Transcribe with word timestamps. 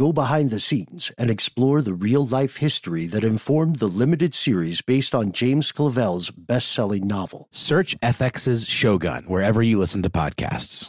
go 0.00 0.14
behind 0.14 0.50
the 0.50 0.58
scenes, 0.58 1.12
and 1.18 1.28
explore 1.28 1.82
the 1.82 1.92
real 1.92 2.24
life 2.26 2.56
history 2.56 3.04
that 3.04 3.22
informed 3.22 3.76
the 3.76 3.86
limited 3.86 4.32
series 4.32 4.80
based 4.80 5.14
on 5.14 5.30
James 5.30 5.70
Clavell's 5.72 6.30
best 6.30 6.72
selling 6.72 7.06
novel. 7.06 7.48
Search 7.50 8.00
FX's 8.00 8.66
Shogun 8.66 9.24
wherever 9.24 9.60
you 9.62 9.78
listen 9.78 10.02
to 10.02 10.08
podcasts. 10.08 10.88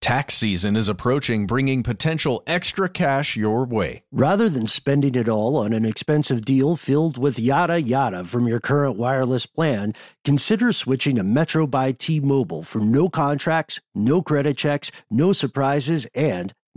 Tax 0.00 0.34
season 0.34 0.76
is 0.76 0.88
approaching, 0.88 1.46
bringing 1.46 1.82
potential 1.82 2.42
extra 2.46 2.88
cash 2.88 3.36
your 3.36 3.66
way. 3.66 4.04
Rather 4.12 4.48
than 4.48 4.66
spending 4.66 5.14
it 5.14 5.28
all 5.28 5.56
on 5.56 5.74
an 5.74 5.84
expensive 5.84 6.44
deal 6.44 6.76
filled 6.76 7.18
with 7.18 7.38
yada 7.38 7.82
yada 7.82 8.24
from 8.24 8.46
your 8.46 8.60
current 8.60 8.96
wireless 8.96 9.44
plan, 9.44 9.92
consider 10.24 10.72
switching 10.72 11.16
to 11.16 11.22
Metro 11.22 11.66
by 11.66 11.92
T 11.92 12.18
Mobile 12.20 12.62
for 12.62 12.78
no 12.78 13.10
contracts, 13.10 13.80
no 13.94 14.22
credit 14.22 14.56
checks, 14.56 14.90
no 15.10 15.32
surprises, 15.32 16.06
and 16.14 16.54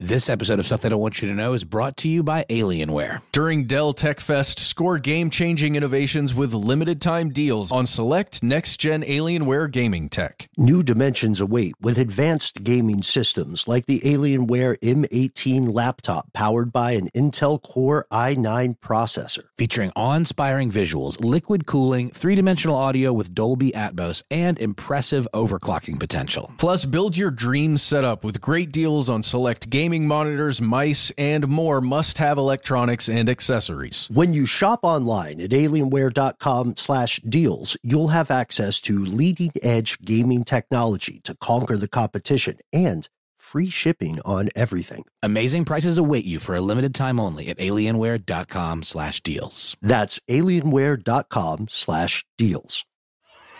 This 0.00 0.30
episode 0.30 0.60
of 0.60 0.66
Stuff 0.66 0.82
They 0.82 0.90
Don't 0.90 1.00
Want 1.00 1.20
You 1.20 1.28
to 1.28 1.34
Know 1.34 1.54
is 1.54 1.64
brought 1.64 1.96
to 1.96 2.08
you 2.08 2.22
by 2.22 2.44
Alienware. 2.48 3.20
During 3.32 3.66
Dell 3.66 3.92
Tech 3.92 4.20
Fest, 4.20 4.60
score 4.60 4.96
game 5.00 5.28
changing 5.28 5.74
innovations 5.74 6.36
with 6.36 6.54
limited 6.54 7.00
time 7.00 7.30
deals 7.30 7.72
on 7.72 7.84
select 7.84 8.40
next 8.40 8.76
gen 8.76 9.02
Alienware 9.02 9.68
gaming 9.68 10.08
tech. 10.08 10.48
New 10.56 10.84
dimensions 10.84 11.40
await 11.40 11.74
with 11.80 11.98
advanced 11.98 12.62
gaming 12.62 13.02
systems 13.02 13.66
like 13.66 13.86
the 13.86 13.98
Alienware 14.04 14.78
M18 14.78 15.74
laptop 15.74 16.32
powered 16.32 16.72
by 16.72 16.92
an 16.92 17.08
Intel 17.08 17.60
Core 17.60 18.06
i9 18.12 18.78
processor. 18.78 19.46
Featuring 19.58 19.90
awe 19.96 20.14
inspiring 20.14 20.70
visuals, 20.70 21.20
liquid 21.24 21.66
cooling, 21.66 22.10
three 22.12 22.36
dimensional 22.36 22.76
audio 22.76 23.12
with 23.12 23.34
Dolby 23.34 23.72
Atmos, 23.72 24.22
and 24.30 24.60
impressive 24.60 25.26
overclocking 25.34 25.98
potential. 25.98 26.52
Plus, 26.56 26.84
build 26.84 27.16
your 27.16 27.32
dream 27.32 27.76
setup 27.76 28.22
with 28.22 28.40
great 28.40 28.70
deals 28.70 29.10
on 29.10 29.24
select 29.24 29.68
gaming 29.88 30.06
monitors, 30.06 30.60
mice, 30.60 31.10
and 31.16 31.48
more 31.48 31.80
must 31.80 32.18
have 32.18 32.36
electronics 32.36 33.08
and 33.08 33.26
accessories. 33.26 34.06
When 34.12 34.34
you 34.34 34.44
shop 34.44 34.80
online 34.82 35.40
at 35.40 35.48
alienware.com 35.48 36.76
slash 36.76 37.20
deals, 37.26 37.74
you'll 37.82 38.08
have 38.08 38.30
access 38.30 38.82
to 38.82 39.02
leading 39.02 39.52
edge 39.62 39.98
gaming 40.02 40.44
technology 40.44 41.22
to 41.24 41.34
conquer 41.40 41.78
the 41.78 41.88
competition 41.88 42.58
and 42.70 43.08
free 43.38 43.70
shipping 43.70 44.20
on 44.26 44.50
everything. 44.54 45.06
Amazing 45.22 45.64
prices 45.64 45.96
await 45.96 46.26
you 46.26 46.38
for 46.38 46.54
a 46.54 46.60
limited 46.60 46.94
time 46.94 47.18
only 47.18 47.48
at 47.48 47.56
alienware.com 47.56 48.82
slash 48.82 49.22
deals. 49.22 49.74
That's 49.80 50.20
alienware.com 50.28 51.68
slash 51.68 52.26
deals. 52.36 52.84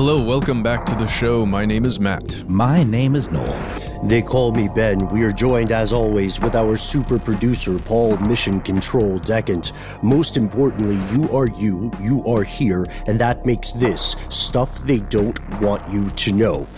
Hello, 0.00 0.22
welcome 0.22 0.62
back 0.62 0.86
to 0.86 0.94
the 0.94 1.08
show. 1.08 1.44
My 1.44 1.66
name 1.66 1.84
is 1.84 1.98
Matt. 1.98 2.48
My 2.48 2.84
name 2.84 3.16
is 3.16 3.32
Noel. 3.32 4.04
They 4.04 4.22
call 4.22 4.52
me 4.52 4.68
Ben. 4.72 4.96
We 5.08 5.24
are 5.24 5.32
joined, 5.32 5.72
as 5.72 5.92
always, 5.92 6.38
with 6.38 6.54
our 6.54 6.76
super 6.76 7.18
producer, 7.18 7.80
Paul 7.80 8.16
Mission 8.18 8.60
Control 8.60 9.18
Decant. 9.18 9.72
Most 10.00 10.36
importantly, 10.36 10.94
you 11.12 11.28
are 11.36 11.48
you, 11.48 11.90
you 12.00 12.24
are 12.26 12.44
here, 12.44 12.86
and 13.08 13.18
that 13.18 13.44
makes 13.44 13.72
this 13.72 14.14
stuff 14.28 14.78
they 14.84 15.00
don't 15.00 15.36
want 15.60 15.82
you 15.92 16.08
to 16.10 16.32
know. 16.32 16.68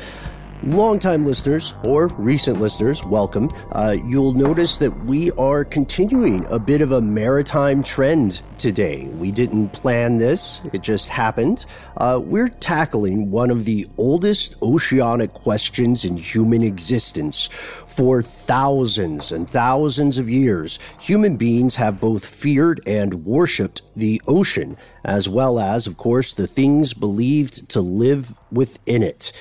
Longtime 0.63 1.25
listeners 1.25 1.73
or 1.85 2.09
recent 2.19 2.61
listeners, 2.61 3.03
welcome. 3.03 3.49
Uh, 3.73 3.97
you'll 4.05 4.35
notice 4.35 4.77
that 4.77 4.91
we 5.07 5.31
are 5.33 5.65
continuing 5.65 6.45
a 6.51 6.59
bit 6.59 6.83
of 6.83 6.93
a 6.93 7.01
maritime 7.01 7.83
trend 7.83 8.43
today. 8.59 9.09
We 9.15 9.31
didn't 9.31 9.71
plan 9.71 10.19
this, 10.19 10.61
it 10.75 10.83
just 10.83 11.09
happened. 11.09 11.65
Uh, 11.97 12.21
we're 12.23 12.51
tackling 12.51 13.31
one 13.31 13.51
of 13.51 13.65
the 13.65 13.89
oldest 13.97 14.55
oceanic 14.61 15.33
questions 15.33 16.05
in 16.05 16.19
human 16.19 16.63
existence. 16.63 17.47
For 17.47 18.21
thousands 18.21 19.33
and 19.33 19.49
thousands 19.49 20.19
of 20.19 20.29
years, 20.29 20.79
human 20.99 21.39
beings 21.39 21.77
have 21.77 22.01
both 22.01 22.27
feared 22.27 22.83
and 22.87 23.25
worshipped 23.25 23.81
the 23.97 24.21
ocean, 24.27 24.77
as 25.07 25.27
well 25.27 25.59
as, 25.59 25.87
of 25.87 25.97
course, 25.97 26.35
the 26.35 26.47
things 26.47 26.93
believed 26.93 27.71
to 27.71 27.81
live 27.81 28.35
within 28.53 29.03
it. 29.03 29.33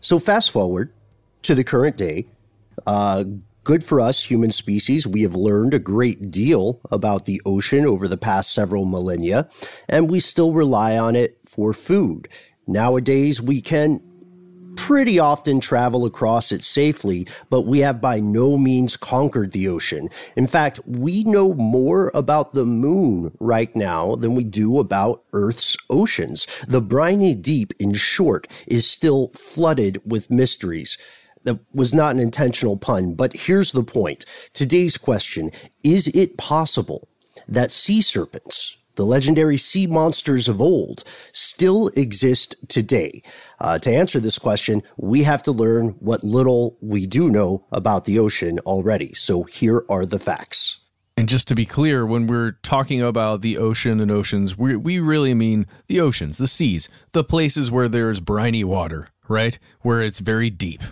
So, 0.00 0.18
fast 0.18 0.50
forward 0.50 0.92
to 1.42 1.54
the 1.54 1.64
current 1.64 1.96
day. 1.96 2.26
Uh, 2.86 3.24
good 3.64 3.84
for 3.84 4.00
us, 4.00 4.22
human 4.22 4.50
species. 4.50 5.06
We 5.06 5.22
have 5.22 5.34
learned 5.34 5.74
a 5.74 5.78
great 5.78 6.30
deal 6.30 6.80
about 6.90 7.24
the 7.26 7.42
ocean 7.44 7.84
over 7.86 8.08
the 8.08 8.16
past 8.16 8.52
several 8.52 8.84
millennia, 8.84 9.48
and 9.88 10.10
we 10.10 10.20
still 10.20 10.52
rely 10.52 10.96
on 10.96 11.16
it 11.16 11.38
for 11.42 11.72
food. 11.72 12.28
Nowadays, 12.66 13.40
we 13.40 13.60
can 13.60 14.00
pretty 14.78 15.18
often 15.18 15.58
travel 15.58 16.06
across 16.06 16.52
it 16.52 16.62
safely, 16.62 17.26
but 17.50 17.62
we 17.62 17.80
have 17.80 18.00
by 18.00 18.20
no 18.20 18.56
means 18.56 18.96
conquered 18.96 19.50
the 19.50 19.66
ocean. 19.66 20.08
In 20.36 20.46
fact, 20.46 20.80
we 20.86 21.24
know 21.24 21.52
more 21.54 22.12
about 22.14 22.54
the 22.54 22.64
moon 22.64 23.36
right 23.40 23.74
now 23.74 24.14
than 24.14 24.36
we 24.36 24.44
do 24.44 24.78
about 24.78 25.24
Earth's 25.32 25.76
oceans. 25.90 26.46
The 26.68 26.80
briny 26.80 27.34
deep, 27.34 27.74
in 27.80 27.92
short, 27.94 28.46
is 28.68 28.88
still 28.88 29.28
flooded 29.34 30.00
with 30.06 30.30
mysteries. 30.30 30.96
That 31.42 31.58
was 31.74 31.92
not 31.92 32.12
an 32.12 32.20
intentional 32.20 32.76
pun, 32.76 33.14
but 33.14 33.36
here's 33.36 33.72
the 33.72 33.82
point. 33.82 34.24
Today's 34.52 34.96
question 34.96 35.50
Is 35.82 36.06
it 36.08 36.38
possible 36.38 37.08
that 37.48 37.72
sea 37.72 38.00
serpents, 38.00 38.78
the 38.98 39.06
legendary 39.06 39.56
sea 39.56 39.86
monsters 39.86 40.48
of 40.48 40.60
old, 40.60 41.04
still 41.32 41.86
exist 41.94 42.56
today? 42.68 43.22
Uh, 43.60 43.78
to 43.78 43.94
answer 43.94 44.18
this 44.18 44.38
question, 44.38 44.82
we 44.96 45.22
have 45.22 45.40
to 45.44 45.52
learn 45.52 45.90
what 46.00 46.24
little 46.24 46.76
we 46.82 47.06
do 47.06 47.30
know 47.30 47.64
about 47.70 48.06
the 48.06 48.18
ocean 48.18 48.58
already. 48.60 49.14
So 49.14 49.44
here 49.44 49.84
are 49.88 50.04
the 50.04 50.18
facts. 50.18 50.80
And 51.16 51.28
just 51.28 51.46
to 51.48 51.54
be 51.54 51.64
clear, 51.64 52.04
when 52.04 52.26
we're 52.26 52.52
talking 52.62 53.00
about 53.00 53.40
the 53.40 53.56
ocean 53.56 54.00
and 54.00 54.10
oceans, 54.10 54.58
we, 54.58 54.74
we 54.74 54.98
really 54.98 55.32
mean 55.32 55.68
the 55.86 56.00
oceans, 56.00 56.36
the 56.36 56.48
seas, 56.48 56.88
the 57.12 57.22
places 57.22 57.70
where 57.70 57.88
there's 57.88 58.18
briny 58.18 58.64
water, 58.64 59.10
right? 59.28 59.60
Where 59.82 60.02
it's 60.02 60.18
very 60.18 60.50
deep. 60.50 60.82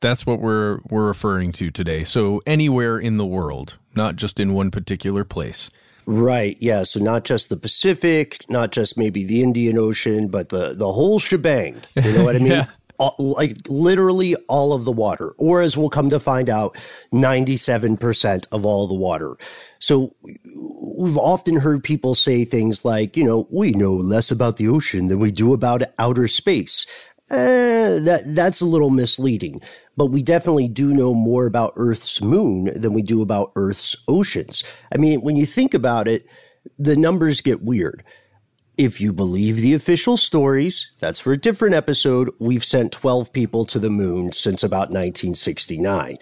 That's 0.00 0.24
what 0.24 0.40
we're 0.40 0.80
we're 0.88 1.06
referring 1.06 1.52
to 1.52 1.70
today. 1.70 2.04
So 2.04 2.40
anywhere 2.46 2.98
in 2.98 3.18
the 3.18 3.26
world, 3.26 3.76
not 3.94 4.16
just 4.16 4.40
in 4.40 4.54
one 4.54 4.70
particular 4.70 5.24
place. 5.24 5.68
Right. 6.12 6.56
Yeah. 6.58 6.82
So 6.82 6.98
not 6.98 7.22
just 7.22 7.50
the 7.50 7.56
Pacific, 7.56 8.44
not 8.50 8.72
just 8.72 8.98
maybe 8.98 9.22
the 9.22 9.44
Indian 9.44 9.78
Ocean, 9.78 10.26
but 10.26 10.48
the 10.48 10.74
the 10.74 10.90
whole 10.90 11.20
shebang. 11.20 11.80
You 11.94 12.12
know 12.12 12.24
what 12.24 12.34
I 12.34 12.38
mean? 12.40 12.50
yeah. 12.50 12.66
all, 12.98 13.14
like 13.18 13.56
literally 13.68 14.34
all 14.48 14.72
of 14.72 14.84
the 14.84 14.90
water, 14.90 15.34
or 15.38 15.62
as 15.62 15.76
we'll 15.76 15.88
come 15.88 16.10
to 16.10 16.18
find 16.18 16.50
out, 16.50 16.76
97% 17.12 18.46
of 18.50 18.66
all 18.66 18.88
the 18.88 18.94
water. 18.94 19.36
So 19.78 20.12
we've 20.52 21.16
often 21.16 21.56
heard 21.56 21.82
people 21.84 22.14
say 22.16 22.44
things 22.44 22.84
like, 22.84 23.16
you 23.16 23.24
know, 23.24 23.46
we 23.50 23.70
know 23.70 23.94
less 23.94 24.32
about 24.32 24.56
the 24.56 24.68
ocean 24.68 25.06
than 25.06 25.20
we 25.20 25.30
do 25.30 25.54
about 25.54 25.82
outer 25.98 26.28
space. 26.28 26.86
Uh, 27.30 28.00
that 28.00 28.22
that's 28.26 28.60
a 28.60 28.66
little 28.66 28.90
misleading, 28.90 29.60
but 29.96 30.06
we 30.06 30.20
definitely 30.20 30.66
do 30.66 30.92
know 30.92 31.14
more 31.14 31.46
about 31.46 31.72
Earth's 31.76 32.20
moon 32.20 32.72
than 32.74 32.92
we 32.92 33.02
do 33.02 33.22
about 33.22 33.52
Earth's 33.54 33.94
oceans. 34.08 34.64
I 34.92 34.98
mean, 34.98 35.20
when 35.20 35.36
you 35.36 35.46
think 35.46 35.72
about 35.72 36.08
it, 36.08 36.26
the 36.76 36.96
numbers 36.96 37.40
get 37.40 37.62
weird. 37.62 38.02
If 38.76 39.00
you 39.00 39.12
believe 39.12 39.56
the 39.56 39.74
official 39.74 40.16
stories, 40.16 40.90
that's 40.98 41.20
for 41.20 41.32
a 41.32 41.36
different 41.36 41.76
episode. 41.76 42.30
We've 42.40 42.64
sent 42.64 42.90
12 42.92 43.32
people 43.32 43.64
to 43.66 43.78
the 43.78 43.90
moon 43.90 44.32
since 44.32 44.64
about 44.64 44.88
1969. 44.88 46.16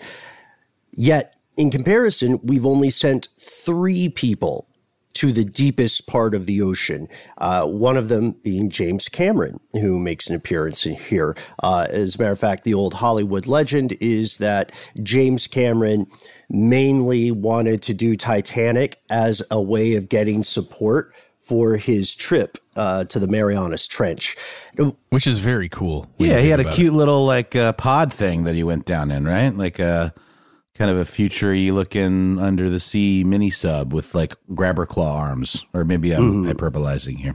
Yet, 0.92 1.36
in 1.56 1.70
comparison, 1.70 2.38
we've 2.42 2.66
only 2.66 2.90
sent 2.90 3.28
three 3.38 4.10
people 4.10 4.67
to 5.14 5.32
the 5.32 5.44
deepest 5.44 6.06
part 6.06 6.34
of 6.34 6.46
the 6.46 6.62
ocean. 6.62 7.08
Uh, 7.38 7.66
one 7.66 7.96
of 7.96 8.08
them 8.08 8.32
being 8.42 8.70
James 8.70 9.08
Cameron, 9.08 9.58
who 9.72 9.98
makes 9.98 10.28
an 10.28 10.36
appearance 10.36 10.86
in 10.86 10.94
here. 10.94 11.36
Uh, 11.62 11.86
as 11.90 12.14
a 12.14 12.18
matter 12.18 12.32
of 12.32 12.38
fact, 12.38 12.64
the 12.64 12.74
old 12.74 12.94
Hollywood 12.94 13.46
legend 13.46 13.96
is 14.00 14.36
that 14.36 14.72
James 15.02 15.46
Cameron 15.46 16.06
mainly 16.48 17.30
wanted 17.30 17.82
to 17.82 17.94
do 17.94 18.16
Titanic 18.16 19.00
as 19.10 19.42
a 19.50 19.60
way 19.60 19.94
of 19.94 20.08
getting 20.08 20.42
support 20.42 21.12
for 21.40 21.76
his 21.76 22.14
trip 22.14 22.58
uh, 22.76 23.04
to 23.04 23.18
the 23.18 23.26
Marianas 23.26 23.86
Trench, 23.86 24.36
which 25.08 25.26
is 25.26 25.38
very 25.38 25.68
cool. 25.68 26.06
Yeah, 26.18 26.40
he 26.40 26.50
had 26.50 26.60
a 26.60 26.70
cute 26.70 26.92
it. 26.92 26.96
little 26.96 27.24
like 27.24 27.56
uh, 27.56 27.72
pod 27.72 28.12
thing 28.12 28.44
that 28.44 28.54
he 28.54 28.62
went 28.62 28.84
down 28.84 29.10
in, 29.10 29.26
right? 29.26 29.56
Like 29.56 29.78
a 29.78 29.84
uh, 29.84 30.10
kind 30.78 30.90
of 30.90 30.96
a 30.96 31.04
future-y 31.04 31.70
looking 31.70 32.38
under 32.38 32.70
the 32.70 32.78
sea 32.78 33.24
mini 33.24 33.50
sub 33.50 33.92
with 33.92 34.14
like 34.14 34.36
grabber 34.54 34.86
claw 34.86 35.18
arms, 35.18 35.66
or 35.74 35.84
maybe 35.84 36.12
I'm 36.12 36.44
mm-hmm. 36.44 36.50
hyperbolizing 36.50 37.18
here. 37.18 37.34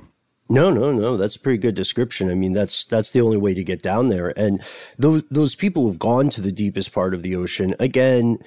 No, 0.50 0.72
no, 0.72 0.92
no. 0.92 1.18
That's 1.18 1.36
a 1.36 1.40
pretty 1.40 1.58
good 1.58 1.76
description. 1.76 2.30
I 2.30 2.36
mean, 2.36 2.54
that's 2.54 2.86
that's 2.86 3.12
the 3.12 3.22
only 3.22 3.38
way 3.38 3.54
to 3.54 3.64
get 3.64 3.82
down 3.82 4.10
there. 4.10 4.38
And 4.38 4.62
those 4.98 5.24
those 5.30 5.56
people 5.56 5.84
who've 5.84 6.00
gone 6.00 6.30
to 6.30 6.42
the 6.42 6.52
deepest 6.52 6.94
part 6.94 7.14
of 7.14 7.22
the 7.22 7.36
ocean, 7.36 7.76
again, 7.80 8.40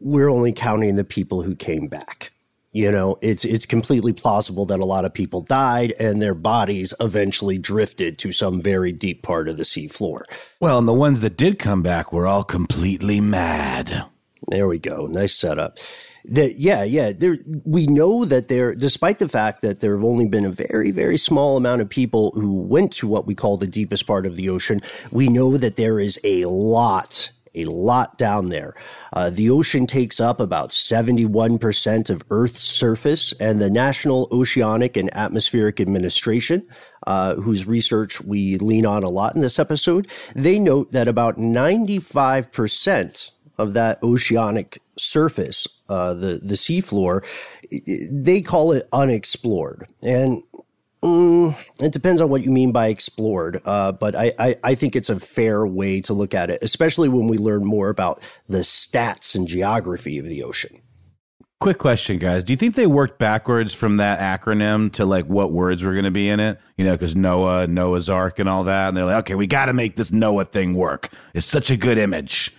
we're 0.00 0.30
only 0.30 0.52
counting 0.52 0.94
the 0.94 1.04
people 1.04 1.42
who 1.42 1.54
came 1.54 1.88
back. 1.88 2.32
You 2.72 2.92
know, 2.92 3.18
it's 3.20 3.44
it's 3.44 3.66
completely 3.66 4.12
plausible 4.12 4.64
that 4.66 4.78
a 4.78 4.84
lot 4.84 5.04
of 5.04 5.12
people 5.12 5.40
died 5.40 5.92
and 5.98 6.22
their 6.22 6.34
bodies 6.34 6.94
eventually 7.00 7.58
drifted 7.58 8.16
to 8.18 8.30
some 8.30 8.62
very 8.62 8.92
deep 8.92 9.24
part 9.24 9.48
of 9.48 9.56
the 9.56 9.64
seafloor. 9.64 10.22
Well, 10.60 10.78
and 10.78 10.86
the 10.86 10.94
ones 10.94 11.18
that 11.20 11.36
did 11.36 11.58
come 11.58 11.82
back 11.82 12.12
were 12.12 12.28
all 12.28 12.44
completely 12.44 13.20
mad. 13.20 14.04
There 14.48 14.68
we 14.68 14.78
go. 14.78 15.06
Nice 15.06 15.34
setup. 15.34 15.78
That 16.26 16.56
yeah, 16.56 16.84
yeah. 16.84 17.10
There 17.10 17.38
we 17.64 17.88
know 17.88 18.24
that 18.24 18.46
there 18.46 18.76
despite 18.76 19.18
the 19.18 19.28
fact 19.28 19.62
that 19.62 19.80
there 19.80 19.96
have 19.96 20.04
only 20.04 20.28
been 20.28 20.44
a 20.44 20.52
very, 20.52 20.92
very 20.92 21.16
small 21.16 21.56
amount 21.56 21.82
of 21.82 21.88
people 21.88 22.30
who 22.36 22.52
went 22.52 22.92
to 22.92 23.08
what 23.08 23.26
we 23.26 23.34
call 23.34 23.56
the 23.56 23.66
deepest 23.66 24.06
part 24.06 24.26
of 24.26 24.36
the 24.36 24.48
ocean, 24.48 24.80
we 25.10 25.28
know 25.28 25.56
that 25.56 25.74
there 25.74 25.98
is 25.98 26.20
a 26.22 26.44
lot 26.44 27.32
a 27.54 27.64
lot 27.64 28.18
down 28.18 28.48
there. 28.48 28.74
Uh, 29.12 29.30
the 29.30 29.50
ocean 29.50 29.86
takes 29.86 30.20
up 30.20 30.40
about 30.40 30.70
71% 30.70 32.10
of 32.10 32.22
Earth's 32.30 32.62
surface, 32.62 33.32
and 33.34 33.60
the 33.60 33.70
National 33.70 34.28
Oceanic 34.32 34.96
and 34.96 35.14
Atmospheric 35.16 35.80
Administration, 35.80 36.66
uh, 37.06 37.34
whose 37.36 37.66
research 37.66 38.20
we 38.20 38.56
lean 38.58 38.86
on 38.86 39.02
a 39.02 39.08
lot 39.08 39.34
in 39.34 39.40
this 39.40 39.58
episode, 39.58 40.08
they 40.34 40.58
note 40.58 40.92
that 40.92 41.08
about 41.08 41.36
95% 41.38 43.30
of 43.58 43.74
that 43.74 44.02
oceanic 44.02 44.80
surface, 44.96 45.66
uh, 45.88 46.14
the, 46.14 46.40
the 46.42 46.54
seafloor, 46.54 47.24
they 48.10 48.40
call 48.40 48.72
it 48.72 48.88
unexplored. 48.92 49.86
And 50.02 50.42
Mm, 51.02 51.56
it 51.82 51.92
depends 51.92 52.20
on 52.20 52.28
what 52.28 52.42
you 52.42 52.50
mean 52.50 52.72
by 52.72 52.88
explored, 52.88 53.62
uh, 53.64 53.92
but 53.92 54.14
I, 54.14 54.32
I, 54.38 54.56
I, 54.62 54.74
think 54.74 54.94
it's 54.94 55.08
a 55.08 55.18
fair 55.18 55.66
way 55.66 56.02
to 56.02 56.12
look 56.12 56.34
at 56.34 56.50
it, 56.50 56.58
especially 56.60 57.08
when 57.08 57.26
we 57.26 57.38
learn 57.38 57.64
more 57.64 57.88
about 57.88 58.22
the 58.50 58.58
stats 58.58 59.34
and 59.34 59.48
geography 59.48 60.18
of 60.18 60.26
the 60.26 60.42
ocean. 60.42 60.82
Quick 61.58 61.78
question, 61.78 62.18
guys. 62.18 62.44
Do 62.44 62.52
you 62.52 62.56
think 62.58 62.74
they 62.74 62.86
worked 62.86 63.18
backwards 63.18 63.74
from 63.74 63.96
that 63.96 64.18
acronym 64.18 64.92
to 64.92 65.06
like 65.06 65.24
what 65.26 65.52
words 65.52 65.82
were 65.84 65.92
going 65.92 66.04
to 66.04 66.10
be 66.10 66.28
in 66.28 66.38
it? 66.38 66.58
You 66.76 66.84
know, 66.84 66.92
because 66.92 67.16
Noah, 67.16 67.66
Noah's 67.66 68.08
Ark, 68.10 68.38
and 68.38 68.48
all 68.48 68.64
that. 68.64 68.88
And 68.88 68.96
they're 68.96 69.04
like, 69.06 69.20
okay, 69.20 69.34
we 69.34 69.46
got 69.46 69.66
to 69.66 69.74
make 69.74 69.96
this 69.96 70.10
Noah 70.10 70.46
thing 70.46 70.74
work. 70.74 71.12
It's 71.34 71.46
such 71.46 71.70
a 71.70 71.76
good 71.76 71.96
image. 71.98 72.54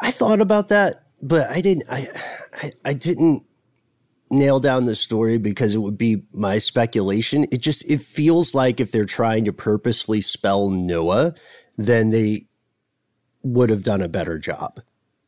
I 0.00 0.10
thought 0.12 0.40
about 0.40 0.68
that, 0.68 1.04
but 1.20 1.50
I 1.50 1.60
didn't. 1.60 1.84
I, 1.88 2.08
I, 2.52 2.72
I 2.84 2.94
didn't 2.94 3.44
nail 4.32 4.58
down 4.58 4.86
the 4.86 4.94
story 4.94 5.38
because 5.38 5.74
it 5.74 5.78
would 5.78 5.98
be 5.98 6.22
my 6.32 6.58
speculation. 6.58 7.46
It 7.52 7.58
just 7.58 7.88
it 7.88 8.00
feels 8.00 8.54
like 8.54 8.80
if 8.80 8.90
they're 8.90 9.04
trying 9.04 9.44
to 9.44 9.52
purposefully 9.52 10.22
spell 10.22 10.70
Noah, 10.70 11.34
then 11.76 12.10
they 12.10 12.46
would 13.42 13.70
have 13.70 13.84
done 13.84 14.02
a 14.02 14.08
better 14.08 14.38
job. 14.38 14.80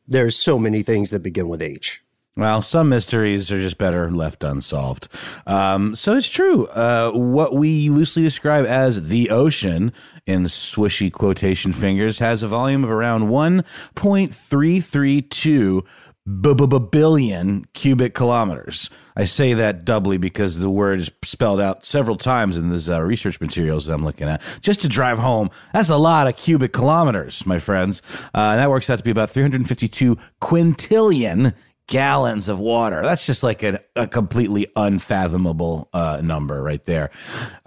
There's 0.07 0.35
so 0.35 0.59
many 0.59 0.83
things 0.83 1.09
that 1.11 1.23
begin 1.23 1.47
with 1.47 1.61
H. 1.61 2.01
Well, 2.37 2.61
some 2.61 2.89
mysteries 2.89 3.49
are 3.49 3.61
just 3.61 3.77
better 3.77 4.11
left 4.11 4.43
unsolved. 4.43 5.07
Um, 5.47 5.95
so 5.95 6.17
it's 6.17 6.27
true. 6.27 6.65
Uh, 6.67 7.11
what 7.11 7.53
we 7.53 7.89
loosely 7.89 8.23
describe 8.23 8.65
as 8.65 9.07
the 9.07 9.29
ocean, 9.29 9.93
in 10.25 10.43
swishy 10.43 11.09
quotation 11.09 11.71
fingers, 11.71 12.19
has 12.19 12.43
a 12.43 12.49
volume 12.49 12.83
of 12.83 12.89
around 12.89 13.29
1.332 13.29 15.85
billion 16.25 17.65
cubic 17.73 18.15
kilometers. 18.15 18.89
I 19.15 19.25
say 19.25 19.53
that 19.53 19.85
doubly 19.85 20.17
because 20.17 20.59
the 20.59 20.69
word 20.69 20.99
is 20.99 21.11
spelled 21.23 21.61
out 21.61 21.85
several 21.85 22.17
times 22.17 22.57
in 22.57 22.71
these 22.71 22.89
uh, 22.89 23.01
research 23.01 23.39
materials 23.39 23.85
that 23.85 23.93
I'm 23.93 24.03
looking 24.03 24.27
at. 24.27 24.41
Just 24.61 24.81
to 24.81 24.89
drive 24.89 25.19
home, 25.19 25.51
that's 25.71 25.89
a 25.89 25.97
lot 25.97 26.27
of 26.27 26.35
cubic 26.35 26.73
kilometers, 26.73 27.45
my 27.45 27.59
friends. 27.59 28.01
Uh, 28.33 28.51
and 28.51 28.59
that 28.59 28.69
works 28.69 28.89
out 28.89 28.97
to 28.97 29.03
be 29.03 29.11
about 29.11 29.29
352 29.29 30.17
quintillion 30.41 31.53
gallons 31.87 32.49
of 32.49 32.57
water. 32.59 33.01
That's 33.03 33.25
just 33.25 33.43
like 33.43 33.61
a, 33.63 33.79
a 33.95 34.07
completely 34.07 34.67
unfathomable 34.75 35.89
uh, 35.93 36.21
number 36.23 36.63
right 36.63 36.83
there, 36.85 37.11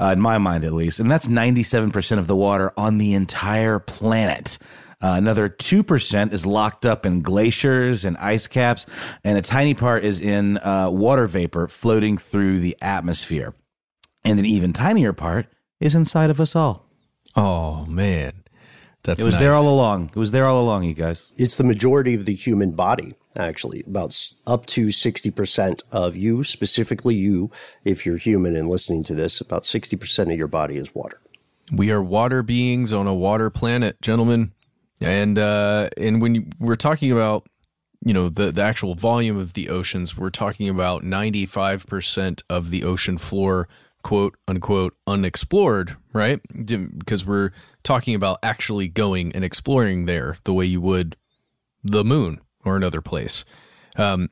uh, 0.00 0.06
in 0.06 0.20
my 0.20 0.38
mind 0.38 0.64
at 0.64 0.72
least. 0.72 0.98
And 0.98 1.10
that's 1.10 1.26
97% 1.26 2.18
of 2.18 2.26
the 2.26 2.36
water 2.36 2.72
on 2.76 2.98
the 2.98 3.14
entire 3.14 3.78
planet. 3.78 4.58
Uh, 5.00 5.14
another 5.16 5.48
2% 5.48 6.32
is 6.32 6.44
locked 6.44 6.84
up 6.84 7.06
in 7.06 7.22
glaciers 7.22 8.04
and 8.04 8.16
ice 8.16 8.46
caps, 8.46 8.84
and 9.22 9.38
a 9.38 9.42
tiny 9.42 9.74
part 9.74 10.04
is 10.04 10.20
in 10.20 10.58
uh, 10.58 10.90
water 10.90 11.26
vapor 11.28 11.68
floating 11.68 12.18
through 12.18 12.58
the 12.58 12.76
atmosphere. 12.82 13.54
And 14.24 14.38
an 14.38 14.46
even 14.46 14.72
tinier 14.72 15.12
part 15.12 15.46
is 15.80 15.94
inside 15.94 16.30
of 16.30 16.40
us 16.40 16.56
all. 16.56 16.86
Oh, 17.36 17.86
man. 17.86 18.42
That's 19.04 19.20
it 19.20 19.24
was 19.24 19.36
nice. 19.36 19.42
there 19.42 19.52
all 19.54 19.68
along. 19.68 20.10
It 20.14 20.18
was 20.18 20.32
there 20.32 20.46
all 20.46 20.60
along, 20.60 20.84
you 20.84 20.94
guys. 20.94 21.32
It's 21.38 21.56
the 21.56 21.64
majority 21.64 22.14
of 22.14 22.26
the 22.26 22.34
human 22.34 22.72
body, 22.72 23.14
actually. 23.36 23.84
About 23.86 24.14
up 24.46 24.66
to 24.66 24.88
60% 24.88 25.82
of 25.92 26.16
you, 26.16 26.42
specifically 26.42 27.14
you, 27.14 27.50
if 27.84 28.04
you're 28.04 28.16
human 28.16 28.56
and 28.56 28.68
listening 28.68 29.04
to 29.04 29.14
this, 29.14 29.40
about 29.40 29.62
60% 29.62 30.32
of 30.32 30.36
your 30.36 30.48
body 30.48 30.76
is 30.76 30.94
water. 30.94 31.20
We 31.72 31.90
are 31.90 32.02
water 32.02 32.42
beings 32.42 32.92
on 32.92 33.06
a 33.06 33.14
water 33.14 33.50
planet, 33.50 34.00
gentlemen. 34.02 34.52
And 35.00 35.38
uh, 35.38 35.90
and 35.96 36.20
when 36.20 36.34
you, 36.34 36.46
we're 36.58 36.76
talking 36.76 37.12
about 37.12 37.46
you 38.04 38.12
know 38.12 38.28
the 38.28 38.50
the 38.50 38.62
actual 38.62 38.94
volume 38.94 39.38
of 39.38 39.52
the 39.52 39.68
oceans, 39.68 40.16
we're 40.16 40.30
talking 40.30 40.68
about 40.68 41.02
95% 41.02 42.42
of 42.50 42.70
the 42.70 42.84
ocean 42.84 43.18
floor, 43.18 43.68
quote 44.02 44.36
unquote, 44.46 44.96
unexplored, 45.06 45.96
right? 46.12 46.40
Because 46.98 47.24
we're 47.24 47.50
talking 47.82 48.14
about 48.14 48.38
actually 48.42 48.88
going 48.88 49.32
and 49.32 49.44
exploring 49.44 50.06
there 50.06 50.38
the 50.44 50.52
way 50.52 50.64
you 50.64 50.80
would 50.80 51.16
the 51.84 52.04
moon 52.04 52.40
or 52.64 52.76
another 52.76 53.00
place. 53.00 53.44
Um, 53.96 54.30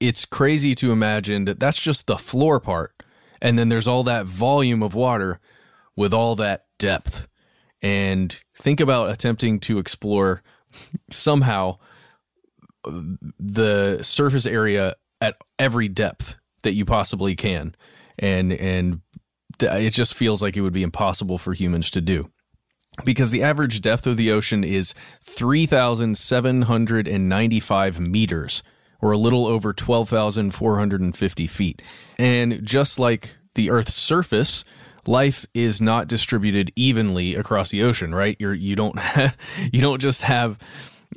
it's 0.00 0.24
crazy 0.24 0.74
to 0.76 0.92
imagine 0.92 1.44
that 1.44 1.60
that's 1.60 1.78
just 1.78 2.06
the 2.06 2.18
floor 2.18 2.60
part, 2.60 3.02
and 3.40 3.58
then 3.58 3.68
there's 3.68 3.88
all 3.88 4.04
that 4.04 4.26
volume 4.26 4.82
of 4.82 4.94
water 4.94 5.40
with 5.96 6.12
all 6.12 6.36
that 6.36 6.66
depth 6.78 7.28
and 7.82 8.38
think 8.58 8.80
about 8.80 9.10
attempting 9.10 9.60
to 9.60 9.78
explore 9.78 10.42
somehow 11.10 11.76
the 13.38 14.02
surface 14.02 14.46
area 14.46 14.96
at 15.20 15.36
every 15.58 15.88
depth 15.88 16.36
that 16.62 16.72
you 16.74 16.84
possibly 16.84 17.34
can. 17.36 17.74
And 18.18 18.52
and 18.52 19.00
it 19.60 19.90
just 19.90 20.14
feels 20.14 20.42
like 20.42 20.56
it 20.56 20.62
would 20.62 20.72
be 20.72 20.82
impossible 20.82 21.38
for 21.38 21.54
humans 21.54 21.90
to 21.92 22.00
do. 22.00 22.28
Because 23.04 23.30
the 23.30 23.42
average 23.42 23.80
depth 23.80 24.06
of 24.06 24.18
the 24.18 24.30
ocean 24.30 24.64
is 24.64 24.92
3795 25.24 28.00
meters 28.00 28.62
or 29.00 29.12
a 29.12 29.18
little 29.18 29.46
over 29.46 29.72
12,450 29.72 31.46
feet. 31.46 31.80
And 32.18 32.62
just 32.62 32.98
like 32.98 33.30
the 33.54 33.70
earth's 33.70 33.94
surface 33.94 34.62
life 35.06 35.46
is 35.54 35.80
not 35.80 36.08
distributed 36.08 36.72
evenly 36.76 37.34
across 37.34 37.70
the 37.70 37.82
ocean, 37.82 38.14
right? 38.14 38.36
You're 38.38 38.54
you 38.54 38.76
don't 38.76 38.98
you 39.72 39.80
don't 39.80 40.00
just 40.00 40.22
have 40.22 40.58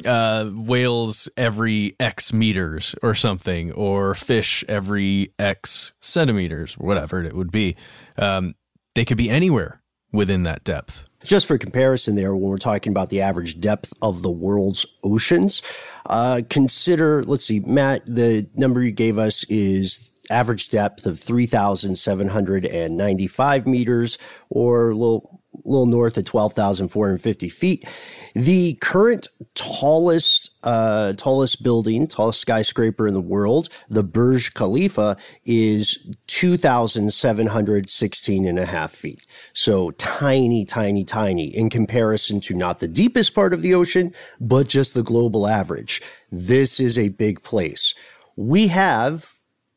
uh, 0.03 0.49
whales 0.53 1.29
every 1.37 1.95
X 1.99 2.33
meters 2.33 2.95
or 3.01 3.15
something, 3.15 3.71
or 3.73 4.15
fish 4.15 4.63
every 4.67 5.33
X 5.39 5.93
centimeters, 6.01 6.73
whatever 6.77 7.23
it 7.23 7.35
would 7.35 7.51
be. 7.51 7.75
Um, 8.17 8.55
they 8.95 9.05
could 9.05 9.17
be 9.17 9.29
anywhere 9.29 9.81
within 10.11 10.43
that 10.43 10.63
depth. 10.63 11.07
Just 11.23 11.47
for 11.47 11.57
comparison, 11.57 12.15
there, 12.15 12.35
when 12.35 12.49
we're 12.49 12.57
talking 12.57 12.91
about 12.91 13.09
the 13.09 13.21
average 13.21 13.59
depth 13.59 13.93
of 14.01 14.21
the 14.21 14.29
world's 14.29 14.85
oceans, 15.03 15.61
uh, 16.05 16.41
consider, 16.49 17.23
let's 17.23 17.45
see, 17.45 17.59
Matt, 17.61 18.03
the 18.05 18.47
number 18.55 18.81
you 18.81 18.91
gave 18.91 19.17
us 19.17 19.43
is 19.45 20.11
average 20.29 20.69
depth 20.69 21.05
of 21.05 21.19
3,795 21.19 23.67
meters 23.67 24.17
or 24.49 24.91
a 24.91 24.95
little, 24.95 25.41
little 25.63 25.85
north 25.85 26.17
of 26.17 26.25
12,450 26.25 27.47
feet. 27.49 27.87
The 28.33 28.73
current 28.81 29.27
tallest, 29.53 30.49
uh, 30.63 31.13
tallest 31.13 31.63
building, 31.63 32.07
tallest 32.07 32.41
skyscraper 32.41 33.07
in 33.07 33.13
the 33.13 33.21
world, 33.21 33.69
the 33.89 34.03
Burj 34.03 34.53
Khalifa, 34.53 35.15
is 35.45 36.13
2,716 36.27 38.45
and 38.45 38.59
a 38.59 38.65
half 38.65 38.91
feet. 38.91 39.25
So 39.53 39.91
tiny, 39.91 40.65
tiny, 40.65 41.05
tiny 41.05 41.55
in 41.55 41.69
comparison 41.69 42.41
to 42.41 42.53
not 42.53 42.81
the 42.81 42.89
deepest 42.89 43.33
part 43.33 43.53
of 43.53 43.61
the 43.61 43.73
ocean, 43.73 44.13
but 44.41 44.67
just 44.67 44.93
the 44.93 45.03
global 45.03 45.47
average. 45.47 46.01
This 46.31 46.81
is 46.81 46.99
a 46.99 47.09
big 47.09 47.43
place. 47.43 47.93
We 48.35 48.67
have 48.67 49.34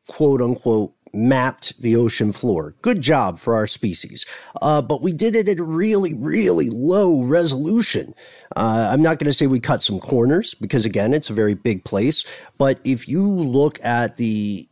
quote 0.08 0.42
unquote 0.42 0.92
mapped 1.12 1.80
the 1.80 1.96
ocean 1.96 2.32
floor. 2.32 2.74
Good 2.82 3.00
job 3.00 3.38
for 3.38 3.54
our 3.54 3.66
species. 3.66 4.26
Uh, 4.60 4.82
but 4.82 5.02
we 5.02 5.12
did 5.12 5.34
it 5.34 5.48
at 5.48 5.58
a 5.58 5.64
really, 5.64 6.14
really 6.14 6.70
low 6.70 7.22
resolution. 7.22 8.14
Uh, 8.56 8.88
I'm 8.90 9.02
not 9.02 9.18
going 9.18 9.26
to 9.26 9.32
say 9.32 9.46
we 9.46 9.60
cut 9.60 9.82
some 9.82 10.00
corners 10.00 10.54
because, 10.54 10.84
again, 10.84 11.14
it's 11.14 11.30
a 11.30 11.34
very 11.34 11.54
big 11.54 11.84
place. 11.84 12.24
But 12.56 12.80
if 12.84 13.08
you 13.08 13.22
look 13.22 13.82
at 13.84 14.16
the 14.16 14.68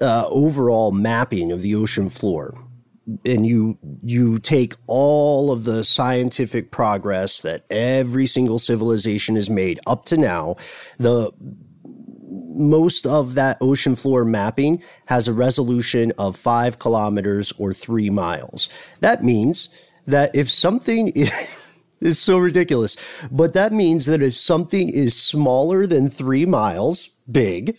uh, 0.00 0.26
overall 0.28 0.92
mapping 0.92 1.52
of 1.52 1.62
the 1.62 1.74
ocean 1.74 2.08
floor, 2.08 2.56
and 3.24 3.44
you 3.44 3.76
you 4.04 4.38
take 4.38 4.74
all 4.86 5.50
of 5.50 5.64
the 5.64 5.82
scientific 5.82 6.70
progress 6.70 7.40
that 7.40 7.64
every 7.68 8.26
single 8.26 8.58
civilization 8.58 9.34
has 9.34 9.50
made 9.50 9.80
up 9.86 10.04
to 10.04 10.16
now, 10.16 10.54
the 10.98 11.32
most 12.50 13.06
of 13.06 13.34
that 13.34 13.58
ocean 13.60 13.96
floor 13.96 14.24
mapping 14.24 14.82
has 15.06 15.28
a 15.28 15.32
resolution 15.32 16.12
of 16.18 16.36
five 16.36 16.78
kilometers 16.78 17.52
or 17.58 17.72
three 17.72 18.10
miles. 18.10 18.68
That 19.00 19.24
means 19.24 19.68
that 20.06 20.34
if 20.34 20.50
something 20.50 21.08
is, 21.08 21.30
is 22.00 22.18
so 22.18 22.38
ridiculous, 22.38 22.96
but 23.30 23.54
that 23.54 23.72
means 23.72 24.06
that 24.06 24.22
if 24.22 24.34
something 24.34 24.88
is 24.88 25.14
smaller 25.14 25.86
than 25.86 26.08
three 26.08 26.46
miles 26.46 27.10
big, 27.30 27.76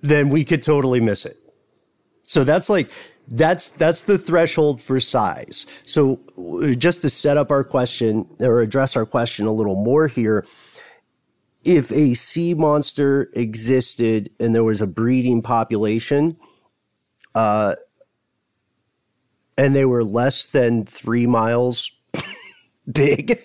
then 0.00 0.28
we 0.28 0.44
could 0.44 0.62
totally 0.62 1.00
miss 1.00 1.24
it. 1.24 1.36
So 2.26 2.44
that's 2.44 2.68
like, 2.68 2.90
that's 3.28 3.70
that's 3.70 4.02
the 4.02 4.18
threshold 4.18 4.82
for 4.82 4.98
size. 4.98 5.66
So 5.84 6.20
uh, 6.36 6.74
just 6.74 7.02
to 7.02 7.10
set 7.10 7.36
up 7.36 7.50
our 7.50 7.62
question 7.62 8.26
or 8.42 8.60
address 8.60 8.96
our 8.96 9.06
question 9.06 9.46
a 9.46 9.52
little 9.52 9.82
more 9.82 10.08
here, 10.08 10.44
if 11.64 11.92
a 11.92 12.14
sea 12.14 12.54
monster 12.54 13.30
existed 13.34 14.30
and 14.40 14.54
there 14.54 14.64
was 14.64 14.80
a 14.80 14.86
breeding 14.86 15.42
population, 15.42 16.36
uh, 17.34 17.74
and 19.56 19.74
they 19.74 19.84
were 19.84 20.04
less 20.04 20.46
than 20.46 20.84
three 20.84 21.26
miles 21.26 21.90
big, 22.92 23.38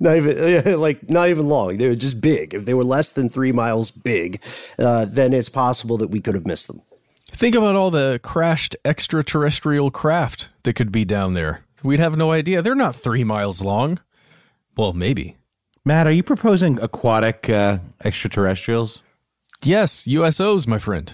not 0.00 0.16
even 0.16 0.80
like 0.80 1.10
not 1.10 1.28
even 1.28 1.48
long. 1.48 1.78
They 1.78 1.88
were 1.88 1.94
just 1.94 2.20
big. 2.20 2.54
If 2.54 2.64
they 2.64 2.74
were 2.74 2.84
less 2.84 3.10
than 3.10 3.28
three 3.28 3.52
miles 3.52 3.90
big, 3.90 4.42
uh, 4.78 5.04
then 5.06 5.32
it's 5.32 5.48
possible 5.48 5.98
that 5.98 6.08
we 6.08 6.20
could 6.20 6.34
have 6.34 6.46
missed 6.46 6.68
them. 6.68 6.82
Think 7.30 7.54
about 7.54 7.76
all 7.76 7.90
the 7.90 8.20
crashed 8.22 8.76
extraterrestrial 8.84 9.90
craft 9.90 10.48
that 10.62 10.74
could 10.74 10.90
be 10.90 11.04
down 11.04 11.34
there. 11.34 11.64
We'd 11.82 12.00
have 12.00 12.16
no 12.16 12.32
idea. 12.32 12.62
They're 12.62 12.74
not 12.74 12.96
three 12.96 13.22
miles 13.22 13.60
long. 13.60 14.00
Well, 14.76 14.92
maybe. 14.92 15.37
Matt, 15.88 16.06
are 16.06 16.12
you 16.12 16.22
proposing 16.22 16.78
aquatic 16.82 17.48
uh, 17.48 17.78
extraterrestrials? 18.04 19.00
Yes, 19.62 20.02
USOs, 20.02 20.66
my 20.66 20.78
friend. 20.78 21.10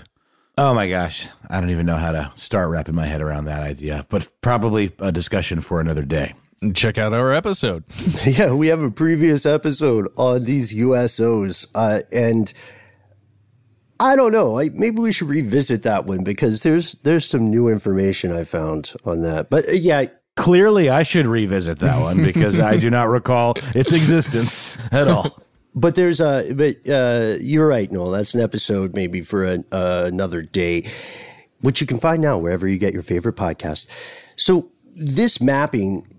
Oh 0.58 0.74
my 0.74 0.88
gosh. 0.88 1.28
I 1.48 1.60
don't 1.60 1.70
even 1.70 1.86
know 1.86 1.96
how 1.96 2.10
to 2.10 2.32
start 2.34 2.70
wrapping 2.70 2.96
my 2.96 3.06
head 3.06 3.20
around 3.20 3.44
that 3.44 3.62
idea, 3.62 4.04
but 4.08 4.26
probably 4.40 4.90
a 4.98 5.12
discussion 5.12 5.60
for 5.60 5.80
another 5.80 6.02
day. 6.02 6.34
Check 6.74 6.98
out 6.98 7.12
our 7.12 7.32
episode. 7.32 7.84
yeah, 8.26 8.50
we 8.50 8.66
have 8.66 8.82
a 8.82 8.90
previous 8.90 9.46
episode 9.46 10.08
on 10.16 10.42
these 10.42 10.74
USOs. 10.74 11.68
Uh, 11.72 12.00
and 12.10 12.52
I 14.00 14.16
don't 14.16 14.32
know. 14.32 14.58
I, 14.58 14.70
maybe 14.70 14.98
we 14.98 15.12
should 15.12 15.28
revisit 15.28 15.84
that 15.84 16.04
one 16.04 16.24
because 16.24 16.64
there's 16.64 16.94
there's 17.04 17.26
some 17.26 17.48
new 17.48 17.68
information 17.68 18.32
I 18.32 18.42
found 18.42 18.92
on 19.04 19.22
that. 19.22 19.50
But 19.50 19.68
uh, 19.68 19.72
yeah, 19.72 20.06
Clearly, 20.36 20.90
I 20.90 21.04
should 21.04 21.26
revisit 21.26 21.78
that 21.78 22.00
one 22.00 22.22
because 22.22 22.58
I 22.58 22.76
do 22.76 22.90
not 22.90 23.08
recall 23.08 23.54
its 23.74 23.92
existence 23.92 24.76
at 24.90 25.06
all. 25.08 25.38
But 25.76 25.96
there's 25.96 26.20
a, 26.20 26.52
but 26.52 26.88
uh, 26.88 27.36
you're 27.40 27.66
right, 27.66 27.90
Noel. 27.90 28.10
That's 28.12 28.34
an 28.34 28.40
episode 28.40 28.94
maybe 28.94 29.22
for 29.22 29.44
uh, 29.44 29.58
another 29.72 30.42
day, 30.42 30.88
which 31.60 31.80
you 31.80 31.86
can 31.86 31.98
find 31.98 32.22
now 32.22 32.38
wherever 32.38 32.68
you 32.68 32.78
get 32.78 32.94
your 32.94 33.02
favorite 33.02 33.34
podcast. 33.36 33.88
So 34.36 34.70
this 34.94 35.40
mapping 35.40 36.13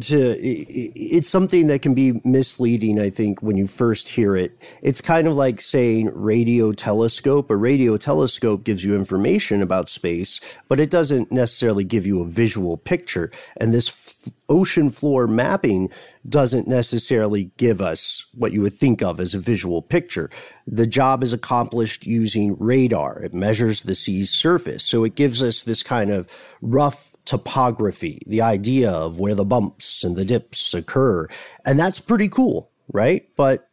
to 0.00 0.36
it's 0.40 1.28
something 1.28 1.66
that 1.66 1.82
can 1.82 1.94
be 1.94 2.20
misleading 2.24 3.00
i 3.00 3.10
think 3.10 3.42
when 3.42 3.56
you 3.56 3.66
first 3.66 4.08
hear 4.08 4.36
it. 4.36 4.52
It's 4.82 5.00
kind 5.00 5.26
of 5.26 5.34
like 5.34 5.60
saying 5.60 6.10
radio 6.14 6.72
telescope. 6.72 7.50
A 7.50 7.56
radio 7.56 7.96
telescope 7.96 8.64
gives 8.64 8.84
you 8.84 8.94
information 8.94 9.62
about 9.62 9.88
space 9.88 10.40
but 10.68 10.80
it 10.80 10.90
doesn't 10.90 11.32
necessarily 11.32 11.84
give 11.84 12.06
you 12.06 12.20
a 12.22 12.26
visual 12.26 12.76
picture. 12.76 13.30
And 13.58 13.74
this 13.74 13.88
f- 13.88 14.32
ocean 14.48 14.90
floor 14.90 15.26
mapping 15.26 15.90
doesn't 16.28 16.68
necessarily 16.68 17.50
give 17.56 17.80
us 17.80 18.26
what 18.34 18.52
you 18.52 18.62
would 18.62 18.74
think 18.74 19.02
of 19.02 19.20
as 19.20 19.34
a 19.34 19.38
visual 19.38 19.82
picture. 19.82 20.30
The 20.66 20.86
job 20.86 21.22
is 21.22 21.32
accomplished 21.32 22.06
using 22.06 22.56
radar. 22.58 23.22
It 23.22 23.34
measures 23.34 23.82
the 23.82 23.94
sea's 23.94 24.30
surface. 24.30 24.84
So 24.84 25.04
it 25.04 25.14
gives 25.16 25.42
us 25.42 25.62
this 25.62 25.82
kind 25.82 26.10
of 26.10 26.28
rough 26.60 27.09
topography, 27.30 28.20
the 28.26 28.42
idea 28.42 28.90
of 28.90 29.20
where 29.20 29.36
the 29.36 29.44
bumps 29.44 30.02
and 30.02 30.16
the 30.16 30.24
dips 30.24 30.74
occur. 30.74 31.28
And 31.64 31.78
that's 31.78 32.00
pretty 32.00 32.28
cool, 32.28 32.72
right? 32.92 33.28
But 33.36 33.68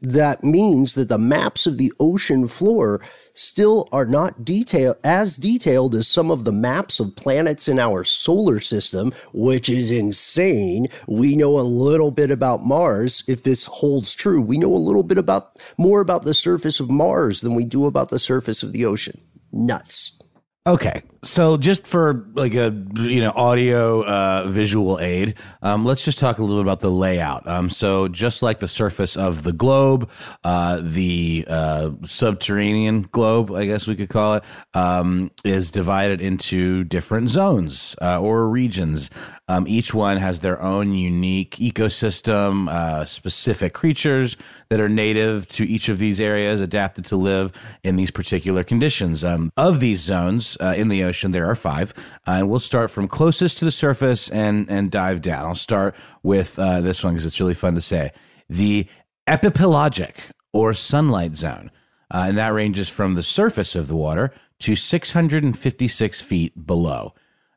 that 0.00 0.42
means 0.42 0.94
that 0.94 1.10
the 1.10 1.18
maps 1.18 1.66
of 1.66 1.76
the 1.76 1.92
ocean 2.00 2.48
floor 2.48 3.02
still 3.34 3.90
are 3.92 4.06
not 4.06 4.42
detailed 4.42 4.96
as 5.04 5.36
detailed 5.36 5.94
as 5.94 6.08
some 6.08 6.30
of 6.30 6.44
the 6.44 6.52
maps 6.52 6.98
of 6.98 7.14
planets 7.14 7.68
in 7.68 7.78
our 7.78 8.04
solar 8.04 8.58
system, 8.58 9.12
which 9.34 9.68
is 9.68 9.90
insane. 9.90 10.88
We 11.06 11.36
know 11.36 11.58
a 11.58 11.60
little 11.60 12.10
bit 12.10 12.30
about 12.30 12.64
Mars. 12.64 13.22
If 13.28 13.42
this 13.42 13.66
holds 13.66 14.14
true, 14.14 14.40
we 14.40 14.56
know 14.56 14.72
a 14.72 14.78
little 14.88 15.02
bit 15.02 15.18
about 15.18 15.58
more 15.76 16.00
about 16.00 16.24
the 16.24 16.32
surface 16.32 16.80
of 16.80 16.88
Mars 16.88 17.42
than 17.42 17.54
we 17.54 17.66
do 17.66 17.84
about 17.84 18.08
the 18.08 18.18
surface 18.18 18.62
of 18.62 18.72
the 18.72 18.86
ocean. 18.86 19.20
Nuts. 19.52 20.16
Okay, 20.66 21.04
so 21.22 21.56
just 21.56 21.86
for 21.86 22.26
like 22.34 22.54
a 22.54 22.74
you 22.96 23.20
know 23.20 23.30
audio 23.36 24.04
uh, 24.04 24.48
visual 24.48 24.98
aid, 24.98 25.34
um, 25.62 25.84
let's 25.84 26.04
just 26.04 26.18
talk 26.18 26.38
a 26.38 26.42
little 26.42 26.56
bit 26.56 26.66
about 26.66 26.80
the 26.80 26.90
layout. 26.90 27.46
Um, 27.46 27.70
so 27.70 28.08
just 28.08 28.42
like 28.42 28.58
the 28.58 28.66
surface 28.66 29.16
of 29.16 29.44
the 29.44 29.52
globe, 29.52 30.10
uh, 30.42 30.80
the 30.82 31.44
uh, 31.48 31.90
subterranean 32.04 33.02
globe, 33.12 33.52
I 33.52 33.66
guess 33.66 33.86
we 33.86 33.94
could 33.94 34.08
call 34.08 34.34
it, 34.34 34.44
um, 34.74 35.30
is 35.44 35.70
divided 35.70 36.20
into 36.20 36.82
different 36.82 37.28
zones 37.28 37.94
uh, 38.02 38.20
or 38.20 38.48
regions. 38.48 39.08
Um, 39.48 39.68
each 39.68 39.94
one 39.94 40.16
has 40.16 40.40
their 40.40 40.60
own 40.60 40.92
unique 40.92 41.56
ecosystem, 41.56 42.68
uh, 42.68 43.04
specific 43.04 43.74
creatures 43.74 44.36
that 44.70 44.80
are 44.80 44.88
native 44.88 45.48
to 45.50 45.64
each 45.64 45.88
of 45.88 45.98
these 45.98 46.20
areas, 46.20 46.60
adapted 46.60 47.04
to 47.06 47.16
live 47.16 47.52
in 47.84 47.94
these 47.94 48.10
particular 48.10 48.64
conditions. 48.64 49.22
Um, 49.22 49.52
of 49.56 49.78
these 49.78 50.00
zones 50.00 50.56
uh, 50.60 50.74
in 50.76 50.88
the 50.88 51.04
ocean, 51.04 51.30
there 51.30 51.48
are 51.48 51.54
five, 51.54 51.94
uh, 52.26 52.32
and 52.32 52.50
we'll 52.50 52.58
start 52.58 52.90
from 52.90 53.06
closest 53.06 53.58
to 53.58 53.64
the 53.64 53.70
surface 53.70 54.28
and 54.30 54.68
and 54.68 54.90
dive 54.90 55.22
down. 55.22 55.46
I'll 55.46 55.54
start 55.54 55.94
with 56.24 56.58
uh, 56.58 56.80
this 56.80 57.04
one 57.04 57.14
because 57.14 57.26
it's 57.26 57.38
really 57.38 57.54
fun 57.54 57.76
to 57.76 57.80
say. 57.80 58.10
The 58.48 58.86
epipelagic 59.28 60.32
or 60.52 60.74
sunlight 60.74 61.32
zone, 61.32 61.70
uh, 62.12 62.24
and 62.28 62.38
that 62.38 62.52
ranges 62.52 62.88
from 62.88 63.14
the 63.14 63.22
surface 63.22 63.76
of 63.76 63.86
the 63.86 63.96
water 63.96 64.32
to 64.60 64.74
656 64.74 66.20
feet 66.20 66.66
below. 66.66 67.14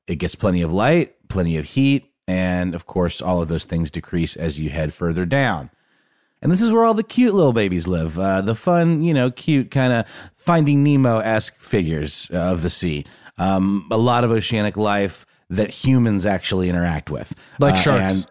It 0.09 0.15
gets 0.15 0.35
plenty 0.35 0.61
of 0.61 0.73
light, 0.73 1.15
plenty 1.29 1.55
of 1.57 1.65
heat, 1.65 2.11
and 2.27 2.75
of 2.75 2.85
course, 2.85 3.21
all 3.21 3.41
of 3.41 3.47
those 3.47 3.63
things 3.63 3.91
decrease 3.91 4.35
as 4.35 4.59
you 4.59 4.69
head 4.71 4.93
further 4.93 5.25
down. 5.25 5.69
And 6.41 6.51
this 6.51 6.61
is 6.61 6.71
where 6.71 6.83
all 6.85 6.93
the 6.93 7.03
cute 7.03 7.33
little 7.33 7.53
babies 7.53 7.87
live. 7.87 8.17
Uh, 8.17 8.41
the 8.41 8.55
fun, 8.55 9.01
you 9.01 9.13
know, 9.13 9.29
cute 9.29 9.71
kind 9.71 9.93
of 9.93 10.05
Finding 10.35 10.83
Nemo 10.83 11.19
esque 11.19 11.55
figures 11.59 12.29
of 12.31 12.61
the 12.61 12.69
sea. 12.69 13.05
Um, 13.37 13.87
a 13.91 13.97
lot 13.97 14.23
of 14.23 14.31
oceanic 14.31 14.75
life 14.77 15.25
that 15.49 15.69
humans 15.69 16.25
actually 16.25 16.69
interact 16.69 17.09
with, 17.09 17.35
Like 17.59 17.75
Uh, 17.75 17.77
sharks. 17.77 18.13
and- 18.13 18.27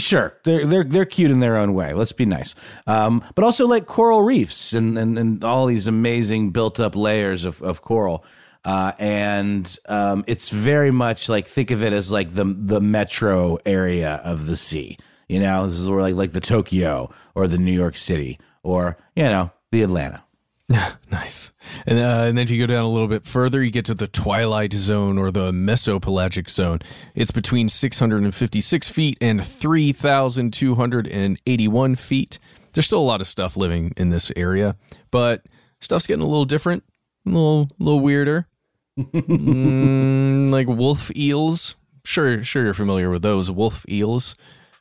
Sure, 0.00 0.32
they're 0.44 0.66
they're 0.66 0.84
they're 0.84 1.04
cute 1.04 1.30
in 1.30 1.40
their 1.40 1.58
own 1.58 1.74
way. 1.74 1.92
Let's 1.92 2.12
be 2.12 2.24
nice, 2.24 2.54
um, 2.86 3.22
but 3.34 3.44
also 3.44 3.66
like 3.66 3.84
coral 3.84 4.22
reefs 4.22 4.72
and, 4.72 4.96
and 4.96 5.18
and 5.18 5.44
all 5.44 5.66
these 5.66 5.86
amazing 5.86 6.52
built 6.52 6.80
up 6.80 6.96
layers 6.96 7.44
of 7.44 7.60
of 7.60 7.82
coral. 7.82 8.24
Uh, 8.64 8.92
and 8.98 9.78
um, 9.86 10.24
it's 10.26 10.48
very 10.48 10.90
much 10.90 11.28
like 11.28 11.46
think 11.46 11.70
of 11.70 11.82
it 11.82 11.92
as 11.92 12.10
like 12.10 12.34
the 12.34 12.44
the 12.44 12.80
metro 12.80 13.58
area 13.66 14.20
of 14.24 14.46
the 14.46 14.56
sea. 14.56 14.96
You 15.28 15.40
know, 15.40 15.66
this 15.66 15.78
is 15.78 15.86
where 15.88 16.00
like 16.00 16.14
like 16.14 16.32
the 16.32 16.40
Tokyo 16.40 17.10
or 17.34 17.46
the 17.46 17.58
New 17.58 17.72
York 17.72 17.96
City 17.96 18.38
or 18.62 18.96
you 19.14 19.24
know 19.24 19.50
the 19.70 19.82
Atlanta. 19.82 20.24
Nice. 21.10 21.52
And, 21.86 21.98
uh, 21.98 22.24
and 22.28 22.36
then 22.36 22.44
if 22.44 22.50
you 22.50 22.58
go 22.58 22.66
down 22.66 22.84
a 22.84 22.90
little 22.90 23.06
bit 23.06 23.26
further, 23.26 23.62
you 23.62 23.70
get 23.70 23.84
to 23.84 23.94
the 23.94 24.08
twilight 24.08 24.72
zone 24.72 25.16
or 25.16 25.30
the 25.30 25.52
mesopelagic 25.52 26.50
zone. 26.50 26.80
It's 27.14 27.30
between 27.30 27.68
656 27.68 28.88
feet 28.88 29.16
and 29.20 29.46
3,281 29.46 31.94
feet. 31.94 32.38
There's 32.72 32.86
still 32.86 32.98
a 32.98 33.00
lot 33.00 33.20
of 33.20 33.28
stuff 33.28 33.56
living 33.56 33.92
in 33.96 34.10
this 34.10 34.32
area, 34.34 34.74
but 35.12 35.46
stuff's 35.80 36.08
getting 36.08 36.24
a 36.24 36.28
little 36.28 36.46
different, 36.46 36.82
a 37.26 37.30
little, 37.30 37.68
little 37.78 38.00
weirder. 38.00 38.48
Mm, 38.98 40.50
like 40.50 40.68
wolf 40.68 41.10
eels. 41.16 41.76
Sure, 42.04 42.42
sure, 42.42 42.64
you're 42.64 42.74
familiar 42.74 43.10
with 43.10 43.22
those 43.22 43.50
wolf 43.50 43.84
eels. 43.88 44.36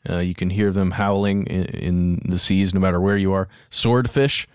Uh, 0.10 0.18
you 0.20 0.36
can 0.36 0.50
hear 0.50 0.72
them 0.72 0.92
howling 0.92 1.46
in, 1.48 1.66
in 1.66 2.22
the 2.26 2.38
seas 2.38 2.74
no 2.74 2.80
matter 2.80 3.00
where 3.00 3.18
you 3.18 3.32
are. 3.32 3.48
Swordfish 3.70 4.48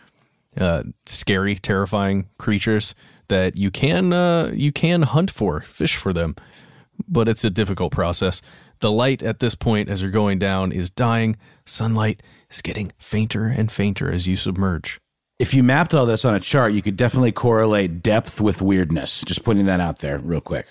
uh, 0.58 0.82
scary, 1.06 1.54
terrifying 1.56 2.28
creatures 2.38 2.94
that 3.28 3.56
you 3.56 3.70
can 3.70 4.12
uh, 4.12 4.50
you 4.54 4.72
can 4.72 5.02
hunt 5.02 5.30
for, 5.30 5.60
fish 5.62 5.96
for 5.96 6.12
them, 6.12 6.36
but 7.06 7.28
it's 7.28 7.44
a 7.44 7.50
difficult 7.50 7.92
process. 7.92 8.42
The 8.80 8.92
light 8.92 9.22
at 9.22 9.40
this 9.40 9.54
point, 9.54 9.88
as 9.88 10.02
you're 10.02 10.10
going 10.10 10.38
down, 10.38 10.72
is 10.72 10.90
dying. 10.90 11.36
Sunlight 11.64 12.22
is 12.50 12.62
getting 12.62 12.92
fainter 12.98 13.46
and 13.46 13.70
fainter 13.72 14.10
as 14.10 14.26
you 14.26 14.36
submerge. 14.36 15.00
If 15.38 15.54
you 15.54 15.62
mapped 15.62 15.94
all 15.94 16.04
this 16.04 16.24
on 16.24 16.34
a 16.34 16.40
chart, 16.40 16.72
you 16.72 16.82
could 16.82 16.96
definitely 16.96 17.30
correlate 17.30 18.02
depth 18.02 18.40
with 18.40 18.60
weirdness. 18.60 19.20
Just 19.20 19.44
putting 19.44 19.66
that 19.66 19.78
out 19.78 20.00
there 20.00 20.18
real 20.18 20.40
quick. 20.40 20.66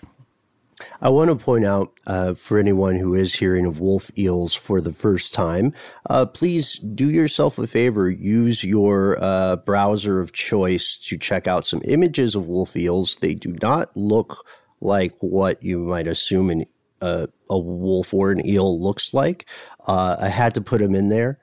I 1.01 1.07
want 1.07 1.29
to 1.29 1.36
point 1.38 1.63
out 1.65 1.93
uh, 2.05 2.33
for 2.33 2.59
anyone 2.59 2.97
who 2.97 3.15
is 3.15 3.36
hearing 3.36 3.65
of 3.65 3.79
wolf 3.79 4.12
eels 4.17 4.53
for 4.53 4.81
the 4.81 4.91
first 4.91 5.33
time, 5.33 5.74
uh, 6.09 6.25
please 6.25 6.79
do 6.79 7.09
yourself 7.09 7.57
a 7.57 7.65
favor. 7.65 8.09
Use 8.09 8.62
your 8.65 9.17
uh, 9.24 9.55
browser 9.55 10.19
of 10.19 10.33
choice 10.33 10.97
to 10.97 11.17
check 11.17 11.47
out 11.47 11.65
some 11.65 11.81
images 11.86 12.36
of 12.36 12.47
wolf 12.47 12.75
eels. 12.75 13.15
They 13.15 13.36
do 13.36 13.55
not 13.62 13.95
look 13.95 14.45
like 14.81 15.13
what 15.21 15.63
you 15.63 15.79
might 15.79 16.07
assume 16.07 16.50
an, 16.50 16.65
uh, 17.01 17.27
a 17.50 17.57
wolf 17.57 18.13
or 18.13 18.31
an 18.31 18.45
eel 18.45 18.81
looks 18.81 19.13
like. 19.13 19.47
Uh, 19.88 20.17
I 20.19 20.27
had 20.27 20.53
to 20.55 20.62
put 20.62 20.81
them 20.81 20.93
in 20.93 21.07
there. 21.07 21.39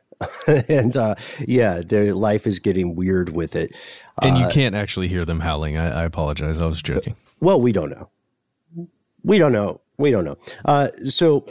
and 0.69 0.97
uh, 0.97 1.15
yeah, 1.47 1.81
their 1.85 2.15
life 2.15 2.47
is 2.47 2.59
getting 2.59 2.95
weird 2.95 3.31
with 3.31 3.57
it. 3.57 3.75
And 4.23 4.39
you 4.39 4.49
can't 4.49 4.75
actually 4.75 5.09
hear 5.09 5.25
them 5.25 5.41
howling. 5.41 5.77
I, 5.77 6.03
I 6.03 6.05
apologize. 6.05 6.61
I 6.61 6.67
was 6.67 6.81
joking. 6.81 7.17
Well, 7.41 7.61
we 7.61 7.73
don't 7.73 7.91
know. 7.91 8.11
We 9.25 9.39
don't 9.39 9.53
know. 9.53 9.81
We 9.99 10.11
don't 10.11 10.25
know. 10.25 10.37
Uh, 10.65 10.89
so 11.05 11.47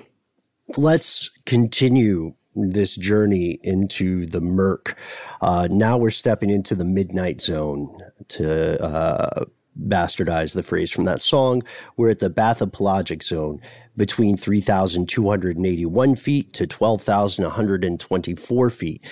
let's 0.77 1.29
continue 1.45 2.33
this 2.55 2.95
journey 2.95 3.59
into 3.63 4.25
the 4.25 4.41
murk. 4.41 4.97
Uh, 5.41 5.67
now 5.71 5.97
we're 5.97 6.11
stepping 6.11 6.49
into 6.49 6.75
the 6.75 6.85
midnight 6.85 7.41
zone 7.41 7.97
to 8.29 8.81
uh, 8.83 9.45
bastardize 9.79 10.53
the 10.53 10.63
phrase 10.63 10.91
from 10.91 11.05
that 11.05 11.21
song. 11.21 11.63
We're 11.97 12.09
at 12.09 12.19
the 12.19 12.29
bathypelagic 12.29 13.23
zone 13.23 13.61
between 13.95 14.37
3,281 14.37 16.15
feet 16.15 16.53
to 16.53 16.67
12,124 16.67 18.69
feet. 18.69 19.03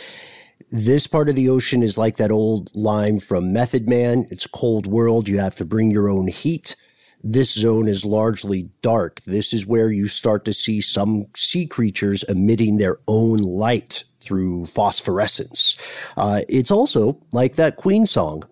This 0.72 1.08
part 1.08 1.30
of 1.30 1.36
the 1.36 1.50
ocean 1.50 1.84
is 1.84 1.98
like 1.98 2.18
that 2.18 2.32
old 2.32 2.74
line 2.74 3.20
from 3.20 3.52
Method 3.52 3.90
Man. 3.90 4.28
It's 4.32 4.46
a 4.46 4.50
cold 4.50 4.88
world. 4.88 5.28
You 5.28 5.40
have 5.40 5.56
to 5.58 5.66
bring 5.66 5.92
your 5.92 6.10
own 6.10 6.28
heat. 6.28 6.76
This 7.24 7.52
zone 7.52 7.88
is 7.88 8.06
largely 8.06 8.70
dark. 8.82 9.22
This 9.22 9.54
is 9.54 9.68
where 9.68 9.92
you 9.92 10.08
start 10.08 10.46
to 10.46 10.54
see 10.54 10.82
some 10.82 11.28
sea 11.36 11.68
creatures 11.68 12.24
emitting 12.24 12.78
their 12.78 12.98
own 13.08 13.40
light 13.40 14.04
through 14.20 14.66
phosphorescence. 14.66 15.78
Uh, 16.18 16.42
it's 16.48 16.72
also 16.72 17.20
like 17.32 17.56
that 17.56 17.76
Queen 17.76 18.06
song. 18.06 18.44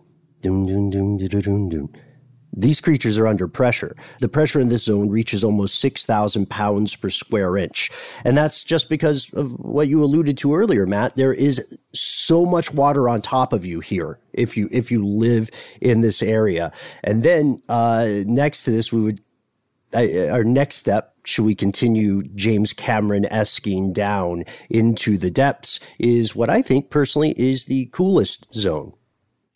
Dun, 0.42 0.66
dun, 0.66 0.90
dun, 0.90 1.18
dun, 1.18 1.42
dun, 1.42 1.70
dun. 1.70 1.90
These 2.54 2.82
creatures 2.82 3.18
are 3.20 3.28
under 3.28 3.48
pressure. 3.48 3.96
The 4.20 4.28
pressure 4.28 4.60
in 4.60 4.70
this 4.70 4.86
zone 4.86 5.10
reaches 5.10 5.44
almost 5.44 5.80
6,000 5.80 6.50
pounds 6.50 6.96
per 6.96 7.10
square 7.10 7.58
inch. 7.58 7.92
And 8.26 8.36
that's 8.36 8.64
just 8.64 8.90
because 8.90 9.32
of 9.34 9.52
what 9.60 9.88
you 9.88 10.04
alluded 10.04 10.38
to 10.40 10.56
earlier, 10.56 10.86
Matt. 10.88 11.16
There 11.16 11.34
is 11.34 11.64
so 11.94 12.46
much 12.46 12.74
water 12.74 13.08
on 13.08 13.22
top 13.22 13.54
of 13.54 13.66
you 13.66 13.82
here 13.82 14.20
if 14.34 14.58
you, 14.58 14.68
if 14.72 14.92
you 14.92 15.06
live 15.06 15.52
in 15.80 16.02
this 16.02 16.24
area. 16.24 16.72
And 17.04 17.24
then, 17.24 17.62
uh, 17.70 18.08
next 18.26 18.64
to 18.64 18.72
this, 18.72 18.92
we 18.92 19.02
would, 19.02 19.22
uh, 19.94 20.30
our 20.32 20.44
next 20.44 20.78
step, 20.78 21.14
should 21.26 21.46
we 21.46 21.56
continue 21.56 22.24
James 22.36 22.74
Cameron 22.74 23.28
esking 23.32 23.94
down 23.94 24.46
into 24.70 25.18
the 25.18 25.30
depths, 25.30 25.80
is 26.00 26.36
what 26.36 26.50
I 26.50 26.64
think 26.64 26.90
personally 26.90 27.36
is 27.38 27.66
the 27.66 27.86
coolest 27.92 28.48
zone. 28.56 28.94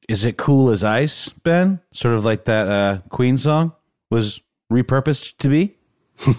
Is 0.10 0.26
it 0.26 0.38
cool 0.38 0.70
as 0.70 0.84
ice, 0.84 1.30
Ben? 1.44 1.80
Sort 1.94 2.16
of 2.16 2.26
like 2.26 2.46
that 2.46 2.68
uh, 2.68 2.98
Queen 3.10 3.38
song 3.38 3.74
was 4.10 4.42
repurposed 4.72 5.38
to 5.40 5.50
be. 5.50 5.76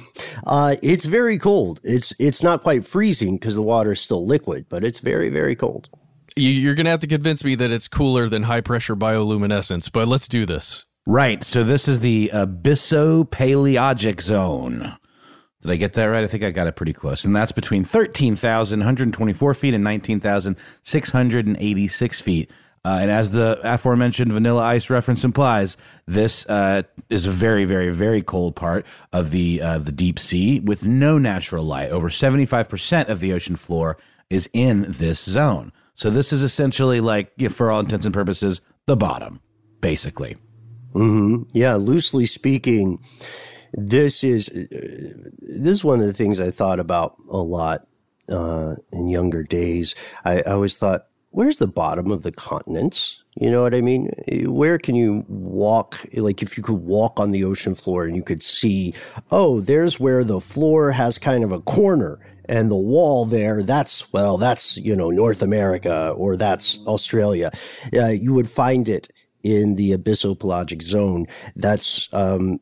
Uh, 0.47 0.77
it's 0.83 1.07
very 1.07 1.39
cold. 1.39 1.81
It's 1.85 2.13
it's 2.19 2.43
not 2.43 2.63
quite 2.63 2.85
freezing 2.85 3.37
because 3.37 3.55
the 3.55 3.63
water 3.63 3.93
is 3.93 4.01
still 4.01 4.27
liquid, 4.27 4.67
but 4.69 4.85
it's 4.85 4.99
very 4.99 5.31
very 5.31 5.57
cold. 5.57 5.89
You, 6.37 6.51
you're 6.51 6.75
going 6.75 6.85
to 6.85 6.91
have 6.91 7.01
to 7.01 7.07
convince 7.07 7.43
me 7.43 7.55
that 7.55 7.71
it's 7.71 7.89
cooler 7.89 8.29
than 8.29 8.43
high 8.43 8.61
pressure 8.61 8.95
bioluminescence, 8.95 9.91
but 9.91 10.07
let's 10.07 10.29
do 10.29 10.45
this. 10.45 10.85
Right. 11.07 11.43
So 11.45 11.65
this 11.65 11.89
is 11.89 12.01
the 12.01 12.31
abyssopaleogic 12.35 14.21
zone. 14.21 14.99
Did 15.63 15.71
I 15.71 15.77
get 15.77 15.95
that 15.95 16.05
right? 16.07 16.25
I 16.25 16.27
think 16.27 16.45
I 16.45 16.51
got 16.51 16.67
it 16.67 16.77
pretty 16.77 16.93
close. 16.93 17.25
And 17.25 17.35
that's 17.35 17.53
between 17.53 17.85
13,124 17.85 19.55
feet 19.55 19.73
and 19.73 19.83
19,686 19.85 22.21
feet. 22.21 22.51
Uh, 22.85 22.99
and 23.01 23.11
as 23.11 23.31
the 23.31 23.59
aforementioned 23.63 24.31
vanilla 24.33 24.63
ice 24.63 24.91
reference 24.91 25.25
implies, 25.25 25.77
this 26.07 26.45
uh, 26.47 26.83
is 27.09 27.27
a 27.27 27.31
very, 27.31 27.65
very, 27.65 27.91
very 27.91 28.21
cold 28.21 28.55
part 28.55 28.85
of 29.13 29.31
the 29.31 29.63
uh, 29.63 29.79
the 29.79 29.93
deep 29.93 30.19
sea 30.19 30.61
with 30.61 30.85
no 30.85 31.17
natural 31.17 31.65
light. 31.65 31.91
Over 31.91 32.11
seventy 32.11 32.45
five 32.45 32.69
percent 32.69 33.09
of 33.09 33.21
the 33.21 33.33
ocean 33.33 33.57
floor 33.57 33.97
is 34.29 34.51
in 34.53 34.87
this 34.89 35.25
zone. 35.25 35.73
So 35.95 36.11
this 36.11 36.33
is 36.33 36.43
essentially 36.43 37.01
like, 37.01 37.33
you 37.37 37.49
know, 37.49 37.55
for 37.55 37.71
all 37.71 37.81
intents 37.81 38.05
and 38.05 38.15
purposes, 38.15 38.61
the 38.87 38.97
bottom, 38.97 39.41
basically. 39.81 40.37
Yeah, 41.53 41.75
loosely 41.75 42.27
speaking, 42.27 42.99
this 43.73 44.23
is 44.23 44.49
uh, 44.49 44.67
this 45.41 45.73
is 45.73 45.85
one 45.85 46.01
of 46.01 46.07
the 46.07 46.13
things 46.13 46.41
I 46.41 46.51
thought 46.51 46.79
about 46.81 47.17
a 47.29 47.39
lot 47.39 47.87
uh, 48.29 48.77
in 48.93 49.09
younger 49.09 49.43
days. 49.43 49.95
I, 50.25 50.39
I 50.41 50.53
always 50.53 50.77
thought, 50.77 51.07
where's 51.35 51.59
the 51.59 51.67
bottom 51.67 52.11
of 52.11 52.23
the 52.23 52.33
continents? 52.33 53.23
You 53.35 53.51
know 53.51 53.63
what 53.63 53.75
I 53.75 53.81
mean? 53.81 54.13
Where 54.47 54.79
can 54.79 54.95
you 54.95 55.25
walk? 55.29 55.99
Like, 56.15 56.43
if 56.43 56.57
you 56.57 56.63
could 56.63 56.79
walk 56.79 57.19
on 57.19 57.33
the 57.33 57.43
ocean 57.43 57.75
floor 57.75 58.05
and 58.05 58.15
you 58.15 58.23
could 58.23 58.43
see, 58.43 58.95
oh, 59.33 59.61
there's 59.61 59.99
where 59.99 60.23
the 60.23 60.41
floor 60.41 60.93
has 60.93 61.19
kind 61.19 61.43
of 61.43 61.51
a 61.51 61.61
corner 61.61 62.21
and 62.49 62.71
the 62.71 62.77
wall 62.77 63.25
there, 63.25 63.63
that's, 63.63 64.13
well, 64.13 64.39
that's, 64.39 64.77
you 64.77 64.95
know, 64.95 65.11
North 65.11 65.43
America 65.43 66.11
or 66.17 66.37
that's 66.37 66.79
Australia. 66.87 67.51
Uh, 67.93 68.07
you 68.07 68.33
would 68.33 68.49
find 68.49 68.89
it 68.89 69.09
in 69.43 69.75
the 69.75 69.91
abyssopelagic 69.93 70.83
zone. 70.83 71.27
That's, 71.57 72.09
um, 72.13 72.61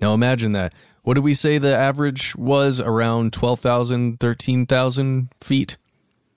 Now 0.01 0.15
imagine 0.15 0.53
that. 0.53 0.73
What 1.03 1.15
did 1.15 1.25
we 1.25 1.35
say 1.35 1.59
the 1.59 1.77
average 1.77 2.37
was? 2.37 2.81
Around 2.81 3.33
12,000, 3.33 4.21
13,000 4.21 5.29
feet? 5.41 5.77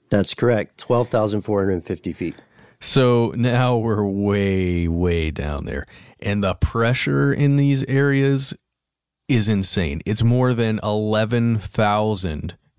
that's 0.10 0.34
correct 0.34 0.78
12450 0.78 2.14
feet 2.14 2.36
So 2.80 3.34
now 3.36 3.78
we're 3.78 4.06
way, 4.06 4.88
way 4.88 5.32
down 5.32 5.66
there. 5.66 5.86
And 6.20 6.44
the 6.44 6.54
pressure 6.56 7.34
in 7.34 7.56
these 7.56 7.84
areas 7.86 8.54
is 9.28 9.50
insane. 9.50 10.02
It's 10.06 10.24
more 10.24 10.54
than 10.54 10.80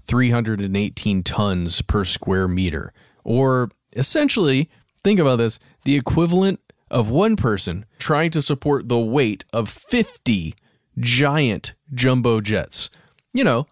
11,318 0.08 1.22
tons 1.22 1.82
per 1.82 2.04
square 2.04 2.48
meter. 2.48 2.92
Or 3.24 3.70
essentially, 3.94 4.70
think 5.02 5.18
about 5.18 5.36
this 5.36 5.58
the 5.84 5.96
equivalent 5.96 6.60
of 6.90 7.10
one 7.10 7.36
person 7.36 7.84
trying 7.98 8.30
to 8.30 8.42
support 8.42 8.88
the 8.88 8.98
weight 8.98 9.44
of 9.52 9.68
50 9.68 10.54
giant 10.98 11.74
jumbo 11.92 12.40
jets. 12.40 12.90
You 13.32 13.44
know, 13.44 13.66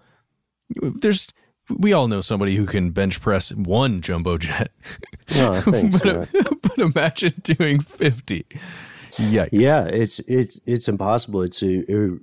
there's 0.80 1.28
we 1.70 1.92
all 1.92 2.08
know 2.08 2.20
somebody 2.20 2.56
who 2.56 2.66
can 2.66 2.90
bench 2.90 3.20
press 3.20 3.50
one 3.54 4.00
jumbo 4.02 4.36
jet. 4.36 4.70
Oh, 5.34 5.54
no, 5.54 5.60
thanks. 5.70 6.00
but, 6.00 6.28
but 6.62 6.78
imagine 6.78 7.32
doing 7.42 7.80
50. 7.80 8.46
Yikes. 9.12 9.48
Yeah, 9.52 9.84
it's 9.84 10.18
it's 10.20 10.60
it's 10.66 10.88
impossible. 10.88 11.42
It's 11.42 11.62
a, 11.62 11.84
a, 11.92 12.18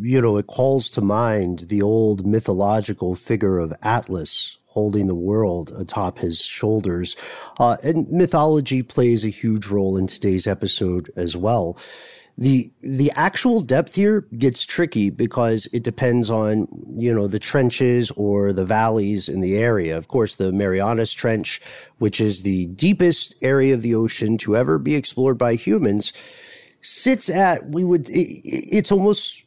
you 0.00 0.20
know, 0.20 0.36
it 0.36 0.46
calls 0.46 0.88
to 0.90 1.00
mind 1.00 1.60
the 1.68 1.82
old 1.82 2.26
mythological 2.26 3.14
figure 3.14 3.58
of 3.58 3.74
Atlas 3.82 4.58
holding 4.66 5.06
the 5.06 5.14
world 5.14 5.70
atop 5.76 6.18
his 6.18 6.40
shoulders. 6.40 7.14
Uh, 7.58 7.76
and 7.82 8.10
mythology 8.10 8.82
plays 8.82 9.24
a 9.24 9.28
huge 9.28 9.66
role 9.66 9.96
in 9.96 10.06
today's 10.06 10.46
episode 10.46 11.12
as 11.14 11.36
well 11.36 11.78
the 12.38 12.70
the 12.80 13.10
actual 13.12 13.60
depth 13.60 13.94
here 13.94 14.26
gets 14.38 14.64
tricky 14.64 15.10
because 15.10 15.68
it 15.72 15.82
depends 15.82 16.30
on 16.30 16.66
you 16.96 17.12
know 17.12 17.26
the 17.28 17.38
trenches 17.38 18.10
or 18.12 18.52
the 18.52 18.64
valleys 18.64 19.28
in 19.28 19.40
the 19.40 19.56
area. 19.56 19.96
Of 19.96 20.08
course, 20.08 20.36
the 20.36 20.50
Marianas 20.50 21.12
Trench, 21.12 21.60
which 21.98 22.20
is 22.20 22.42
the 22.42 22.66
deepest 22.66 23.34
area 23.42 23.74
of 23.74 23.82
the 23.82 23.94
ocean 23.94 24.38
to 24.38 24.56
ever 24.56 24.78
be 24.78 24.94
explored 24.94 25.36
by 25.36 25.56
humans, 25.56 26.12
sits 26.80 27.28
at 27.28 27.68
we 27.68 27.84
would 27.84 28.08
it, 28.08 28.40
it's 28.44 28.90
almost 28.90 29.44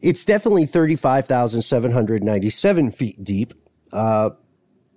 it's 0.00 0.24
definitely 0.24 0.66
thirty 0.66 0.96
five 0.96 1.26
thousand 1.26 1.62
seven 1.62 1.90
hundred 1.90 2.22
ninety 2.22 2.50
seven 2.50 2.90
feet 2.90 3.22
deep. 3.22 3.54
Uh, 3.92 4.30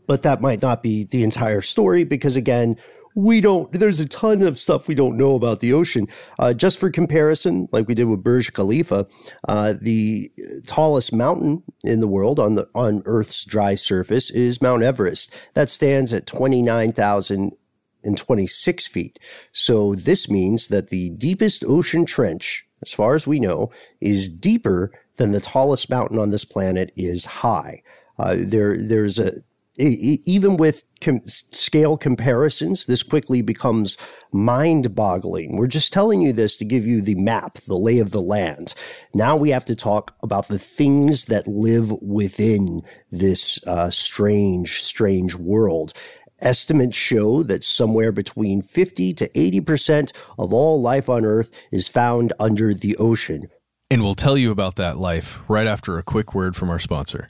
but 0.08 0.24
that 0.24 0.42
might 0.42 0.62
not 0.62 0.84
be 0.84 1.04
the 1.04 1.24
entire 1.24 1.62
story 1.62 2.04
because 2.04 2.36
again 2.36 2.78
we 3.16 3.42
don't, 3.42 3.72
there's 3.72 4.02
a 4.02 4.08
ton 4.08 4.44
of 4.44 4.60
stuff 4.60 4.88
we 4.88 4.96
don't 4.96 5.18
know 5.18 5.34
about 5.36 5.62
the 5.62 5.74
ocean. 5.74 6.08
Uh, 6.38 6.54
just 6.54 6.78
for 6.78 6.92
comparison, 6.92 7.68
like 7.72 7.88
we 7.88 7.96
did 7.96 8.04
with 8.06 8.22
Burj 8.22 8.54
Khalifa, 8.54 9.08
uh, 9.48 9.74
the 9.82 10.30
tallest 10.68 11.14
mountain 11.14 11.64
in 11.84 12.02
the 12.02 12.10
world 12.10 12.40
on 12.40 12.56
the, 12.56 12.68
on 12.76 13.02
Earth's 13.06 13.46
dry 13.46 13.76
surface 13.76 14.30
is 14.32 14.62
Mount 14.62 14.84
Everest. 14.84 15.34
That 15.54 15.70
stands 15.70 16.14
at 16.14 16.28
29,026 16.28 18.88
feet. 18.88 19.18
So 19.54 19.96
this 19.96 20.30
means 20.30 20.68
that 20.68 20.90
the 20.90 21.12
deepest 21.12 21.64
ocean 21.64 22.06
trench, 22.06 22.65
as 22.86 22.94
far 22.94 23.16
as 23.16 23.28
we 23.28 23.40
know, 23.40 23.72
is 24.02 24.30
deeper 24.30 24.92
than 25.18 25.32
the 25.32 25.42
tallest 25.42 25.90
mountain 25.90 26.20
on 26.20 26.30
this 26.30 26.46
planet 26.46 26.92
is 26.96 27.26
high. 27.26 27.82
Uh, 28.18 28.36
there, 28.38 28.78
there's 28.78 29.20
a 29.20 29.34
even 29.78 30.56
with 30.56 30.86
com- 31.02 31.28
scale 31.28 31.98
comparisons, 31.98 32.86
this 32.86 33.04
quickly 33.04 33.42
becomes 33.42 33.98
mind 34.32 34.96
boggling. 34.96 35.58
We're 35.58 35.68
just 35.68 35.92
telling 35.92 36.22
you 36.22 36.32
this 36.32 36.56
to 36.58 36.66
give 36.66 36.86
you 36.86 37.02
the 37.02 37.16
map, 37.16 37.58
the 37.68 37.78
lay 37.78 38.00
of 38.00 38.12
the 38.12 38.22
land. 38.22 38.74
Now 39.14 39.36
we 39.36 39.50
have 39.50 39.66
to 39.66 39.76
talk 39.76 40.16
about 40.24 40.48
the 40.48 40.60
things 40.60 41.26
that 41.26 41.48
live 41.48 41.92
within 42.02 42.84
this 43.12 43.60
uh, 43.68 43.90
strange, 43.90 44.82
strange 44.82 45.36
world. 45.36 45.92
Estimates 46.40 46.98
show 46.98 47.44
that 47.44 47.64
somewhere 47.64 48.12
between 48.12 48.62
50 48.62 49.14
to 49.14 49.30
80% 49.30 50.12
of 50.38 50.54
all 50.54 50.82
life 50.82 51.10
on 51.10 51.26
Earth 51.26 51.50
is 51.72 51.88
found 51.88 52.34
under 52.40 52.74
the 52.74 52.96
ocean. 52.98 53.50
And 53.90 54.04
we'll 54.04 54.16
tell 54.16 54.38
you 54.38 54.52
about 54.52 54.76
that 54.76 54.98
life 54.98 55.40
right 55.48 55.68
after 55.68 55.98
a 55.98 56.04
quick 56.04 56.34
word 56.34 56.56
from 56.56 56.70
our 56.70 56.80
sponsor. 56.80 57.30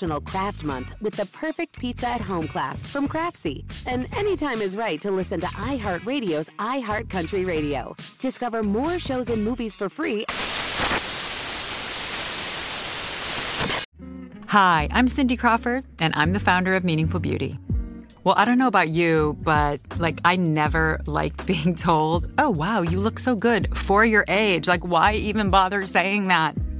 National 0.00 0.20
Craft 0.22 0.64
Month 0.64 0.94
with 1.02 1.12
the 1.14 1.26
perfect 1.26 1.78
pizza 1.78 2.08
at 2.08 2.22
home 2.22 2.48
class 2.48 2.82
from 2.82 3.06
Craftsy. 3.06 3.64
And 3.84 4.06
anytime 4.16 4.62
is 4.62 4.74
right 4.74 4.98
to 5.02 5.10
listen 5.10 5.40
to 5.40 5.46
iHeartRadio's 5.46 6.48
iHeartCountry 6.58 7.46
Radio. 7.46 7.94
Discover 8.18 8.62
more 8.62 8.98
shows 8.98 9.28
and 9.28 9.44
movies 9.44 9.76
for 9.76 9.90
free. 9.90 10.24
Hi, 14.46 14.88
I'm 14.90 15.06
Cindy 15.06 15.36
Crawford, 15.36 15.84
and 15.98 16.14
I'm 16.16 16.32
the 16.32 16.40
founder 16.40 16.74
of 16.74 16.82
Meaningful 16.82 17.20
Beauty. 17.20 17.58
Well, 18.24 18.34
I 18.38 18.46
don't 18.46 18.56
know 18.56 18.68
about 18.68 18.88
you, 18.88 19.36
but 19.42 19.80
like 19.98 20.18
I 20.24 20.36
never 20.36 21.02
liked 21.04 21.46
being 21.52 21.74
told, 21.74 22.32
oh, 22.38 22.48
wow, 22.48 22.80
you 22.80 23.00
look 23.00 23.18
so 23.18 23.36
good 23.36 23.76
for 23.76 24.02
your 24.02 24.24
age. 24.28 24.66
Like, 24.66 24.82
why 24.82 25.12
even 25.12 25.50
bother 25.50 25.84
saying 25.84 26.28
that? 26.28 26.56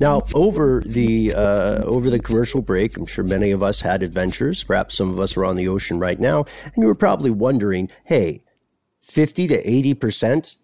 now. 0.00 0.22
Over 0.34 0.82
the 0.84 1.34
uh, 1.34 1.82
over 1.84 2.10
the 2.10 2.18
commercial 2.20 2.62
break, 2.62 2.96
I'm 2.96 3.06
sure 3.06 3.24
many 3.24 3.50
of 3.50 3.62
us 3.62 3.80
had 3.80 4.02
adventures. 4.02 4.62
Perhaps 4.64 4.96
some 4.96 5.10
of 5.10 5.18
us 5.20 5.36
are 5.36 5.44
on 5.44 5.56
the 5.56 5.68
ocean 5.68 5.98
right 5.98 6.18
now, 6.18 6.44
and 6.64 6.74
you 6.76 6.86
were 6.86 6.94
probably 6.94 7.30
wondering, 7.30 7.90
"Hey, 8.04 8.42
fifty 9.00 9.46
to 9.46 9.56
eighty 9.68 9.94
percent? 9.94 10.56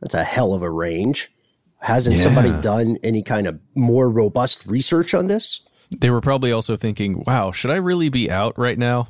That's 0.00 0.14
a 0.14 0.24
hell 0.24 0.54
of 0.54 0.62
a 0.62 0.70
range." 0.70 1.30
Hasn't 1.80 2.16
Yeah. 2.16 2.22
somebody 2.22 2.52
done 2.62 2.96
any 3.02 3.22
kind 3.22 3.46
of 3.46 3.60
more 3.74 4.08
robust 4.10 4.64
research 4.66 5.12
on 5.14 5.26
this? 5.26 5.60
They 5.96 6.10
were 6.10 6.22
probably 6.22 6.50
also 6.50 6.74
thinking, 6.74 7.22
wow, 7.26 7.52
should 7.52 7.70
I 7.70 7.76
really 7.76 8.08
be 8.08 8.30
out 8.30 8.58
right 8.58 8.78
now? 8.78 9.08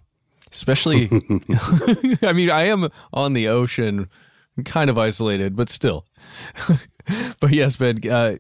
Especially, 0.53 1.09
I 2.23 2.33
mean, 2.35 2.51
I 2.51 2.65
am 2.67 2.89
on 3.15 3.33
the 3.35 3.49
ocean, 3.49 4.09
kind 4.65 4.91
of 4.91 4.99
isolated, 4.99 5.55
but 5.57 5.69
still. 5.69 6.07
but 7.41 7.51
yes, 7.53 7.77
Ben, 7.77 7.99
uh, 8.11 8.35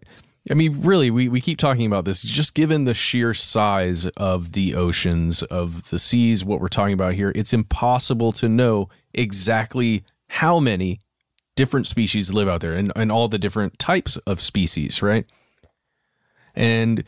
I 0.51 0.55
mean, 0.55 0.81
really, 0.83 1.11
we, 1.11 1.29
we 1.29 1.41
keep 1.41 1.59
talking 1.59 1.87
about 1.87 2.05
this. 2.05 2.23
Just 2.23 2.55
given 2.55 2.85
the 2.85 2.95
sheer 2.95 3.35
size 3.35 4.07
of 4.17 4.53
the 4.53 4.75
oceans, 4.75 5.43
of 5.45 5.91
the 5.91 5.99
seas, 5.99 6.45
what 6.45 6.61
we're 6.61 6.69
talking 6.69 6.95
about 6.95 7.15
here, 7.15 7.33
it's 7.35 7.53
impossible 7.53 8.33
to 8.35 8.49
know 8.49 8.89
exactly 9.13 10.05
how 10.29 10.61
many 10.61 11.01
different 11.57 11.87
species 11.87 12.33
live 12.33 12.49
out 12.49 12.61
there 12.61 12.75
and, 12.75 12.93
and 12.95 13.11
all 13.11 13.29
the 13.29 13.39
different 13.39 13.79
types 13.79 14.19
of 14.19 14.41
species, 14.41 15.03
right? 15.03 15.27
And 16.55 17.03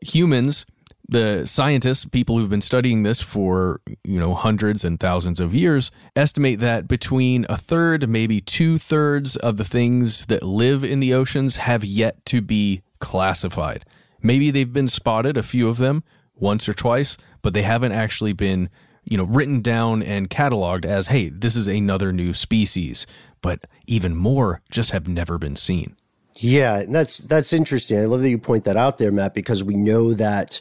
humans, 0.00 0.64
the 1.08 1.46
scientists, 1.46 2.04
people 2.04 2.38
who've 2.38 2.50
been 2.50 2.60
studying 2.60 3.02
this 3.02 3.20
for, 3.20 3.80
you 4.04 4.20
know, 4.20 4.34
hundreds 4.34 4.84
and 4.84 5.00
thousands 5.00 5.40
of 5.40 5.54
years, 5.54 5.90
estimate 6.14 6.60
that 6.60 6.86
between 6.86 7.46
a 7.48 7.56
third, 7.56 8.08
maybe 8.08 8.40
two 8.40 8.76
thirds 8.76 9.36
of 9.36 9.56
the 9.56 9.64
things 9.64 10.26
that 10.26 10.42
live 10.42 10.84
in 10.84 11.00
the 11.00 11.14
oceans 11.14 11.56
have 11.56 11.82
yet 11.82 12.24
to 12.26 12.42
be 12.42 12.82
classified. 12.98 13.86
Maybe 14.20 14.50
they've 14.50 14.72
been 14.72 14.88
spotted, 14.88 15.36
a 15.36 15.42
few 15.42 15.68
of 15.68 15.78
them, 15.78 16.04
once 16.34 16.68
or 16.68 16.74
twice, 16.74 17.16
but 17.40 17.54
they 17.54 17.62
haven't 17.62 17.92
actually 17.92 18.32
been, 18.34 18.68
you 19.04 19.16
know, 19.16 19.24
written 19.24 19.62
down 19.62 20.02
and 20.02 20.28
cataloged 20.28 20.84
as, 20.84 21.06
hey, 21.06 21.30
this 21.30 21.56
is 21.56 21.66
another 21.66 22.12
new 22.12 22.34
species. 22.34 23.06
But 23.40 23.66
even 23.86 24.14
more 24.16 24.60
just 24.70 24.90
have 24.90 25.08
never 25.08 25.38
been 25.38 25.56
seen. 25.56 25.96
Yeah, 26.34 26.84
that's 26.88 27.18
that's 27.18 27.52
interesting. 27.52 27.98
I 27.98 28.04
love 28.04 28.22
that 28.22 28.30
you 28.30 28.38
point 28.38 28.64
that 28.64 28.76
out 28.76 28.98
there, 28.98 29.10
Matt, 29.10 29.34
because 29.34 29.64
we 29.64 29.76
know 29.76 30.12
that 30.14 30.60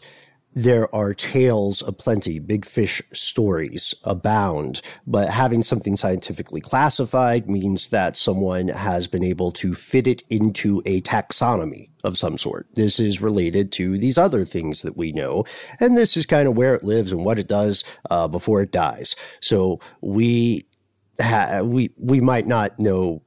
there 0.54 0.94
are 0.96 1.14
tales 1.14 1.84
aplenty, 1.84 2.40
big 2.40 2.66
fish 2.66 3.02
stories 3.14 3.94
abound, 4.04 4.82
but 5.06 5.30
having 5.30 5.62
something 5.62 5.96
scientifically 5.96 6.62
classified 6.62 7.50
means 7.50 7.90
that 7.90 8.16
someone 8.16 8.70
has 8.70 9.08
been 9.08 9.24
able 9.24 9.52
to 9.52 9.76
fit 9.76 10.08
it 10.08 10.24
into 10.30 10.82
a 10.86 11.02
taxonomy 11.02 11.90
of 12.04 12.18
some 12.18 12.38
sort. 12.38 12.68
This 12.74 13.00
is 13.00 13.22
related 13.22 13.72
to 13.74 13.98
these 13.98 14.18
other 14.18 14.46
things 14.46 14.82
that 14.82 14.98
we 14.98 15.12
know, 15.12 15.46
and 15.80 15.96
this 15.96 16.18
is 16.18 16.26
kind 16.26 16.48
of 16.48 16.58
where 16.58 16.74
it 16.74 16.84
lives 16.84 17.12
and 17.12 17.24
what 17.24 17.38
it 17.38 17.48
does 17.48 17.84
uh, 18.10 18.28
before 18.28 18.62
it 18.62 18.72
dies. 18.72 19.16
So 19.42 19.80
we 20.02 20.66
ha- 21.22 21.62
we 21.62 21.92
we 21.98 22.20
might 22.20 22.48
not 22.48 22.80
know 22.80 23.22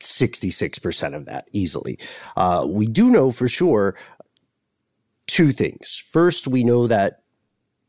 66% 0.00 1.14
of 1.14 1.26
that 1.26 1.48
easily. 1.52 1.98
Uh, 2.36 2.66
we 2.66 2.86
do 2.86 3.10
know 3.10 3.30
for 3.32 3.48
sure 3.48 3.96
two 5.30 5.52
things. 5.52 6.02
First, 6.10 6.48
we 6.48 6.64
know 6.64 6.88
that 6.88 7.22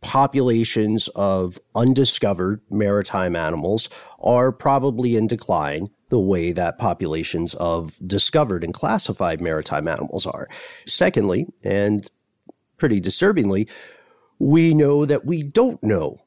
populations 0.01 1.08
of 1.10 1.60
undiscovered 1.75 2.62
maritime 2.69 3.36
animals 3.36 3.89
are 4.19 4.51
probably 4.51 5.15
in 5.15 5.27
decline 5.27 5.89
the 6.10 6.19
way 6.19 6.51
that 6.51 6.77
populations 6.77 7.56
of 7.56 7.97
discovered 8.06 8.63
and 8.63 8.73
classified 8.73 9.41
maritime 9.41 9.88
animals 9.88 10.25
are. 10.25 10.47
Secondly, 10.86 11.47
and 11.63 12.10
pretty 12.77 12.99
disturbingly, 12.99 13.67
we 14.38 14.73
know 14.73 15.06
that 15.06 15.25
we 15.25 15.41
don't 15.41 15.82
know 15.82 16.17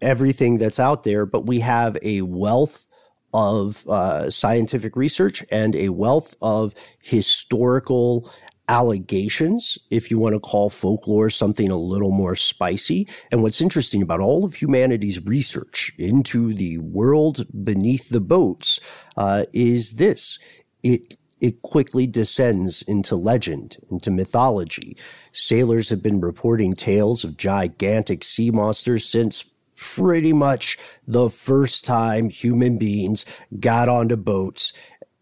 everything 0.00 0.58
that's 0.58 0.80
out 0.80 1.04
there, 1.04 1.24
but 1.24 1.46
we 1.46 1.60
have 1.60 1.96
a 2.02 2.22
wealth 2.22 2.88
of 3.34 3.86
uh, 3.88 4.30
scientific 4.30 4.96
research 4.96 5.44
and 5.50 5.74
a 5.74 5.88
wealth 5.88 6.34
of 6.42 6.74
historical 7.02 8.30
allegations, 8.68 9.78
if 9.90 10.10
you 10.10 10.18
want 10.18 10.34
to 10.34 10.40
call 10.40 10.70
folklore 10.70 11.30
something 11.30 11.70
a 11.70 11.76
little 11.76 12.10
more 12.10 12.36
spicy. 12.36 13.08
And 13.30 13.42
what's 13.42 13.60
interesting 13.60 14.02
about 14.02 14.20
all 14.20 14.44
of 14.44 14.54
humanity's 14.54 15.24
research 15.24 15.92
into 15.98 16.54
the 16.54 16.78
world 16.78 17.46
beneath 17.64 18.08
the 18.08 18.20
boats 18.20 18.80
uh, 19.16 19.44
is 19.52 19.92
this 19.92 20.38
it 20.82 21.16
it 21.40 21.60
quickly 21.62 22.06
descends 22.06 22.82
into 22.82 23.16
legend, 23.16 23.76
into 23.90 24.12
mythology. 24.12 24.96
Sailors 25.32 25.88
have 25.88 26.00
been 26.00 26.20
reporting 26.20 26.72
tales 26.72 27.24
of 27.24 27.36
gigantic 27.36 28.22
sea 28.22 28.52
monsters 28.52 29.08
since 29.08 29.44
pretty 29.74 30.32
much 30.32 30.78
the 31.04 31.28
first 31.28 31.84
time 31.84 32.28
human 32.28 32.78
beings 32.78 33.24
got 33.58 33.88
onto 33.88 34.16
boats, 34.16 34.72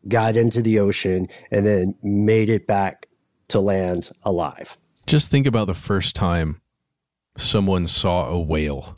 got 0.08 0.36
into 0.36 0.60
the 0.60 0.78
ocean, 0.78 1.26
and 1.50 1.66
then 1.66 1.94
made 2.02 2.50
it 2.50 2.66
back 2.66 3.06
to 3.50 3.60
land 3.60 4.10
alive. 4.22 4.76
Just 5.06 5.30
think 5.30 5.46
about 5.46 5.66
the 5.66 5.74
first 5.74 6.14
time 6.14 6.60
someone 7.36 7.86
saw 7.86 8.28
a 8.28 8.38
whale. 8.40 8.96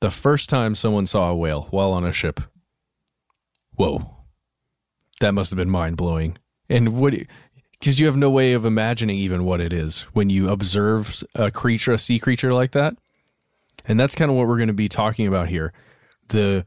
The 0.00 0.10
first 0.10 0.48
time 0.48 0.74
someone 0.74 1.06
saw 1.06 1.30
a 1.30 1.36
whale 1.36 1.68
while 1.70 1.92
on 1.92 2.04
a 2.04 2.12
ship. 2.12 2.40
Whoa. 3.76 4.10
That 5.20 5.32
must 5.32 5.50
have 5.50 5.56
been 5.56 5.70
mind 5.70 5.96
blowing. 5.96 6.36
And 6.68 7.00
what, 7.00 7.14
because 7.72 8.00
you 8.00 8.06
have 8.06 8.16
no 8.16 8.30
way 8.30 8.52
of 8.52 8.64
imagining 8.64 9.16
even 9.16 9.44
what 9.44 9.60
it 9.60 9.72
is 9.72 10.02
when 10.12 10.30
you 10.30 10.48
observe 10.48 11.22
a 11.34 11.50
creature, 11.50 11.92
a 11.92 11.98
sea 11.98 12.18
creature 12.18 12.52
like 12.52 12.72
that. 12.72 12.96
And 13.86 13.98
that's 13.98 14.14
kind 14.14 14.30
of 14.30 14.36
what 14.36 14.46
we're 14.46 14.56
going 14.56 14.68
to 14.68 14.74
be 14.74 14.88
talking 14.88 15.26
about 15.26 15.48
here. 15.48 15.72
The 16.28 16.64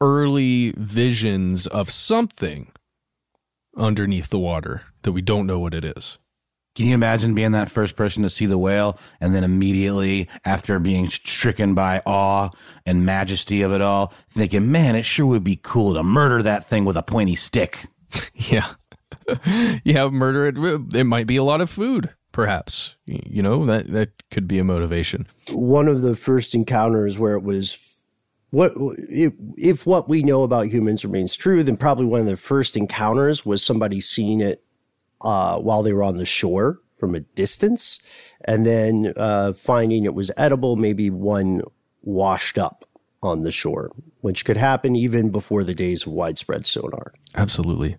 early 0.00 0.72
visions 0.76 1.66
of 1.66 1.90
something 1.90 2.70
underneath 3.78 4.28
the 4.28 4.38
water 4.38 4.82
that 5.02 5.12
we 5.12 5.22
don't 5.22 5.46
know 5.46 5.58
what 5.58 5.74
it 5.74 5.84
is. 5.84 6.18
Can 6.74 6.86
you 6.86 6.94
imagine 6.94 7.34
being 7.34 7.50
that 7.52 7.72
first 7.72 7.96
person 7.96 8.22
to 8.22 8.30
see 8.30 8.46
the 8.46 8.58
whale 8.58 8.98
and 9.20 9.34
then 9.34 9.42
immediately 9.42 10.28
after 10.44 10.78
being 10.78 11.08
stricken 11.08 11.74
by 11.74 12.02
awe 12.06 12.50
and 12.86 13.04
majesty 13.04 13.62
of 13.62 13.72
it 13.72 13.80
all, 13.80 14.12
thinking, 14.30 14.70
man, 14.70 14.94
it 14.94 15.04
sure 15.04 15.26
would 15.26 15.42
be 15.42 15.58
cool 15.60 15.94
to 15.94 16.04
murder 16.04 16.40
that 16.42 16.66
thing 16.66 16.84
with 16.84 16.96
a 16.96 17.02
pointy 17.02 17.34
stick? 17.34 17.86
Yeah. 18.34 18.74
yeah, 19.84 20.08
murder 20.08 20.46
it. 20.46 20.94
It 20.94 21.04
might 21.04 21.26
be 21.26 21.36
a 21.36 21.42
lot 21.42 21.60
of 21.60 21.68
food, 21.68 22.10
perhaps. 22.32 22.94
You 23.04 23.42
know, 23.42 23.66
that, 23.66 23.90
that 23.92 24.10
could 24.30 24.46
be 24.46 24.58
a 24.58 24.64
motivation. 24.64 25.26
One 25.50 25.88
of 25.88 26.02
the 26.02 26.14
first 26.14 26.54
encounters 26.54 27.18
where 27.18 27.34
it 27.34 27.42
was 27.42 27.72
what 28.50 28.72
if, 28.76 29.32
if 29.56 29.86
what 29.86 30.08
we 30.08 30.22
know 30.22 30.42
about 30.42 30.68
humans 30.68 31.04
remains 31.04 31.36
true, 31.36 31.62
then 31.62 31.76
probably 31.76 32.06
one 32.06 32.20
of 32.20 32.26
the 32.26 32.36
first 32.36 32.76
encounters 32.76 33.44
was 33.44 33.62
somebody 33.62 34.00
seeing 34.00 34.40
it 34.40 34.64
uh, 35.20 35.58
while 35.58 35.82
they 35.82 35.92
were 35.92 36.02
on 36.02 36.16
the 36.16 36.26
shore 36.26 36.80
from 36.98 37.14
a 37.14 37.20
distance, 37.20 38.00
and 38.44 38.66
then 38.66 39.12
uh, 39.16 39.52
finding 39.52 40.04
it 40.04 40.14
was 40.14 40.30
edible. 40.36 40.76
Maybe 40.76 41.10
one 41.10 41.62
washed 42.02 42.58
up 42.58 42.84
on 43.22 43.42
the 43.42 43.52
shore, 43.52 43.90
which 44.20 44.44
could 44.44 44.56
happen 44.56 44.96
even 44.96 45.30
before 45.30 45.64
the 45.64 45.74
days 45.74 46.06
of 46.06 46.12
widespread 46.12 46.64
sonar. 46.66 47.12
Absolutely. 47.34 47.96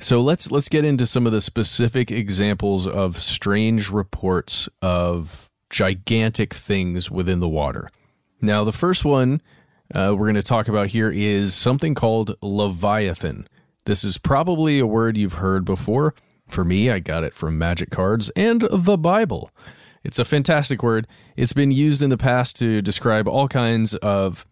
So 0.00 0.20
let's 0.20 0.50
let's 0.50 0.68
get 0.68 0.84
into 0.84 1.06
some 1.06 1.26
of 1.26 1.32
the 1.32 1.40
specific 1.40 2.10
examples 2.10 2.86
of 2.86 3.22
strange 3.22 3.90
reports 3.90 4.68
of 4.82 5.50
gigantic 5.70 6.52
things 6.52 7.10
within 7.10 7.40
the 7.40 7.48
water. 7.48 7.88
Now, 8.42 8.62
the 8.62 8.72
first 8.72 9.04
one 9.04 9.40
uh, 9.94 10.14
we're 10.16 10.26
going 10.26 10.34
to 10.34 10.42
talk 10.42 10.68
about 10.68 10.88
here 10.88 11.10
is 11.10 11.54
something 11.54 11.94
called 11.94 12.36
Leviathan. 12.42 13.46
This 13.84 14.04
is 14.04 14.18
probably 14.18 14.78
a 14.78 14.86
word 14.86 15.16
you've 15.16 15.34
heard 15.34 15.64
before. 15.64 16.14
For 16.48 16.64
me, 16.64 16.90
I 16.90 16.98
got 16.98 17.24
it 17.24 17.34
from 17.34 17.58
magic 17.58 17.90
cards 17.90 18.30
and 18.30 18.66
the 18.70 18.96
Bible. 18.96 19.50
It's 20.04 20.18
a 20.18 20.24
fantastic 20.24 20.82
word. 20.82 21.06
It's 21.36 21.52
been 21.52 21.70
used 21.70 22.02
in 22.02 22.10
the 22.10 22.16
past 22.16 22.56
to 22.56 22.80
describe 22.80 23.26
all 23.26 23.48
kinds 23.48 23.94
of 23.96 24.46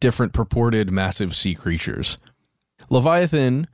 different 0.00 0.32
purported 0.32 0.90
massive 0.90 1.34
sea 1.36 1.54
creatures. 1.54 2.18
Leviathan 2.88 3.68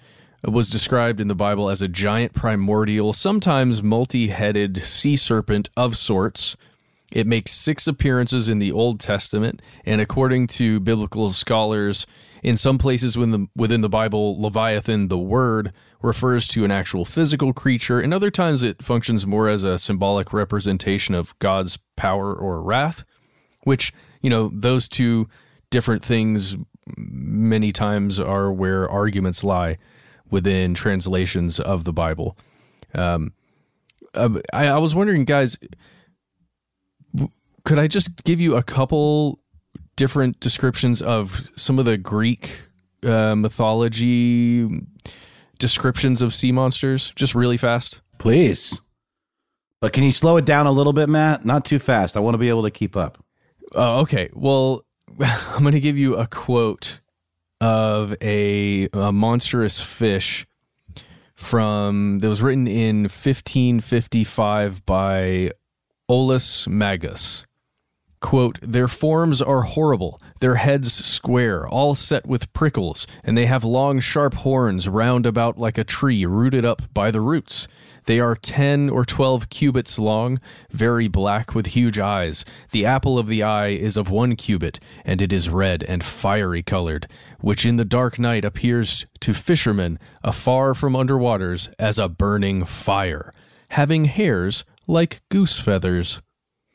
was 0.44 0.68
described 0.68 1.20
in 1.20 1.28
the 1.28 1.34
Bible 1.34 1.70
as 1.70 1.80
a 1.80 1.88
giant 1.88 2.34
primordial, 2.34 3.12
sometimes 3.12 3.82
multi 3.82 4.28
headed 4.28 4.76
sea 4.82 5.16
serpent 5.16 5.70
of 5.76 5.96
sorts. 5.96 6.56
It 7.12 7.26
makes 7.26 7.52
six 7.52 7.86
appearances 7.86 8.48
in 8.48 8.58
the 8.58 8.72
Old 8.72 8.98
Testament, 8.98 9.62
and 9.84 10.00
according 10.00 10.48
to 10.48 10.80
biblical 10.80 11.32
scholars, 11.32 12.06
in 12.42 12.56
some 12.56 12.78
places 12.78 13.16
within 13.16 13.30
the, 13.30 13.46
within 13.54 13.80
the 13.80 13.88
Bible, 13.88 14.40
Leviathan, 14.40 15.08
the 15.08 15.18
word, 15.18 15.72
refers 16.02 16.48
to 16.48 16.64
an 16.64 16.70
actual 16.70 17.04
physical 17.04 17.52
creature, 17.52 18.00
and 18.00 18.12
other 18.12 18.30
times 18.30 18.62
it 18.62 18.82
functions 18.82 19.26
more 19.26 19.48
as 19.48 19.62
a 19.62 19.78
symbolic 19.78 20.32
representation 20.32 21.14
of 21.14 21.38
God's 21.38 21.78
power 21.96 22.34
or 22.34 22.60
wrath, 22.60 23.04
which, 23.62 23.92
you 24.20 24.30
know, 24.30 24.50
those 24.52 24.88
two 24.88 25.28
different 25.70 26.04
things 26.04 26.56
many 26.96 27.72
times 27.72 28.20
are 28.20 28.52
where 28.52 28.88
arguments 28.88 29.42
lie 29.42 29.78
within 30.30 30.74
translations 30.74 31.58
of 31.58 31.84
the 31.84 31.92
Bible. 31.92 32.36
Um, 32.94 33.32
uh, 34.14 34.40
I, 34.52 34.68
I 34.68 34.78
was 34.78 34.94
wondering, 34.94 35.24
guys, 35.24 35.58
could 37.66 37.80
I 37.80 37.88
just 37.88 38.22
give 38.24 38.40
you 38.40 38.54
a 38.54 38.62
couple 38.62 39.40
different 39.96 40.38
descriptions 40.38 41.02
of 41.02 41.50
some 41.56 41.80
of 41.80 41.84
the 41.84 41.98
Greek 41.98 42.60
uh, 43.02 43.34
mythology 43.34 44.68
descriptions 45.58 46.22
of 46.22 46.32
sea 46.32 46.52
monsters, 46.52 47.12
just 47.16 47.34
really 47.34 47.56
fast? 47.56 48.02
Please. 48.18 48.80
But 49.80 49.92
can 49.92 50.04
you 50.04 50.12
slow 50.12 50.36
it 50.36 50.44
down 50.44 50.66
a 50.66 50.70
little 50.70 50.92
bit, 50.92 51.08
Matt? 51.08 51.44
Not 51.44 51.64
too 51.64 51.80
fast. 51.80 52.16
I 52.16 52.20
want 52.20 52.34
to 52.34 52.38
be 52.38 52.48
able 52.48 52.62
to 52.62 52.70
keep 52.70 52.96
up. 52.96 53.22
Oh, 53.74 53.98
okay. 54.00 54.30
Well, 54.32 54.84
I'm 55.20 55.62
going 55.62 55.72
to 55.72 55.80
give 55.80 55.98
you 55.98 56.14
a 56.14 56.28
quote 56.28 57.00
of 57.60 58.14
a, 58.22 58.88
a 58.92 59.10
monstrous 59.10 59.80
fish 59.80 60.46
from 61.34 62.20
that 62.20 62.28
was 62.28 62.42
written 62.42 62.68
in 62.68 63.02
1555 63.02 64.86
by 64.86 65.50
Olaus 66.08 66.68
Magnus. 66.68 67.44
Quote, 68.20 68.58
Their 68.62 68.88
forms 68.88 69.42
are 69.42 69.62
horrible, 69.62 70.20
their 70.40 70.54
heads 70.56 70.92
square, 70.92 71.68
all 71.68 71.94
set 71.94 72.26
with 72.26 72.52
prickles, 72.52 73.06
and 73.22 73.36
they 73.36 73.46
have 73.46 73.62
long 73.62 74.00
sharp 74.00 74.34
horns 74.34 74.88
round 74.88 75.26
about 75.26 75.58
like 75.58 75.76
a 75.76 75.84
tree 75.84 76.24
rooted 76.24 76.64
up 76.64 76.82
by 76.94 77.10
the 77.10 77.20
roots. 77.20 77.68
They 78.06 78.18
are 78.20 78.34
ten 78.34 78.88
or 78.88 79.04
twelve 79.04 79.50
cubits 79.50 79.98
long, 79.98 80.40
very 80.70 81.08
black 81.08 81.54
with 81.54 81.66
huge 81.66 81.98
eyes. 81.98 82.44
The 82.70 82.86
apple 82.86 83.18
of 83.18 83.26
the 83.26 83.42
eye 83.42 83.68
is 83.68 83.96
of 83.96 84.10
one 84.10 84.36
cubit, 84.36 84.78
and 85.04 85.20
it 85.20 85.32
is 85.32 85.50
red 85.50 85.82
and 85.82 86.02
fiery 86.02 86.62
colored, 86.62 87.08
which 87.40 87.66
in 87.66 87.76
the 87.76 87.84
dark 87.84 88.18
night 88.18 88.44
appears 88.44 89.06
to 89.20 89.34
fishermen 89.34 89.98
afar 90.22 90.72
from 90.72 90.96
under 90.96 91.18
waters 91.18 91.68
as 91.78 91.98
a 91.98 92.08
burning 92.08 92.64
fire, 92.64 93.32
having 93.70 94.06
hairs 94.06 94.64
like 94.86 95.20
goose 95.28 95.58
feathers. 95.58 96.22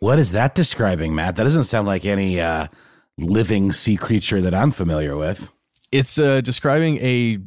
What 0.02 0.18
is 0.18 0.32
that 0.32 0.56
describing, 0.56 1.14
Matt? 1.14 1.36
That 1.36 1.44
doesn't 1.44 1.66
sound 1.66 1.88
like 1.88 2.06
any 2.06 2.42
uh, 2.42 2.68
living 3.20 3.72
sea 3.72 3.98
creature 3.98 4.42
that 4.42 4.52
I'm 4.52 4.72
familiar 4.72 5.16
with. 5.16 5.52
It's 5.92 6.18
uh, 6.18 6.42
describing 6.42 6.98
a 6.98 7.38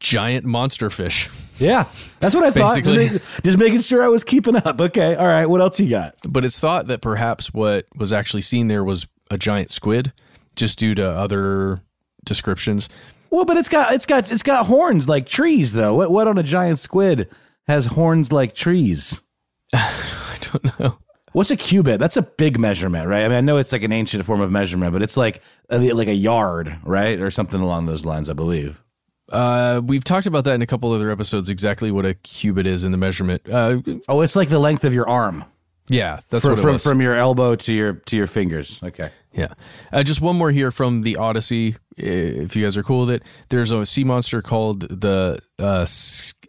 giant 0.00 0.44
monster 0.44 0.90
fish. 0.90 1.30
Yeah, 1.60 1.86
that's 2.18 2.34
what 2.34 2.42
I 2.42 2.50
thought. 2.50 2.82
Just, 2.82 3.24
just 3.44 3.56
making 3.56 3.82
sure 3.82 4.02
I 4.02 4.08
was 4.08 4.24
keeping 4.24 4.56
up. 4.56 4.80
Okay, 4.80 5.14
all 5.14 5.28
right. 5.28 5.46
What 5.46 5.60
else 5.60 5.78
you 5.78 5.88
got? 5.88 6.16
But 6.28 6.44
it's 6.44 6.58
thought 6.58 6.88
that 6.88 7.02
perhaps 7.02 7.54
what 7.54 7.86
was 7.94 8.12
actually 8.12 8.42
seen 8.42 8.66
there 8.66 8.82
was 8.82 9.06
a 9.30 9.38
giant 9.38 9.70
squid, 9.70 10.12
just 10.56 10.76
due 10.76 10.96
to 10.96 11.08
other 11.08 11.82
descriptions. 12.24 12.88
Well, 13.30 13.44
but 13.44 13.56
it's 13.56 13.68
got 13.68 13.94
it's 13.94 14.06
got 14.06 14.32
it's 14.32 14.42
got 14.42 14.66
horns 14.66 15.08
like 15.08 15.26
trees, 15.26 15.72
though. 15.72 15.94
What 15.94 16.10
what 16.10 16.26
on 16.26 16.36
a 16.36 16.42
giant 16.42 16.80
squid 16.80 17.28
has 17.68 17.86
horns 17.86 18.32
like 18.32 18.56
trees? 18.56 19.20
I 19.72 20.36
don't 20.40 20.80
know. 20.80 20.98
What's 21.32 21.50
a 21.50 21.56
cubit? 21.56 22.00
That's 22.00 22.16
a 22.16 22.22
big 22.22 22.58
measurement, 22.58 23.06
right? 23.08 23.24
I 23.24 23.28
mean, 23.28 23.36
I 23.36 23.40
know 23.40 23.56
it's 23.56 23.72
like 23.72 23.82
an 23.82 23.92
ancient 23.92 24.24
form 24.24 24.40
of 24.40 24.50
measurement, 24.50 24.92
but 24.92 25.02
it's 25.02 25.16
like 25.16 25.42
a, 25.68 25.78
like 25.92 26.08
a 26.08 26.14
yard, 26.14 26.78
right, 26.82 27.20
or 27.20 27.30
something 27.30 27.60
along 27.60 27.86
those 27.86 28.04
lines, 28.04 28.28
I 28.28 28.32
believe. 28.32 28.82
Uh, 29.30 29.80
we've 29.84 30.02
talked 30.02 30.26
about 30.26 30.44
that 30.44 30.54
in 30.54 30.62
a 30.62 30.66
couple 30.66 30.92
other 30.92 31.10
episodes. 31.10 31.48
Exactly 31.48 31.92
what 31.92 32.04
a 32.04 32.14
cubit 32.14 32.66
is 32.66 32.82
in 32.82 32.90
the 32.90 32.98
measurement. 32.98 33.48
Uh, 33.48 33.78
oh, 34.08 34.22
it's 34.22 34.34
like 34.34 34.48
the 34.48 34.58
length 34.58 34.84
of 34.84 34.92
your 34.92 35.08
arm. 35.08 35.44
Yeah, 35.88 36.20
that's 36.30 36.42
from, 36.42 36.52
what 36.52 36.58
it 36.58 36.62
from, 36.62 36.78
from 36.78 37.00
your 37.00 37.14
elbow 37.14 37.56
to 37.56 37.72
your 37.72 37.94
to 37.94 38.16
your 38.16 38.26
fingers. 38.26 38.80
Okay. 38.82 39.10
Yeah. 39.32 39.54
Uh, 39.92 40.02
just 40.02 40.20
one 40.20 40.36
more 40.36 40.50
here 40.50 40.70
from 40.70 41.02
the 41.02 41.16
Odyssey, 41.16 41.76
if 41.96 42.56
you 42.56 42.64
guys 42.64 42.76
are 42.76 42.82
cool 42.82 43.06
with 43.06 43.10
it. 43.10 43.22
There's 43.48 43.70
a 43.70 43.86
sea 43.86 44.04
monster 44.04 44.42
called 44.42 44.80
the 44.80 45.40
uh, 45.58 45.86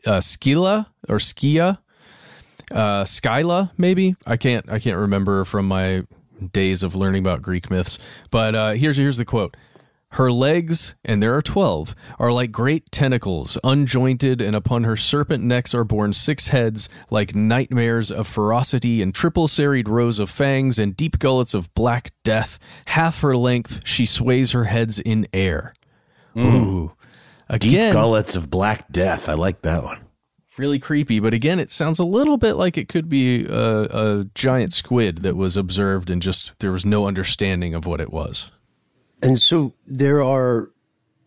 uh, 0.06 0.20
Scylla 0.20 0.92
or 1.08 1.18
Skia 1.18 1.78
uh, 2.72 3.04
Skyla, 3.04 3.72
maybe 3.78 4.16
I 4.26 4.38
can't 4.38 4.70
I 4.70 4.80
can't 4.80 4.98
remember 4.98 5.46
from 5.46 5.68
my 5.68 6.04
days 6.54 6.84
of 6.84 6.96
learning 6.96 7.22
about 7.22 7.42
Greek 7.42 7.70
myths. 7.70 7.98
But 8.30 8.56
uh, 8.56 8.72
here's 8.72 8.98
here's 8.98 9.18
the 9.18 9.26
quote. 9.26 9.56
Her 10.16 10.30
legs, 10.30 10.96
and 11.06 11.24
there 11.24 11.34
are 11.36 11.42
twelve, 11.42 11.96
are 12.20 12.34
like 12.34 12.52
great 12.52 12.92
tentacles, 12.92 13.58
unjointed, 13.64 14.42
and 14.42 14.58
upon 14.58 14.84
her 14.84 14.98
serpent 14.98 15.42
necks 15.42 15.74
are 15.74 15.86
borne 15.86 16.12
six 16.12 16.50
heads, 16.50 16.90
like 17.10 17.34
nightmares 17.34 18.12
of 18.12 18.28
ferocity, 18.28 19.02
and 19.02 19.16
triple 19.16 19.48
serried 19.48 19.88
rows 19.88 20.20
of 20.20 20.30
fangs, 20.30 20.78
and 20.80 20.98
deep 20.98 21.18
gullets 21.18 21.54
of 21.54 21.74
black 21.76 22.12
death. 22.26 22.60
Half 22.86 23.22
her 23.22 23.38
length, 23.38 23.82
she 23.86 24.06
sways 24.06 24.52
her 24.52 24.66
heads 24.66 25.00
in 25.00 25.28
air. 25.32 25.74
Mm. 26.36 26.54
Ooh. 26.56 26.92
Again, 27.48 27.86
Deep 27.88 27.94
gullets 27.94 28.36
of 28.36 28.50
black 28.50 28.92
death. 28.92 29.30
I 29.30 29.34
like 29.34 29.62
that 29.62 29.84
one 29.84 30.00
really 30.62 30.80
creepy. 30.80 31.20
But 31.20 31.34
again, 31.34 31.60
it 31.60 31.72
sounds 31.72 31.98
a 31.98 32.04
little 32.04 32.38
bit 32.38 32.54
like 32.54 32.78
it 32.78 32.88
could 32.88 33.10
be 33.10 33.46
a, 33.48 34.20
a, 34.20 34.24
giant 34.36 34.74
squid 34.74 35.24
that 35.24 35.36
was 35.36 35.58
observed 35.58 36.12
and 36.12 36.22
just 36.22 36.54
there 36.60 36.72
was 36.72 36.86
no 36.86 37.08
understanding 37.08 37.74
of 37.74 37.88
what 37.88 38.00
it 38.00 38.14
was. 38.14 38.52
And 39.24 39.40
so 39.40 39.74
there 39.88 40.24
are 40.24 40.70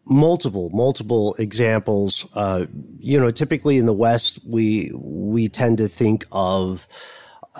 multiple 0.06 0.68
multiple 0.68 1.34
examples 1.38 2.28
uh, 2.34 2.66
you 2.98 3.18
know 3.18 3.30
typically 3.30 3.78
in 3.78 3.86
the 3.86 3.92
west 3.94 4.38
we 4.46 4.92
we 4.94 5.48
tend 5.48 5.78
to 5.78 5.88
think 5.88 6.26
of 6.30 6.86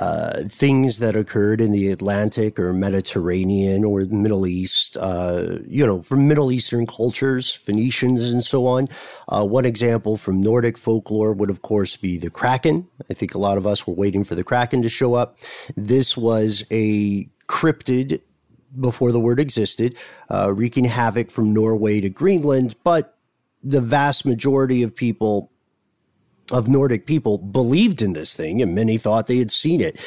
uh, 0.00 0.42
things 0.48 0.98
that 0.98 1.14
occurred 1.14 1.61
in 1.61 1.70
the 1.70 1.90
Atlantic 1.90 2.59
or 2.59 2.72
Mediterranean 2.72 3.85
or 3.85 4.04
the 4.04 4.14
Middle 4.14 4.46
East, 4.46 4.96
uh, 4.96 5.59
you 5.66 5.87
know, 5.87 6.02
from 6.02 6.26
Middle 6.26 6.50
Eastern 6.50 6.87
cultures, 6.87 7.52
Phoenicians 7.52 8.24
and 8.24 8.42
so 8.42 8.66
on. 8.66 8.88
Uh, 9.28 9.44
one 9.46 9.64
example 9.64 10.16
from 10.16 10.40
Nordic 10.40 10.76
folklore 10.76 11.33
would, 11.33 11.50
of 11.50 11.62
course, 11.62 11.96
be 11.96 12.18
the 12.18 12.30
Kraken. 12.30 12.88
I 13.09 13.14
think 13.14 13.35
a 13.35 13.38
lot 13.38 13.57
of 13.57 13.66
us 13.66 13.87
were 13.87 13.94
waiting 13.94 14.24
for 14.24 14.35
the 14.35 14.44
Kraken 14.44 14.83
to 14.83 14.88
show 14.88 15.14
up. 15.14 15.38
This 15.76 16.16
was 16.16 16.64
a 16.72 17.26
cryptid 17.46 18.20
before 18.80 19.12
the 19.12 19.20
word 19.20 19.38
existed, 19.38 19.96
uh, 20.28 20.52
wreaking 20.52 20.87
havoc 20.87 21.30
from 21.30 21.52
Norway 21.52 22.00
to 22.00 22.11
Greenland, 22.11 22.74
but 22.83 23.16
the 23.62 23.80
vast 23.80 24.26
majority 24.26 24.83
of 24.83 24.94
people 24.94 25.52
of 26.50 26.68
Nordic 26.68 27.07
people 27.07 27.38
believed 27.38 28.02
in 28.02 28.12
this 28.12 28.35
thing, 28.35 28.61
and 28.61 28.74
many 28.74 28.98
thought 28.98 29.26
they 29.26 29.38
had 29.38 29.50
seen 29.50 29.80
it. 29.80 29.98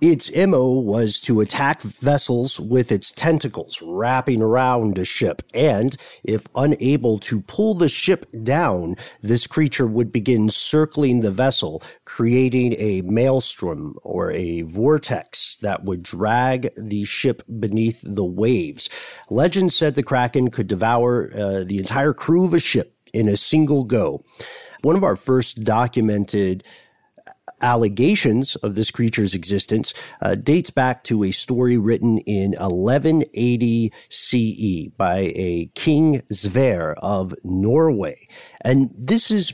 Its 0.00 0.34
MO 0.34 0.78
was 0.78 1.18
to 1.20 1.40
attack 1.40 1.82
vessels 1.82 2.60
with 2.60 2.92
its 2.92 3.10
tentacles 3.10 3.82
wrapping 3.82 4.40
around 4.40 4.96
a 4.98 5.04
ship, 5.04 5.42
and 5.54 5.96
if 6.22 6.46
unable 6.54 7.18
to 7.18 7.40
pull 7.42 7.74
the 7.74 7.88
ship 7.88 8.26
down, 8.44 8.96
this 9.22 9.46
creature 9.46 9.86
would 9.86 10.12
begin 10.12 10.50
circling 10.50 11.20
the 11.20 11.30
vessel, 11.30 11.82
creating 12.04 12.74
a 12.78 13.00
maelstrom 13.02 13.96
or 14.02 14.30
a 14.32 14.62
vortex 14.62 15.56
that 15.62 15.84
would 15.84 16.02
drag 16.02 16.72
the 16.76 17.04
ship 17.04 17.42
beneath 17.58 18.00
the 18.04 18.24
waves. 18.24 18.88
Legend 19.30 19.72
said 19.72 19.94
the 19.94 20.02
Kraken 20.02 20.50
could 20.50 20.68
devour 20.68 21.32
uh, 21.34 21.64
the 21.64 21.78
entire 21.78 22.12
crew 22.12 22.44
of 22.44 22.54
a 22.54 22.60
ship 22.60 22.94
in 23.12 23.28
a 23.28 23.36
single 23.36 23.84
go. 23.84 24.22
One 24.82 24.96
of 24.96 25.04
our 25.04 25.16
first 25.16 25.64
documented 25.64 26.64
allegations 27.60 28.56
of 28.56 28.74
this 28.74 28.90
creature's 28.90 29.34
existence 29.34 29.92
uh, 30.22 30.34
dates 30.36 30.70
back 30.70 31.04
to 31.04 31.24
a 31.24 31.30
story 31.30 31.76
written 31.76 32.18
in 32.18 32.52
1180 32.52 33.92
CE 34.08 34.88
by 34.96 35.32
a 35.34 35.70
King 35.74 36.22
Sverre 36.30 36.94
of 36.98 37.34
Norway. 37.44 38.28
And 38.60 38.90
this 38.96 39.30
is 39.30 39.52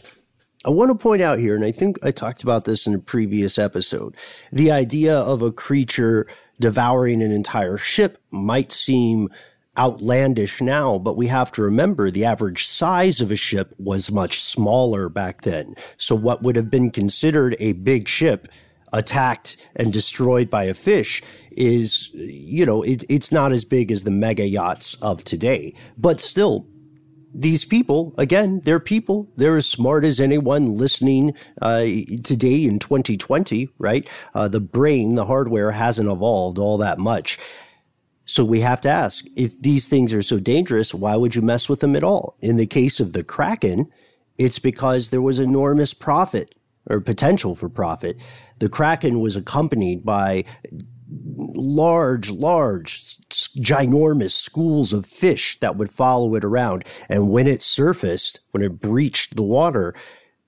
I 0.66 0.70
want 0.70 0.90
to 0.90 0.94
point 0.94 1.20
out 1.20 1.38
here, 1.38 1.54
and 1.54 1.64
I 1.64 1.72
think 1.72 1.98
I 2.02 2.10
talked 2.10 2.42
about 2.42 2.64
this 2.64 2.86
in 2.86 2.94
a 2.94 2.98
previous 2.98 3.58
episode, 3.58 4.16
the 4.50 4.70
idea 4.70 5.14
of 5.14 5.42
a 5.42 5.52
creature 5.52 6.26
devouring 6.58 7.22
an 7.22 7.30
entire 7.30 7.76
ship 7.76 8.16
might 8.30 8.72
seem 8.72 9.28
outlandish 9.76 10.60
now, 10.60 10.98
but 10.98 11.16
we 11.16 11.26
have 11.26 11.50
to 11.52 11.62
remember 11.62 12.10
the 12.10 12.24
average 12.24 12.66
size 12.66 13.20
of 13.20 13.30
a 13.30 13.36
ship 13.36 13.74
was 13.78 14.10
much 14.10 14.40
smaller 14.40 15.08
back 15.08 15.42
then. 15.42 15.74
So 15.96 16.14
what 16.14 16.42
would 16.42 16.56
have 16.56 16.70
been 16.70 16.90
considered 16.90 17.56
a 17.58 17.72
big 17.72 18.08
ship 18.08 18.48
attacked 18.92 19.56
and 19.74 19.92
destroyed 19.92 20.48
by 20.48 20.64
a 20.64 20.74
fish 20.74 21.22
is, 21.50 22.10
you 22.12 22.64
know, 22.64 22.82
it, 22.82 23.04
it's 23.08 23.32
not 23.32 23.52
as 23.52 23.64
big 23.64 23.90
as 23.90 24.04
the 24.04 24.10
mega 24.10 24.46
yachts 24.46 24.94
of 25.02 25.24
today, 25.24 25.74
but 25.98 26.20
still 26.20 26.66
these 27.34 27.64
people, 27.64 28.14
again, 28.16 28.60
they're 28.64 28.78
people. 28.78 29.28
They're 29.36 29.56
as 29.56 29.66
smart 29.66 30.04
as 30.04 30.20
anyone 30.20 30.78
listening 30.78 31.34
uh, 31.60 31.80
today 32.22 32.64
in 32.64 32.78
2020, 32.78 33.68
right? 33.78 34.08
Uh, 34.34 34.46
the 34.46 34.60
brain, 34.60 35.16
the 35.16 35.24
hardware 35.24 35.72
hasn't 35.72 36.08
evolved 36.08 36.58
all 36.58 36.78
that 36.78 36.98
much. 36.98 37.38
So 38.24 38.44
we 38.44 38.60
have 38.60 38.80
to 38.82 38.88
ask 38.88 39.26
if 39.36 39.60
these 39.60 39.86
things 39.86 40.12
are 40.14 40.22
so 40.22 40.38
dangerous, 40.38 40.94
why 40.94 41.16
would 41.16 41.34
you 41.34 41.42
mess 41.42 41.68
with 41.68 41.80
them 41.80 41.94
at 41.94 42.04
all? 42.04 42.36
In 42.40 42.56
the 42.56 42.66
case 42.66 43.00
of 43.00 43.12
the 43.12 43.24
Kraken, 43.24 43.90
it's 44.38 44.58
because 44.58 45.10
there 45.10 45.22
was 45.22 45.38
enormous 45.38 45.94
profit 45.94 46.54
or 46.88 47.00
potential 47.00 47.54
for 47.54 47.68
profit. 47.68 48.18
The 48.58 48.68
Kraken 48.68 49.20
was 49.20 49.36
accompanied 49.36 50.04
by 50.04 50.44
large, 51.36 52.30
large, 52.30 53.18
ginormous 53.28 54.32
schools 54.32 54.92
of 54.92 55.06
fish 55.06 55.58
that 55.60 55.76
would 55.76 55.90
follow 55.90 56.34
it 56.34 56.44
around. 56.44 56.84
And 57.08 57.30
when 57.30 57.46
it 57.46 57.62
surfaced, 57.62 58.40
when 58.50 58.62
it 58.62 58.80
breached 58.80 59.36
the 59.36 59.42
water, 59.42 59.94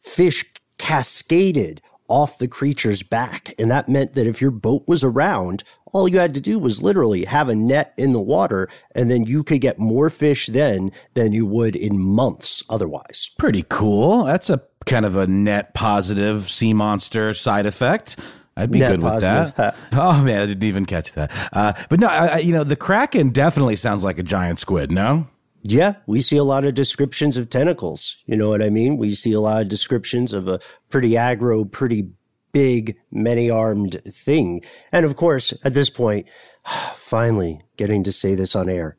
fish 0.01 0.45
cascaded 0.79 1.81
off 2.09 2.39
the 2.39 2.49
creature's 2.49 3.03
back. 3.03 3.55
And 3.59 3.71
that 3.71 3.89
meant 3.89 4.15
that 4.15 4.27
if 4.27 4.41
your 4.41 4.51
boat 4.51 4.85
was 4.87 5.03
around, 5.05 5.65
all 5.93 6.09
you 6.09 6.19
had 6.19 6.35
to 6.35 6.41
do 6.41 6.59
was 6.59 6.83
literally 6.83 7.25
have 7.25 7.49
a 7.49 7.55
net 7.55 7.95
in 7.97 8.13
the 8.13 8.21
water, 8.21 8.69
and 8.95 9.11
then 9.11 9.25
you 9.25 9.43
could 9.43 9.61
get 9.61 9.79
more 9.79 10.11
fish 10.11 10.47
then 10.47 10.93
than 11.15 11.33
you 11.33 11.47
would 11.47 11.75
in 11.77 11.99
months 11.99 12.63
otherwise. 12.69 13.31
Pretty 13.39 13.65
cool. 13.69 14.25
That's 14.25 14.51
a 14.51 14.61
kind 14.85 15.07
of 15.07 15.17
a 15.17 15.27
net 15.27 15.75
positive 15.75 16.51
sea 16.51 16.73
monster 16.75 17.33
side 17.35 17.67
effect. 17.67 18.17
I'd 18.59 18.71
be 18.71 18.79
Net 18.79 18.93
good 18.93 19.03
with 19.03 19.23
that. 19.23 19.77
oh 19.93 20.23
man, 20.23 20.43
I 20.43 20.47
didn't 20.47 20.65
even 20.65 20.87
catch 20.87 21.13
that. 21.13 21.31
Uh, 21.53 21.73
but 21.91 22.01
no, 22.01 22.07
I, 22.07 22.27
I- 22.27 22.39
you 22.39 22.53
know, 22.53 22.65
the 22.65 22.77
kraken 22.77 23.31
definitely 23.31 23.77
sounds 23.77 24.03
like 24.03 24.19
a 24.19 24.23
giant 24.23 24.59
squid. 24.59 24.91
No, 24.91 25.27
Yeah, 25.69 25.95
we 26.07 26.21
see 26.21 26.37
a 26.37 26.45
lot 26.45 26.65
of 26.65 26.75
descriptions 26.75 27.37
of 27.37 27.51
tentacles. 27.51 28.17
You 28.27 28.37
know 28.37 28.49
what 28.49 28.63
I 28.63 28.71
mean? 28.71 28.97
We 28.97 29.15
see 29.15 29.33
a 29.33 29.41
lot 29.41 29.63
of 29.63 29.69
descriptions 29.69 30.33
of 30.33 30.49
a 30.49 30.61
pretty 30.91 31.11
aggro, 31.11 31.71
pretty 31.71 32.11
big, 32.53 32.97
many 33.11 33.51
armed 33.51 34.01
thing. 34.07 34.63
And 34.93 35.05
of 35.05 35.17
course, 35.17 35.53
at 35.65 35.75
this 35.75 35.91
point, 35.91 36.27
finally 36.95 37.61
getting 37.77 38.05
to 38.05 38.13
say 38.13 38.35
this 38.35 38.55
on 38.55 38.69
air 38.69 38.97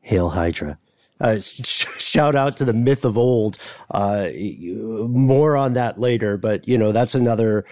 Hail 0.00 0.30
Hydra. 0.30 0.78
Uh, 1.20 1.38
sh- 1.38 1.86
shout 1.98 2.34
out 2.34 2.56
to 2.58 2.64
the 2.64 2.72
myth 2.72 3.04
of 3.04 3.16
old. 3.16 3.56
Uh, 3.90 4.28
more 5.08 5.56
on 5.56 5.74
that 5.74 5.98
later, 5.98 6.36
but 6.36 6.66
you 6.68 6.76
know 6.76 6.92
that's 6.92 7.14
another 7.14 7.64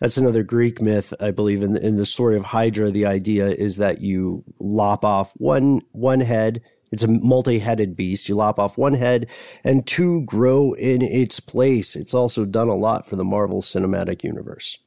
that's 0.00 0.16
another 0.16 0.42
Greek 0.42 0.82
myth, 0.82 1.14
I 1.20 1.30
believe. 1.30 1.62
In 1.62 1.72
the, 1.72 1.86
in 1.86 1.96
the 1.96 2.06
story 2.06 2.36
of 2.36 2.44
Hydra, 2.44 2.90
the 2.90 3.06
idea 3.06 3.46
is 3.46 3.76
that 3.76 4.00
you 4.00 4.44
lop 4.58 5.04
off 5.04 5.32
one 5.36 5.82
one 5.92 6.20
head. 6.20 6.62
It's 6.92 7.02
a 7.02 7.08
multi-headed 7.08 7.96
beast. 7.96 8.28
You 8.28 8.36
lop 8.36 8.58
off 8.58 8.78
one 8.78 8.94
head, 8.94 9.28
and 9.64 9.86
two 9.86 10.22
grow 10.22 10.72
in 10.74 11.02
its 11.02 11.40
place. 11.40 11.96
It's 11.96 12.14
also 12.14 12.44
done 12.44 12.68
a 12.68 12.76
lot 12.76 13.06
for 13.06 13.16
the 13.16 13.24
Marvel 13.24 13.62
Cinematic 13.62 14.22
Universe, 14.22 14.78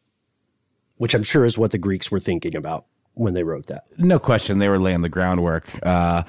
which 0.97 1.13
I'm 1.13 1.23
sure 1.23 1.45
is 1.45 1.57
what 1.57 1.71
the 1.71 1.77
Greeks 1.77 2.09
were 2.09 2.19
thinking 2.19 2.55
about 2.55 2.85
when 3.19 3.33
they 3.33 3.43
wrote 3.43 3.65
that. 3.65 3.83
no 3.97 4.17
question, 4.17 4.59
they 4.59 4.69
were 4.69 4.79
laying 4.79 5.01
the 5.01 5.09
groundwork. 5.09 5.67
Uh, 5.85 6.23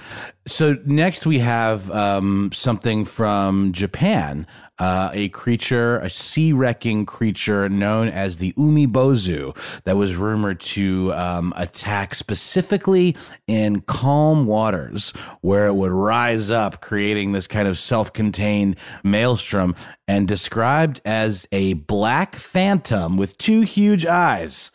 so 0.44 0.76
next 0.84 1.24
we 1.24 1.38
have 1.38 1.88
um, 1.92 2.50
something 2.52 3.04
from 3.04 3.72
Japan, 3.72 4.44
uh, 4.80 5.10
a 5.12 5.28
creature, 5.28 5.98
a 5.98 6.10
sea-wrecking 6.10 7.06
creature 7.06 7.68
known 7.68 8.08
as 8.08 8.38
the 8.38 8.52
Umibozu, 8.54 9.56
that 9.84 9.96
was 9.96 10.16
rumored 10.16 10.58
to 10.60 11.12
um, 11.14 11.52
attack 11.54 12.12
specifically 12.16 13.16
in 13.46 13.82
calm 13.82 14.46
waters, 14.46 15.12
where 15.42 15.68
it 15.68 15.74
would 15.74 15.92
rise 15.92 16.50
up, 16.50 16.80
creating 16.80 17.30
this 17.30 17.46
kind 17.46 17.68
of 17.68 17.78
self-contained 17.78 18.74
maelstrom, 19.04 19.76
and 20.08 20.26
described 20.26 21.00
as 21.04 21.46
a 21.52 21.74
black 21.74 22.34
phantom 22.34 23.16
with 23.16 23.38
two 23.38 23.60
huge 23.60 24.06
eyes. 24.06 24.72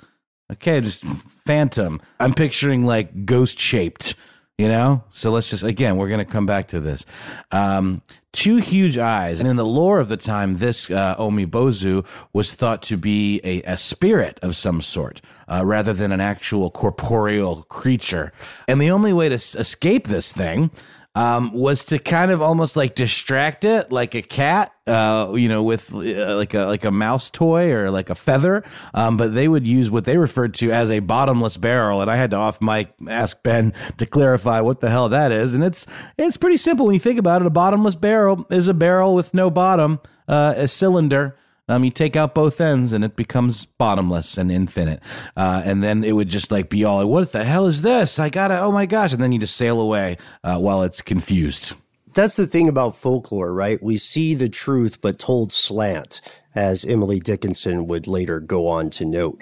Okay, 0.49 0.79
just 0.79 1.03
phantom. 1.45 2.01
I'm 2.19 2.33
picturing 2.33 2.85
like 2.85 3.25
ghost 3.25 3.59
shaped, 3.59 4.15
you 4.57 4.67
know? 4.67 5.03
So 5.09 5.31
let's 5.31 5.49
just, 5.49 5.63
again, 5.63 5.97
we're 5.97 6.09
going 6.09 6.25
to 6.25 6.31
come 6.31 6.45
back 6.45 6.67
to 6.69 6.79
this. 6.79 7.05
Um, 7.51 8.01
two 8.31 8.57
huge 8.57 8.97
eyes. 8.97 9.39
And 9.39 9.47
in 9.47 9.55
the 9.55 9.65
lore 9.65 9.99
of 9.99 10.09
the 10.09 10.17
time, 10.17 10.57
this 10.57 10.89
uh, 10.89 11.15
Umibozu 11.17 12.05
was 12.33 12.53
thought 12.53 12.81
to 12.83 12.97
be 12.97 13.39
a, 13.43 13.61
a 13.63 13.77
spirit 13.77 14.39
of 14.41 14.55
some 14.55 14.81
sort 14.81 15.21
uh, 15.47 15.63
rather 15.65 15.93
than 15.93 16.11
an 16.11 16.19
actual 16.19 16.69
corporeal 16.69 17.63
creature. 17.63 18.33
And 18.67 18.81
the 18.81 18.91
only 18.91 19.13
way 19.13 19.29
to 19.29 19.35
s- 19.35 19.55
escape 19.55 20.07
this 20.07 20.33
thing 20.33 20.71
um, 21.15 21.53
was 21.53 21.85
to 21.85 21.97
kind 21.97 22.29
of 22.29 22.41
almost 22.41 22.75
like 22.75 22.93
distract 22.93 23.63
it 23.63 23.91
like 23.91 24.13
a 24.13 24.21
cat, 24.21 24.73
uh, 24.85 25.31
you 25.33 25.47
know, 25.47 25.63
with 25.63 25.93
uh, 25.93 26.35
like 26.35 26.53
a 26.53 26.65
like 26.65 26.83
a 26.83 26.91
mouse 26.91 27.31
toy 27.31 27.71
or 27.71 27.89
like 27.89 28.09
a 28.09 28.15
feather. 28.15 28.63
Um, 28.93 29.15
but 29.15 29.33
they 29.33 29.47
would 29.47 29.65
use 29.65 29.89
what 29.89 30.03
they 30.03 30.17
referred 30.17 30.53
to 30.55 30.71
as 30.71 30.91
a 30.91 30.99
bottomless 30.99 31.55
barrel, 31.57 32.01
and 32.01 32.11
I 32.11 32.17
had 32.17 32.31
to 32.31 32.37
off 32.37 32.61
mic 32.61 32.93
ask 33.07 33.41
Ben 33.43 33.73
to 33.97 34.05
clarify 34.05 34.59
what 34.59 34.81
the 34.81 34.89
hell 34.89 35.07
that 35.09 35.31
is. 35.31 35.53
And 35.53 35.63
it's 35.63 35.87
it's 36.17 36.37
pretty 36.37 36.57
simple 36.57 36.85
when 36.85 36.93
you 36.93 36.99
think 36.99 37.17
about 37.17 37.41
it. 37.41 37.47
A 37.47 37.51
bottomless 37.51 37.95
barrel 37.95 38.45
is 38.51 38.67
a 38.67 38.73
barrel 38.73 39.15
with 39.15 39.33
no 39.33 39.49
bottom, 39.49 40.01
uh, 40.27 40.53
a 40.57 40.67
cylinder. 40.67 41.37
Um, 41.67 41.83
you 41.83 41.89
take 41.89 42.15
out 42.15 42.35
both 42.35 42.61
ends 42.61 42.93
and 42.93 43.03
it 43.03 43.15
becomes 43.15 43.65
bottomless 43.65 44.37
and 44.37 44.51
infinite. 44.51 45.01
Uh, 45.35 45.61
and 45.65 45.83
then 45.83 46.03
it 46.03 46.11
would 46.11 46.29
just 46.29 46.51
like 46.51 46.69
be 46.69 46.83
all, 46.83 46.97
like, 46.97 47.07
what 47.07 47.31
the 47.31 47.43
hell 47.43 47.65
is 47.65 47.81
this? 47.81 48.19
I 48.19 48.29
gotta, 48.29 48.59
oh 48.59 48.71
my 48.71 48.85
gosh. 48.85 49.13
And 49.13 49.21
then 49.21 49.31
you 49.31 49.39
just 49.39 49.57
sail 49.57 49.79
away 49.79 50.17
uh, 50.43 50.59
while 50.59 50.83
it's 50.83 51.01
confused. 51.01 51.73
that's 52.15 52.37
the 52.37 52.47
thing 52.47 52.67
about 52.67 52.95
folklore, 52.95 53.53
right? 53.53 53.81
We 53.83 53.97
see 53.97 54.33
the 54.33 54.49
truth, 54.49 55.01
but 55.01 55.19
told 55.19 55.51
slant, 55.51 56.21
as 56.55 56.85
Emily 56.85 57.19
Dickinson 57.19 57.87
would 57.87 58.07
later 58.07 58.39
go 58.39 58.67
on 58.67 58.89
to 58.91 59.05
note. 59.05 59.41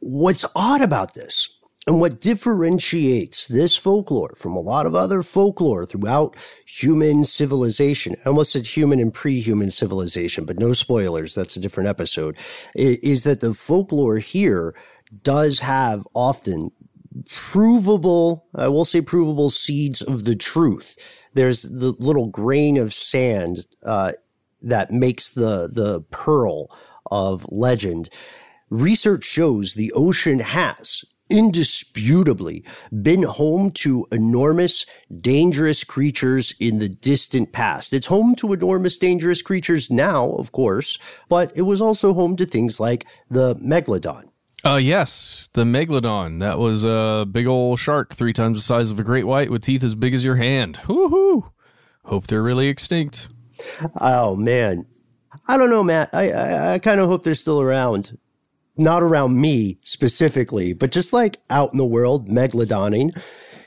What's 0.00 0.44
odd 0.56 0.82
about 0.82 1.14
this, 1.14 1.48
and 1.88 2.02
what 2.02 2.20
differentiates 2.20 3.48
this 3.48 3.74
folklore 3.74 4.34
from 4.36 4.54
a 4.54 4.60
lot 4.60 4.84
of 4.84 4.94
other 4.94 5.22
folklore 5.22 5.86
throughout 5.86 6.36
human 6.66 7.24
civilization, 7.24 8.14
I 8.26 8.28
almost 8.28 8.52
said 8.52 8.66
human 8.66 9.00
and 9.00 9.12
pre 9.12 9.40
human 9.40 9.70
civilization, 9.70 10.44
but 10.44 10.58
no 10.58 10.74
spoilers, 10.74 11.34
that's 11.34 11.56
a 11.56 11.60
different 11.60 11.88
episode, 11.88 12.36
is 12.74 13.24
that 13.24 13.40
the 13.40 13.54
folklore 13.54 14.18
here 14.18 14.74
does 15.22 15.60
have 15.60 16.06
often 16.12 16.72
provable, 17.26 18.44
I 18.54 18.68
will 18.68 18.84
say 18.84 19.00
provable 19.00 19.48
seeds 19.48 20.02
of 20.02 20.26
the 20.26 20.36
truth. 20.36 20.98
There's 21.32 21.62
the 21.62 21.92
little 21.92 22.26
grain 22.26 22.76
of 22.76 22.92
sand 22.92 23.66
uh, 23.82 24.12
that 24.60 24.90
makes 24.90 25.30
the 25.30 25.70
the 25.72 26.02
pearl 26.10 26.68
of 27.10 27.46
legend. 27.50 28.10
Research 28.68 29.24
shows 29.24 29.72
the 29.72 29.90
ocean 29.92 30.40
has 30.40 31.06
indisputably 31.30 32.64
been 33.02 33.22
home 33.22 33.70
to 33.70 34.06
enormous, 34.12 34.86
dangerous 35.20 35.84
creatures 35.84 36.54
in 36.60 36.78
the 36.78 36.88
distant 36.88 37.52
past. 37.52 37.92
It's 37.92 38.06
home 38.06 38.34
to 38.36 38.52
enormous, 38.52 38.98
dangerous 38.98 39.42
creatures 39.42 39.90
now, 39.90 40.30
of 40.32 40.52
course, 40.52 40.98
but 41.28 41.56
it 41.56 41.62
was 41.62 41.80
also 41.80 42.12
home 42.12 42.36
to 42.36 42.46
things 42.46 42.80
like 42.80 43.06
the 43.30 43.56
megalodon. 43.56 44.24
Uh, 44.64 44.76
yes, 44.76 45.48
the 45.52 45.64
megalodon. 45.64 46.40
That 46.40 46.58
was 46.58 46.84
a 46.84 47.24
big 47.30 47.46
old 47.46 47.78
shark, 47.78 48.14
three 48.14 48.32
times 48.32 48.58
the 48.58 48.62
size 48.62 48.90
of 48.90 48.98
a 48.98 49.04
great 49.04 49.24
white, 49.24 49.50
with 49.50 49.62
teeth 49.62 49.84
as 49.84 49.94
big 49.94 50.14
as 50.14 50.24
your 50.24 50.36
hand. 50.36 50.78
Woohoo! 50.84 51.50
Hope 52.04 52.26
they're 52.26 52.42
really 52.42 52.68
extinct. 52.68 53.28
Oh 54.00 54.34
man, 54.34 54.86
I 55.46 55.58
don't 55.58 55.70
know, 55.70 55.84
Matt. 55.84 56.10
I 56.12 56.30
I, 56.30 56.72
I 56.74 56.78
kind 56.80 57.00
of 57.00 57.08
hope 57.08 57.22
they're 57.22 57.34
still 57.34 57.60
around. 57.60 58.18
Not 58.78 59.02
around 59.02 59.40
me 59.40 59.78
specifically, 59.82 60.72
but 60.72 60.92
just 60.92 61.12
like 61.12 61.38
out 61.50 61.72
in 61.72 61.78
the 61.78 61.84
world, 61.84 62.28
megalodoning. 62.28 63.20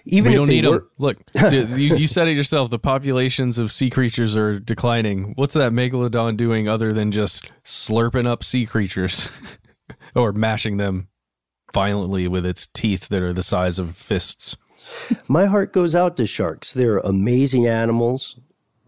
Even 0.06 0.32
we 0.32 0.36
if 0.36 0.40
don't 0.40 0.48
need 0.48 0.66
were, 0.66 0.72
them. 0.72 0.90
Look, 0.98 1.18
you, 1.52 1.96
you 1.96 2.08
said 2.08 2.28
it 2.28 2.36
yourself. 2.36 2.70
The 2.70 2.80
populations 2.80 3.60
of 3.60 3.72
sea 3.72 3.90
creatures 3.90 4.36
are 4.36 4.60
declining. 4.60 5.34
What's 5.36 5.54
that 5.54 5.74
megalodon 5.74 6.38
doing 6.38 6.68
other 6.68 6.94
than 6.94 7.12
just 7.12 7.46
slurping 7.64 8.26
up 8.26 8.44
sea 8.44 8.66
creatures 8.66 9.30
or 10.16 10.32
mashing 10.32 10.78
them 10.78 11.10
violently 11.74 12.28
with 12.28 12.46
its 12.46 12.68
teeth 12.74 13.10
that 13.10 13.22
are 13.22 13.34
the 13.34 13.44
size 13.44 13.78
of 13.78 13.96
fists? 13.96 14.58
My 15.28 15.46
heart 15.46 15.74
goes 15.74 15.94
out 15.94 16.18
to 16.18 16.26
sharks. 16.26 16.74
They're 16.74 16.98
amazing 17.00 17.68
animals. 17.68 18.40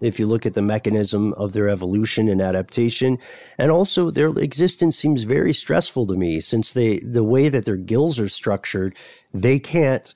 If 0.03 0.19
you 0.19 0.27
look 0.27 0.45
at 0.45 0.53
the 0.53 0.61
mechanism 0.61 1.33
of 1.33 1.53
their 1.53 1.69
evolution 1.69 2.27
and 2.27 2.41
adaptation, 2.41 3.17
and 3.57 3.71
also 3.71 4.11
their 4.11 4.27
existence 4.37 4.97
seems 4.97 5.23
very 5.23 5.53
stressful 5.53 6.07
to 6.07 6.15
me 6.15 6.39
since 6.39 6.73
they 6.73 6.99
the 6.99 7.23
way 7.23 7.49
that 7.49 7.65
their 7.65 7.77
gills 7.77 8.19
are 8.19 8.29
structured, 8.29 8.95
they 9.33 9.59
can't 9.59 10.13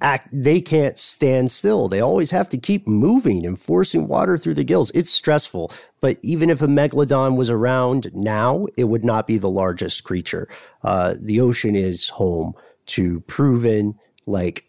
act 0.00 0.28
they 0.30 0.60
can't 0.60 0.98
stand 0.98 1.50
still. 1.50 1.88
They 1.88 2.00
always 2.00 2.30
have 2.30 2.48
to 2.50 2.58
keep 2.58 2.86
moving 2.86 3.46
and 3.46 3.58
forcing 3.58 4.06
water 4.06 4.36
through 4.36 4.54
the 4.54 4.64
gills. 4.64 4.90
It's 4.94 5.10
stressful. 5.10 5.72
But 6.00 6.18
even 6.22 6.50
if 6.50 6.60
a 6.60 6.66
megalodon 6.66 7.36
was 7.36 7.50
around 7.50 8.10
now, 8.14 8.66
it 8.76 8.84
would 8.84 9.04
not 9.04 9.26
be 9.26 9.38
the 9.38 9.50
largest 9.50 10.04
creature. 10.04 10.46
Uh, 10.82 11.14
the 11.18 11.40
ocean 11.40 11.74
is 11.74 12.10
home 12.10 12.54
to 12.86 13.20
proven 13.20 13.98
like 14.26 14.68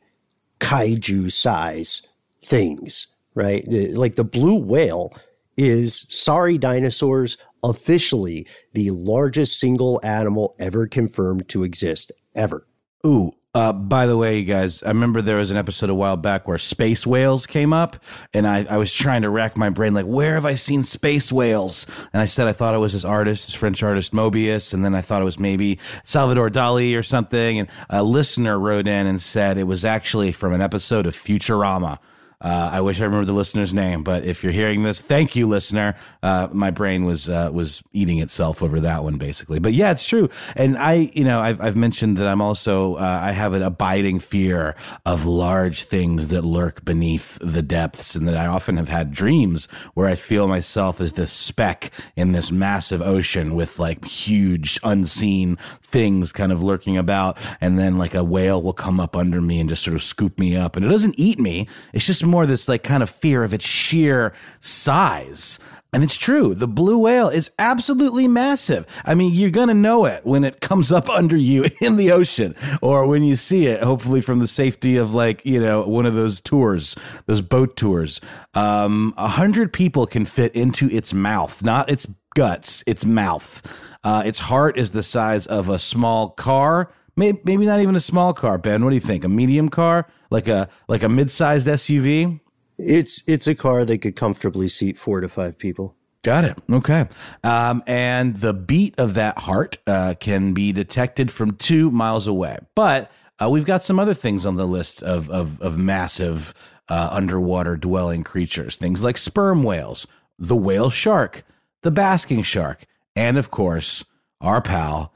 kaiju 0.59 1.31
size 1.31 2.01
things, 2.41 3.07
right? 3.35 3.63
Like 3.67 4.15
the 4.15 4.23
blue 4.23 4.57
whale 4.57 5.13
is 5.57 6.05
sorry 6.09 6.57
dinosaurs 6.57 7.37
officially 7.63 8.47
the 8.73 8.91
largest 8.91 9.59
single 9.59 9.99
animal 10.03 10.55
ever 10.59 10.87
confirmed 10.87 11.47
to 11.49 11.63
exist 11.63 12.11
ever. 12.35 12.67
Ooh, 13.05 13.33
uh, 13.55 13.71
by 13.71 14.05
the 14.05 14.17
way, 14.17 14.39
you 14.39 14.43
guys, 14.43 14.83
I 14.83 14.89
remember 14.89 15.21
there 15.21 15.37
was 15.37 15.49
an 15.49 15.55
episode 15.55 15.89
a 15.89 15.95
while 15.95 16.17
back 16.17 16.45
where 16.45 16.57
space 16.57 17.07
whales 17.07 17.47
came 17.47 17.71
up, 17.71 17.95
and 18.33 18.45
I, 18.45 18.65
I 18.69 18.75
was 18.75 18.91
trying 18.91 19.21
to 19.21 19.29
rack 19.29 19.55
my 19.55 19.69
brain, 19.69 19.93
like, 19.93 20.05
where 20.05 20.33
have 20.33 20.45
I 20.45 20.55
seen 20.55 20.83
space 20.83 21.31
whales? 21.31 21.85
And 22.11 22.21
I 22.21 22.25
said 22.25 22.47
I 22.47 22.51
thought 22.51 22.75
it 22.75 22.79
was 22.79 22.91
this 22.91 23.05
artist, 23.05 23.47
this 23.47 23.55
French 23.55 23.81
artist 23.81 24.11
Mobius, 24.11 24.73
and 24.73 24.83
then 24.83 24.93
I 24.93 24.99
thought 24.99 25.21
it 25.21 25.25
was 25.25 25.39
maybe 25.39 25.79
Salvador 26.03 26.49
Dali 26.49 26.99
or 26.99 27.03
something. 27.03 27.59
And 27.59 27.69
a 27.89 28.03
listener 28.03 28.59
wrote 28.59 28.89
in 28.89 29.07
and 29.07 29.21
said 29.21 29.57
it 29.57 29.63
was 29.63 29.85
actually 29.85 30.33
from 30.33 30.51
an 30.51 30.61
episode 30.61 31.07
of 31.07 31.15
Futurama. 31.15 31.99
Uh, 32.41 32.69
I 32.73 32.81
wish 32.81 33.01
I 33.01 33.05
remember 33.05 33.25
the 33.25 33.33
listener's 33.33 33.73
name, 33.73 34.03
but 34.03 34.23
if 34.25 34.43
you're 34.43 34.51
hearing 34.51 34.83
this, 34.83 35.01
thank 35.01 35.35
you, 35.35 35.47
listener. 35.47 35.95
Uh, 36.21 36.47
my 36.51 36.71
brain 36.71 37.05
was 37.05 37.29
uh, 37.29 37.49
was 37.53 37.81
eating 37.93 38.19
itself 38.19 38.61
over 38.61 38.79
that 38.81 39.03
one, 39.03 39.17
basically. 39.17 39.59
But 39.59 39.73
yeah, 39.73 39.91
it's 39.91 40.05
true. 40.05 40.29
And 40.55 40.77
I, 40.77 41.11
you 41.13 41.23
know, 41.23 41.39
I've, 41.39 41.61
I've 41.61 41.75
mentioned 41.75 42.17
that 42.17 42.27
I'm 42.27 42.41
also 42.41 42.95
uh, 42.95 43.19
I 43.23 43.31
have 43.31 43.53
an 43.53 43.61
abiding 43.61 44.19
fear 44.19 44.75
of 45.05 45.25
large 45.25 45.83
things 45.83 46.27
that 46.29 46.43
lurk 46.43 46.83
beneath 46.83 47.37
the 47.39 47.61
depths, 47.61 48.15
and 48.15 48.27
that 48.27 48.37
I 48.37 48.45
often 48.45 48.77
have 48.77 48.89
had 48.89 49.11
dreams 49.11 49.67
where 49.93 50.07
I 50.07 50.15
feel 50.15 50.47
myself 50.47 50.99
as 50.99 51.13
this 51.13 51.31
speck 51.31 51.91
in 52.15 52.33
this 52.33 52.51
massive 52.51 53.01
ocean 53.01 53.55
with 53.55 53.79
like 53.79 54.05
huge 54.05 54.79
unseen 54.83 55.57
things 55.81 56.31
kind 56.31 56.51
of 56.51 56.61
lurking 56.61 56.97
about, 56.97 57.37
and 57.61 57.79
then 57.79 57.97
like 57.97 58.13
a 58.13 58.23
whale 58.23 58.61
will 58.61 58.73
come 58.73 58.99
up 58.99 59.15
under 59.15 59.41
me 59.41 59.59
and 59.59 59.69
just 59.69 59.83
sort 59.83 59.95
of 59.95 60.03
scoop 60.03 60.37
me 60.37 60.55
up, 60.55 60.75
and 60.75 60.85
it 60.85 60.89
doesn't 60.89 61.15
eat 61.17 61.39
me. 61.39 61.67
It's 61.93 62.05
just 62.05 62.24
more 62.25 62.45
this 62.45 62.67
like 62.67 62.83
kind 62.83 63.03
of 63.03 63.09
fear 63.09 63.43
of 63.43 63.53
its 63.53 63.65
sheer 63.65 64.33
size. 64.59 65.59
And 65.95 66.03
it's 66.03 66.17
true. 66.17 66.53
The 66.53 66.67
blue 66.67 66.97
whale 66.97 67.29
is 67.29 67.51
absolutely 67.57 68.27
massive. 68.27 68.85
I 69.05 69.15
mean, 69.15 69.33
you're 69.33 69.49
going 69.49 69.69
to 69.69 69.73
know 69.73 70.03
it 70.03 70.25
when 70.25 70.43
it 70.43 70.59
comes 70.59 70.91
up 70.91 71.09
under 71.21 71.37
you 71.37 71.67
in 71.79 71.95
the 71.95 72.11
ocean 72.11 72.53
or 72.81 73.07
when 73.07 73.23
you 73.23 73.37
see 73.37 73.67
it, 73.67 73.81
hopefully 73.81 74.19
from 74.19 74.39
the 74.39 74.47
safety 74.47 74.97
of 74.97 75.13
like, 75.13 75.45
you 75.45 75.57
know, 75.57 75.83
one 75.87 76.05
of 76.05 76.13
those 76.13 76.41
tours, 76.41 76.97
those 77.27 77.39
boat 77.39 77.77
tours. 77.77 78.19
Um, 78.55 79.13
a 79.15 79.29
hundred 79.29 79.71
people 79.71 80.05
can 80.05 80.25
fit 80.25 80.53
into 80.53 80.89
its 80.89 81.13
mouth, 81.13 81.63
not 81.63 81.89
its 81.89 82.07
guts, 82.35 82.83
its 82.85 83.05
mouth. 83.05 83.61
Uh, 84.03 84.21
its 84.25 84.39
heart 84.39 84.77
is 84.77 84.91
the 84.91 85.01
size 85.01 85.47
of 85.47 85.69
a 85.69 85.79
small 85.79 86.29
car. 86.29 86.91
Maybe, 87.15 87.39
maybe 87.43 87.65
not 87.65 87.79
even 87.79 87.95
a 87.95 88.01
small 88.01 88.33
car, 88.33 88.57
Ben. 88.57 88.83
What 88.83 88.89
do 88.89 88.95
you 88.95 89.01
think? 89.01 89.23
A 89.23 89.29
medium 89.29 89.69
car? 89.69 90.07
Like 90.29 90.47
a, 90.47 90.67
like 90.87 91.03
a 91.03 91.09
mid-sized 91.09 91.67
SUV? 91.67 92.41
It's 92.77 93.23
it's 93.25 93.47
a 93.47 93.55
car 93.55 93.85
that 93.85 93.99
could 93.99 94.15
comfortably 94.15 94.67
seat 94.67 94.97
four 94.97 95.21
to 95.21 95.29
five 95.29 95.57
people. 95.57 95.95
Got 96.23 96.43
it. 96.43 96.57
Okay. 96.69 97.07
Um, 97.43 97.83
and 97.85 98.37
the 98.37 98.53
beat 98.53 98.95
of 98.97 99.13
that 99.13 99.37
heart 99.37 99.77
uh, 99.87 100.15
can 100.19 100.53
be 100.53 100.71
detected 100.71 101.31
from 101.31 101.51
two 101.55 101.91
miles 101.91 102.27
away. 102.27 102.57
But 102.73 103.11
uh, 103.41 103.49
we've 103.49 103.65
got 103.65 103.85
some 103.85 103.99
other 103.99 104.13
things 104.13 104.45
on 104.45 104.55
the 104.55 104.67
list 104.67 105.03
of 105.03 105.29
of, 105.29 105.61
of 105.61 105.77
massive 105.77 106.53
uh, 106.89 107.09
underwater 107.11 107.77
dwelling 107.77 108.23
creatures. 108.23 108.75
Things 108.75 109.03
like 109.03 109.17
sperm 109.17 109.63
whales, 109.63 110.07
the 110.37 110.55
whale 110.55 110.89
shark, 110.89 111.43
the 111.81 111.91
basking 111.91 112.43
shark, 112.43 112.85
and 113.15 113.37
of 113.37 113.51
course 113.51 114.03
our 114.41 114.61
pal 114.61 115.13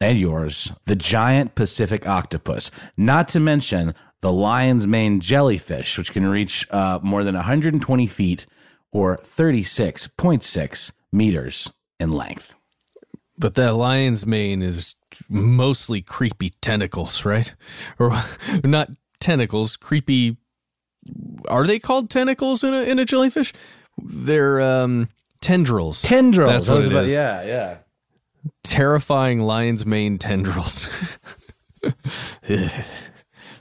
and 0.00 0.18
yours, 0.18 0.72
the 0.86 0.96
giant 0.96 1.54
Pacific 1.54 2.06
octopus. 2.06 2.70
Not 2.96 3.28
to 3.28 3.40
mention 3.40 3.94
the 4.20 4.32
lion's 4.32 4.86
mane 4.86 5.20
jellyfish, 5.20 5.96
which 5.98 6.12
can 6.12 6.26
reach 6.26 6.66
uh, 6.70 6.98
more 7.02 7.24
than 7.24 7.34
120 7.34 8.06
feet 8.06 8.46
or 8.92 9.16
36.6 9.18 10.92
meters 11.12 11.70
in 11.98 12.12
length. 12.12 12.54
But 13.38 13.54
that 13.54 13.74
lion's 13.74 14.26
mane 14.26 14.62
is 14.62 14.94
mostly 15.28 16.00
creepy 16.02 16.50
tentacles, 16.60 17.24
right? 17.24 17.54
Or 17.98 18.22
not 18.64 18.90
tentacles, 19.20 19.76
creepy. 19.76 20.38
Are 21.48 21.66
they 21.66 21.78
called 21.78 22.10
tentacles 22.10 22.64
in 22.64 22.72
a 22.72 22.80
in 22.80 22.98
a 22.98 23.04
jellyfish? 23.04 23.52
They're 24.02 24.60
um, 24.60 25.10
tendrils. 25.40 26.02
Tendrils. 26.02 26.50
That's 26.50 26.68
what 26.68 26.84
it 26.84 26.90
about, 26.90 27.04
is. 27.04 27.12
yeah, 27.12 27.44
yeah. 27.44 27.76
Terrifying 28.66 29.40
lion's 29.40 29.86
mane 29.86 30.18
tendrils. 30.18 30.88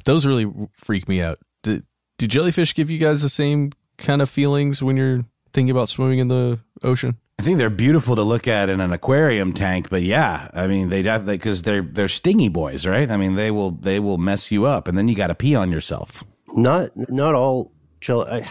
Those 0.05 0.25
really 0.25 0.51
freak 0.73 1.07
me 1.07 1.21
out. 1.21 1.39
Do, 1.63 1.81
do 2.17 2.27
jellyfish 2.27 2.75
give 2.75 2.89
you 2.89 2.97
guys 2.97 3.21
the 3.21 3.29
same 3.29 3.71
kind 3.97 4.21
of 4.21 4.29
feelings 4.29 4.81
when 4.83 4.97
you're 4.97 5.23
thinking 5.53 5.71
about 5.71 5.89
swimming 5.89 6.19
in 6.19 6.27
the 6.27 6.59
ocean? 6.83 7.17
I 7.37 7.43
think 7.43 7.57
they're 7.57 7.69
beautiful 7.69 8.15
to 8.15 8.23
look 8.23 8.47
at 8.47 8.69
in 8.69 8.79
an 8.79 8.93
aquarium 8.93 9.53
tank, 9.53 9.89
but 9.89 10.03
yeah, 10.03 10.49
I 10.53 10.67
mean 10.67 10.89
they 10.89 11.01
definitely 11.01 11.37
because 11.37 11.63
they're 11.63 11.81
they're 11.81 12.07
stingy 12.07 12.49
boys, 12.49 12.85
right? 12.85 13.11
I 13.11 13.17
mean 13.17 13.35
they 13.35 13.51
will 13.51 13.71
they 13.71 13.99
will 13.99 14.17
mess 14.17 14.51
you 14.51 14.65
up, 14.65 14.87
and 14.87 14.97
then 14.97 15.07
you 15.07 15.15
got 15.15 15.27
to 15.27 15.35
pee 15.35 15.53
on 15.53 15.71
yourself. 15.71 16.23
Not 16.55 16.91
not 16.95 17.35
all 17.35 17.73
jelly. 17.99 18.45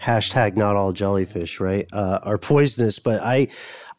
Hashtag 0.00 0.56
not 0.56 0.76
all 0.76 0.92
jellyfish, 0.92 1.58
right? 1.58 1.88
Uh, 1.92 2.20
are 2.22 2.38
poisonous, 2.38 3.00
but 3.00 3.20
I, 3.20 3.48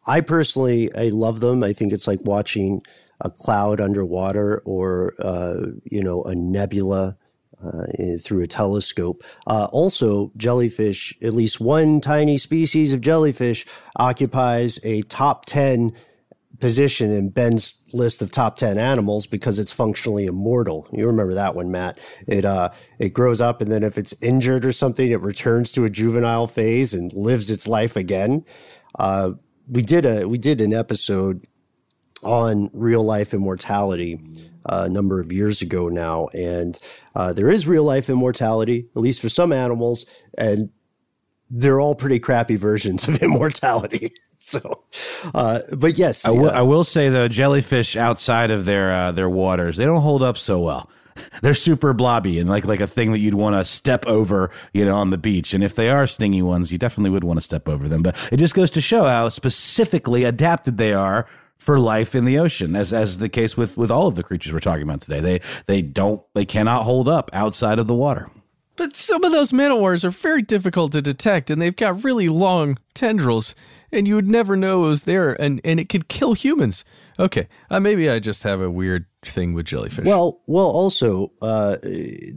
I 0.10 0.22
personally, 0.22 0.94
I 0.96 1.10
love 1.10 1.40
them. 1.40 1.64
I 1.64 1.72
think 1.72 1.94
it's 1.94 2.08
like 2.08 2.20
watching 2.24 2.82
a 3.22 3.30
cloud 3.30 3.80
underwater 3.80 4.62
or 4.66 5.14
uh, 5.20 5.68
you 5.84 6.02
know 6.02 6.24
a 6.24 6.34
nebula 6.34 7.16
uh, 7.64 7.86
through 8.20 8.42
a 8.42 8.48
telescope. 8.48 9.24
Uh, 9.46 9.68
also, 9.72 10.32
jellyfish, 10.36 11.16
at 11.22 11.34
least 11.34 11.60
one 11.60 12.02
tiny 12.02 12.38
species 12.40 12.92
of 12.92 13.02
jellyfish, 13.02 13.68
occupies 13.98 14.80
a 14.84 15.02
top 15.04 15.46
10 15.46 15.94
position 16.60 17.12
in 17.12 17.30
Ben's 17.30 17.76
list 17.94 18.22
of 18.22 18.32
top 18.32 18.58
10 18.58 18.78
animals 18.78 19.28
because 19.28 19.60
it's 19.60 19.72
functionally 19.72 20.26
immortal. 20.26 20.88
You 20.92 21.06
remember 21.06 21.36
that 21.36 21.56
one, 21.56 21.72
Matt. 21.72 22.00
It, 22.28 22.46
uh, 22.46 22.72
it 22.98 23.10
grows 23.10 23.40
up 23.40 23.62
and 23.62 23.72
then 23.72 23.84
if 23.84 23.98
it's 23.98 24.14
injured 24.22 24.66
or 24.66 24.72
something, 24.72 25.12
it 25.12 25.22
returns 25.22 25.72
to 25.74 25.86
a 25.86 25.90
juvenile 25.90 26.48
phase 26.48 26.94
and 26.94 27.14
lives 27.14 27.50
its 27.50 27.68
life 27.68 27.96
again. 27.96 28.44
Uh, 28.98 29.32
we 29.70 29.82
did 29.82 30.06
a, 30.06 30.28
we 30.28 30.38
did 30.38 30.62
an 30.62 30.74
episode 30.74 31.46
on 32.24 32.70
real 32.74 33.04
life 33.04 33.34
immortality 33.34 34.20
uh, 34.66 34.84
a 34.86 34.90
number 34.90 35.20
of 35.20 35.32
years 35.32 35.62
ago 35.62 35.90
now. 35.90 36.28
And 36.28 36.78
uh, 37.16 37.34
there 37.34 37.50
is 37.50 37.68
real 37.68 37.84
life 37.84 38.10
immortality, 38.10 38.88
at 38.96 39.02
least 39.02 39.22
for 39.22 39.30
some 39.30 39.54
animals, 39.54 40.06
and 40.38 40.70
they're 41.50 41.80
all 41.80 41.96
pretty 41.96 42.20
crappy 42.20 42.56
versions 42.56 43.08
of 43.08 43.18
immortality. 43.24 44.12
so, 44.38 44.84
uh, 45.34 45.62
but 45.78 45.98
yes, 45.98 46.26
I 46.26 46.32
will, 46.32 46.52
I 46.52 46.62
will 46.62 46.84
say 46.84 47.10
though, 47.10 47.28
jellyfish 47.28 47.96
outside 47.96 48.52
of 48.52 48.66
their 48.66 48.92
uh, 48.92 49.12
their 49.12 49.30
waters, 49.30 49.78
they 49.78 49.86
don't 49.86 50.02
hold 50.02 50.24
up 50.24 50.38
so 50.38 50.60
well. 50.60 50.90
They're 51.42 51.54
super 51.54 51.94
blobby 51.94 52.40
and 52.40 52.50
like 52.50 52.66
like 52.66 52.80
a 52.80 52.88
thing 52.88 53.12
that 53.12 53.20
you'd 53.20 53.34
want 53.34 53.56
to 53.56 53.66
step 53.66 54.06
over, 54.06 54.52
you 54.74 54.86
know, 54.86 54.96
on 54.96 55.10
the 55.10 55.18
beach. 55.18 55.54
And 55.54 55.64
if 55.64 55.76
they 55.76 55.90
are 55.90 56.08
stingy 56.08 56.42
ones, 56.42 56.72
you 56.72 56.78
definitely 56.78 57.12
would 57.12 57.24
want 57.24 57.38
to 57.38 57.44
step 57.44 57.68
over 57.68 57.88
them. 57.88 58.02
But 58.02 58.16
it 58.32 58.38
just 58.38 58.54
goes 58.54 58.72
to 58.72 58.82
show 58.82 59.06
how 59.06 59.30
specifically 59.30 60.24
adapted 60.24 60.78
they 60.78 60.94
are 60.94 61.26
for 61.58 61.80
life 61.80 62.16
in 62.16 62.26
the 62.26 62.40
ocean, 62.40 62.76
as 62.76 62.92
as 62.94 63.18
the 63.20 63.30
case 63.30 63.56
with 63.56 63.78
with 63.78 63.92
all 63.92 64.08
of 64.08 64.16
the 64.16 64.24
creatures 64.24 64.54
we're 64.54 64.60
talking 64.60 64.84
about 64.84 65.02
today. 65.02 65.20
They 65.20 65.42
they 65.68 65.82
don't 65.82 66.22
they 66.34 66.46
cannot 66.46 66.84
hold 66.84 67.08
up 67.08 67.30
outside 67.34 67.80
of 67.80 67.88
the 67.88 67.96
water. 67.96 68.32
But 68.80 68.96
some 68.96 69.26
of 69.26 69.34
those 69.34 69.52
manowars 69.52 70.06
are 70.06 70.10
very 70.10 70.42
difficult 70.42 70.94
to 70.94 71.02
detect, 71.02 71.52
and 71.52 71.62
they've 71.62 71.76
got 71.76 72.06
really 72.06 72.30
long 72.30 72.78
tendrils, 72.94 73.54
and 73.92 74.08
you 74.08 74.16
would 74.16 74.30
never 74.30 74.56
know 74.56 74.86
it 74.86 74.88
was 74.88 75.04
there, 75.04 75.34
and 75.40 75.60
and 75.66 75.82
it 75.82 75.90
could 75.90 76.08
kill 76.08 76.34
humans. 76.34 76.86
Okay, 77.20 77.50
uh, 77.70 77.82
maybe 77.82 78.10
I 78.10 78.20
just 78.20 78.44
have 78.44 78.62
a 78.62 78.72
weird 78.72 79.06
thing 79.24 79.54
with 79.54 79.66
jellyfish. 79.66 80.06
Well, 80.06 80.42
well, 80.48 80.68
also 80.68 81.32
uh, 81.42 81.78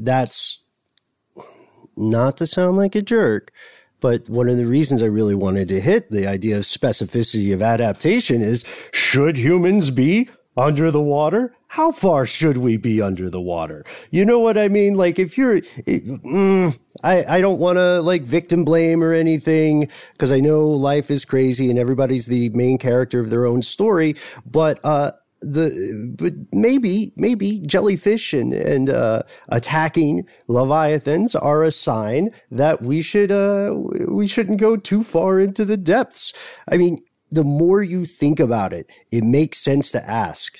that's 0.00 0.62
not 1.96 2.36
to 2.38 2.46
sound 2.46 2.76
like 2.76 2.94
a 2.94 3.02
jerk, 3.02 3.52
but 4.00 4.28
one 4.28 4.48
of 4.48 4.56
the 4.56 4.66
reasons 4.66 5.02
I 5.02 5.06
really 5.06 5.34
wanted 5.34 5.68
to 5.68 5.80
hit 5.80 6.10
the 6.10 6.26
idea 6.26 6.58
of 6.58 6.64
specificity 6.64 7.54
of 7.54 7.62
adaptation 7.62 8.42
is 8.42 8.64
should 8.92 9.36
humans 9.36 9.90
be 9.90 10.28
under 10.56 10.90
the 10.90 11.00
water? 11.00 11.54
How 11.68 11.90
far 11.90 12.26
should 12.26 12.58
we 12.58 12.76
be 12.76 13.00
under 13.00 13.30
the 13.30 13.40
water? 13.40 13.84
You 14.10 14.26
know 14.26 14.38
what 14.38 14.58
I 14.58 14.68
mean? 14.68 14.94
Like 14.94 15.18
if 15.18 15.38
you're, 15.38 15.60
mm, 15.60 16.78
I, 17.02 17.24
I 17.24 17.40
don't 17.40 17.58
want 17.58 17.78
to 17.78 18.02
like 18.02 18.22
victim 18.22 18.64
blame 18.64 19.02
or 19.02 19.14
anything 19.14 19.88
because 20.12 20.32
I 20.32 20.40
know 20.40 20.66
life 20.68 21.10
is 21.10 21.24
crazy 21.24 21.70
and 21.70 21.78
everybody's 21.78 22.26
the 22.26 22.50
main 22.50 22.76
character 22.76 23.20
of 23.20 23.30
their 23.30 23.46
own 23.46 23.62
story. 23.62 24.16
But, 24.44 24.80
uh, 24.84 25.12
the 25.42 26.14
but 26.18 26.32
maybe 26.52 27.12
maybe 27.16 27.60
jellyfish 27.66 28.32
and 28.32 28.52
and 28.52 28.88
uh, 28.88 29.22
attacking 29.48 30.26
leviathans 30.48 31.34
are 31.34 31.64
a 31.64 31.70
sign 31.70 32.30
that 32.50 32.82
we 32.82 33.02
should 33.02 33.30
uh 33.32 33.74
we 34.08 34.26
shouldn't 34.26 34.60
go 34.60 34.76
too 34.76 35.02
far 35.02 35.40
into 35.40 35.64
the 35.64 35.76
depths. 35.76 36.32
I 36.70 36.76
mean, 36.76 37.02
the 37.30 37.44
more 37.44 37.82
you 37.82 38.06
think 38.06 38.38
about 38.38 38.72
it, 38.72 38.88
it 39.10 39.24
makes 39.24 39.58
sense 39.58 39.90
to 39.92 40.08
ask. 40.08 40.58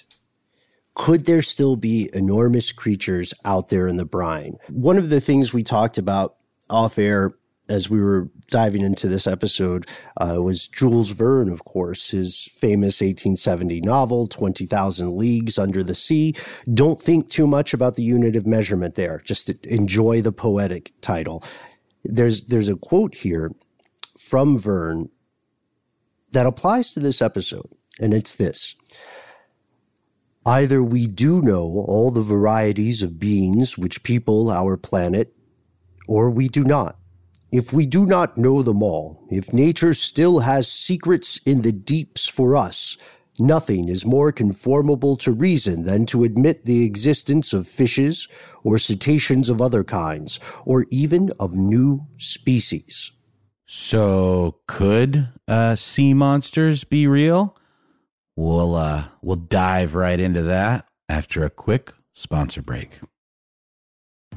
Could 0.95 1.25
there 1.25 1.43
still 1.43 1.77
be 1.77 2.11
enormous 2.13 2.71
creatures 2.71 3.33
out 3.47 3.71
there 3.71 3.87
in 3.87 3.97
the 3.97 4.05
brine? 4.05 4.59
One 4.69 4.99
of 4.99 5.09
the 5.09 5.21
things 5.21 5.53
we 5.53 5.63
talked 5.63 5.97
about 5.97 6.37
off 6.69 6.99
air 6.99 7.35
as 7.73 7.89
we 7.89 8.03
were 8.03 8.29
diving 8.51 8.83
into 8.83 9.09
this 9.09 9.27
episode 9.27 9.89
uh, 10.21 10.43
was 10.43 10.69
Jules 10.69 11.09
Verne, 11.11 11.51
of 11.51 11.65
course, 11.65 12.11
his 12.11 12.51
famous 12.53 13.01
1870 13.01 13.81
novel, 13.81 14.27
20,000 14.27 15.17
Leagues 15.17 15.59
Under 15.59 15.83
the 15.83 15.95
Sea. 15.95 16.35
Don't 16.73 17.01
think 17.01 17.31
too 17.31 17.47
much 17.47 17.73
about 17.73 17.95
the 17.95 18.03
unit 18.03 18.37
of 18.37 18.47
measurement 18.47 18.95
there. 18.95 19.23
Just 19.25 19.49
enjoy 19.65 20.21
the 20.21 20.33
poetic 20.33 20.93
title. 21.01 21.43
There's, 22.05 22.45
there's 22.45 22.69
a 22.69 22.77
quote 22.77 23.15
here 23.15 23.53
from 24.19 24.59
Verne 24.59 25.09
that 26.33 26.45
applies 26.45 26.93
to 26.93 27.01
this 27.01 27.23
episode, 27.23 27.71
and 27.99 28.13
it's 28.13 28.35
this. 28.35 28.75
Either 30.45 30.83
we 30.83 31.07
do 31.07 31.41
know 31.41 31.85
all 31.87 32.11
the 32.11 32.21
varieties 32.21 33.03
of 33.03 33.19
beings 33.19 33.79
which 33.79 34.03
people 34.03 34.51
our 34.51 34.77
planet 34.77 35.35
or 36.07 36.29
we 36.29 36.49
do 36.49 36.65
not. 36.65 36.99
If 37.53 37.71
we 37.71 37.85
do 37.85 38.07
not 38.07 38.39
know 38.39 38.63
them 38.63 38.83
all, 38.83 39.27
if 39.31 39.53
nature 39.53 39.93
still 39.93 40.39
has 40.39 40.67
secrets 40.67 41.39
in 41.45 41.61
the 41.61 41.71
deeps 41.71 42.27
for 42.27 42.57
us, 42.57 42.97
nothing 43.39 43.91
is 43.91 44.07
more 44.07 44.33
conformable 44.33 45.19
to 45.19 45.33
reason 45.33 45.85
than 45.85 46.07
to 46.07 46.25
admit 46.25 46.65
the 46.65 46.87
existence 46.87 47.53
of 47.53 47.69
fishes 47.69 48.27
or 48.65 48.79
cetaceans 48.79 49.51
of 49.51 49.61
other 49.61 49.85
kinds, 49.85 50.41
or 50.65 50.87
even 50.91 51.31
of 51.39 51.55
new 51.55 52.07
species. 52.17 53.13
So, 53.67 54.61
could 54.67 55.29
uh, 55.47 55.75
sea 55.77 56.15
monsters 56.15 56.85
be 56.85 57.07
real? 57.07 57.57
We'll 58.35 58.75
uh, 58.75 59.09
we'll 59.21 59.37
dive 59.37 59.95
right 59.95 60.19
into 60.19 60.43
that 60.43 60.87
after 61.09 61.45
a 61.45 61.51
quick 61.51 61.93
sponsor 62.15 62.63
break. 62.63 63.01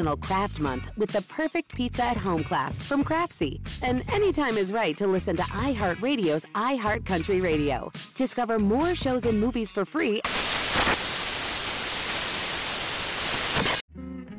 National 0.00 0.16
Craft 0.16 0.60
Month 0.60 0.90
with 0.96 1.10
the 1.10 1.20
perfect 1.22 1.74
pizza 1.74 2.02
at 2.02 2.16
home 2.16 2.42
class 2.42 2.78
from 2.78 3.04
Craftsy. 3.04 3.60
And 3.82 4.02
anytime 4.10 4.56
is 4.56 4.72
right 4.72 4.96
to 4.96 5.06
listen 5.06 5.36
to 5.36 5.42
iHeartRadio's 5.42 6.46
iHeartCountry 6.54 7.42
Radio. 7.42 7.92
Discover 8.16 8.60
more 8.60 8.94
shows 8.94 9.26
and 9.26 9.38
movies 9.38 9.70
for 9.72 9.84
free. 9.84 10.22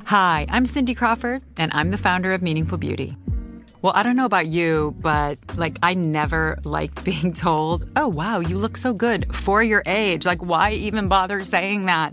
Hi, 0.06 0.46
I'm 0.50 0.66
Cindy 0.66 0.96
Crawford, 0.96 1.42
and 1.56 1.72
I'm 1.72 1.92
the 1.92 1.96
founder 1.96 2.32
of 2.32 2.42
Meaningful 2.42 2.78
Beauty. 2.78 3.16
Well, 3.82 3.92
I 3.94 4.02
don't 4.02 4.16
know 4.16 4.26
about 4.26 4.48
you, 4.48 4.96
but 4.98 5.38
like, 5.54 5.78
I 5.80 5.94
never 5.94 6.58
liked 6.64 7.04
being 7.12 7.32
told, 7.32 7.88
oh, 7.94 8.08
wow, 8.08 8.40
you 8.40 8.58
look 8.58 8.76
so 8.76 8.92
good 8.92 9.32
for 9.32 9.62
your 9.62 9.84
age. 9.86 10.26
Like, 10.26 10.42
why 10.42 10.72
even 10.72 11.06
bother 11.06 11.44
saying 11.44 11.86
that? 11.86 12.12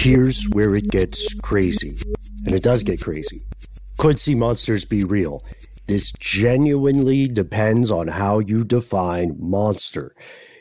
Here's 0.00 0.44
where 0.50 0.76
it 0.76 0.92
gets 0.92 1.34
crazy. 1.40 1.98
And 2.46 2.54
it 2.54 2.62
does 2.62 2.84
get 2.84 3.00
crazy. 3.00 3.42
Could 3.96 4.20
sea 4.20 4.36
monsters 4.36 4.84
be 4.84 5.02
real? 5.02 5.44
This 5.88 6.12
genuinely 6.12 7.26
depends 7.26 7.90
on 7.90 8.06
how 8.06 8.38
you 8.38 8.62
define 8.62 9.34
monster. 9.40 10.14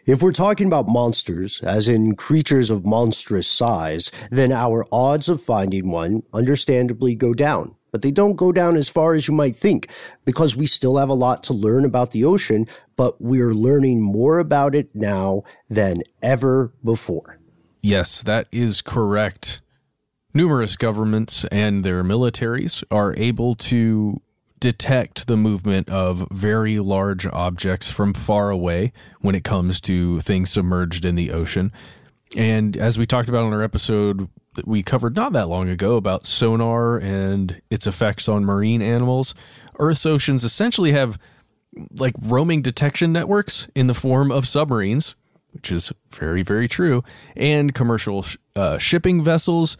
If 0.07 0.23
we're 0.23 0.31
talking 0.31 0.65
about 0.65 0.87
monsters, 0.87 1.61
as 1.61 1.87
in 1.87 2.15
creatures 2.15 2.71
of 2.71 2.83
monstrous 2.83 3.47
size, 3.47 4.11
then 4.31 4.51
our 4.51 4.87
odds 4.91 5.29
of 5.29 5.39
finding 5.39 5.91
one 5.91 6.23
understandably 6.33 7.13
go 7.13 7.35
down. 7.35 7.75
But 7.91 8.01
they 8.01 8.11
don't 8.11 8.37
go 8.37 8.51
down 8.51 8.75
as 8.75 8.89
far 8.89 9.13
as 9.13 9.27
you 9.27 9.35
might 9.35 9.55
think, 9.55 9.87
because 10.25 10.55
we 10.55 10.65
still 10.65 10.97
have 10.97 11.09
a 11.09 11.13
lot 11.13 11.43
to 11.43 11.53
learn 11.53 11.85
about 11.85 12.09
the 12.09 12.25
ocean, 12.25 12.65
but 12.95 13.21
we're 13.21 13.53
learning 13.53 14.01
more 14.01 14.39
about 14.39 14.73
it 14.73 14.89
now 14.95 15.43
than 15.69 16.01
ever 16.23 16.73
before. 16.83 17.36
Yes, 17.81 18.21
that 18.23 18.47
is 18.51 18.81
correct. 18.81 19.61
Numerous 20.33 20.75
governments 20.75 21.45
and 21.51 21.83
their 21.83 22.03
militaries 22.03 22.83
are 22.91 23.15
able 23.15 23.55
to 23.55 24.21
detect 24.59 25.27
the 25.27 25.37
movement 25.37 25.89
of 25.89 26.27
very 26.31 26.79
large 26.79 27.25
objects 27.27 27.89
from 27.89 28.13
far 28.13 28.49
away 28.49 28.91
when 29.21 29.35
it 29.35 29.43
comes 29.43 29.79
to 29.81 30.19
things 30.21 30.49
submerged 30.49 31.05
in 31.05 31.15
the 31.15 31.31
ocean. 31.31 31.71
And 32.35 32.75
as 32.75 32.97
we 32.97 33.05
talked 33.05 33.29
about 33.29 33.45
on 33.45 33.53
our 33.53 33.63
episode 33.63 34.27
that 34.55 34.67
we 34.67 34.83
covered 34.83 35.15
not 35.15 35.33
that 35.33 35.47
long 35.47 35.69
ago 35.69 35.95
about 35.95 36.25
sonar 36.25 36.97
and 36.97 37.61
its 37.69 37.87
effects 37.87 38.27
on 38.27 38.43
marine 38.43 38.81
animals, 38.81 39.35
Earth's 39.79 40.05
oceans 40.05 40.43
essentially 40.43 40.91
have 40.91 41.17
like 41.97 42.15
roaming 42.23 42.61
detection 42.61 43.13
networks 43.13 43.67
in 43.75 43.87
the 43.87 43.93
form 43.93 44.31
of 44.31 44.47
submarines, 44.47 45.15
which 45.57 45.71
is 45.71 45.91
very, 46.09 46.43
very 46.43 46.67
true, 46.67 47.03
and 47.35 47.73
commercial 47.73 48.23
uh, 48.55 48.77
shipping 48.77 49.23
vessels. 49.23 49.75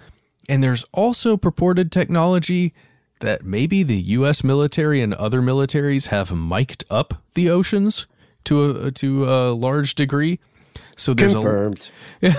And 0.49 0.63
there's 0.63 0.85
also 0.91 1.37
purported 1.37 1.91
technology 1.91 2.73
that 3.19 3.45
maybe 3.45 3.83
the 3.83 3.97
U.S. 3.97 4.43
military 4.43 5.01
and 5.01 5.13
other 5.13 5.41
militaries 5.41 6.07
have 6.07 6.31
mic'd 6.31 6.83
up 6.89 7.21
the 7.35 7.49
oceans 7.49 8.07
to 8.45 8.87
a 8.87 8.91
to 8.91 9.29
a 9.29 9.53
large 9.53 9.93
degree. 9.95 10.39
So 10.95 11.13
there's 11.13 11.33
confirmed. 11.33 11.89
A, 12.23 12.27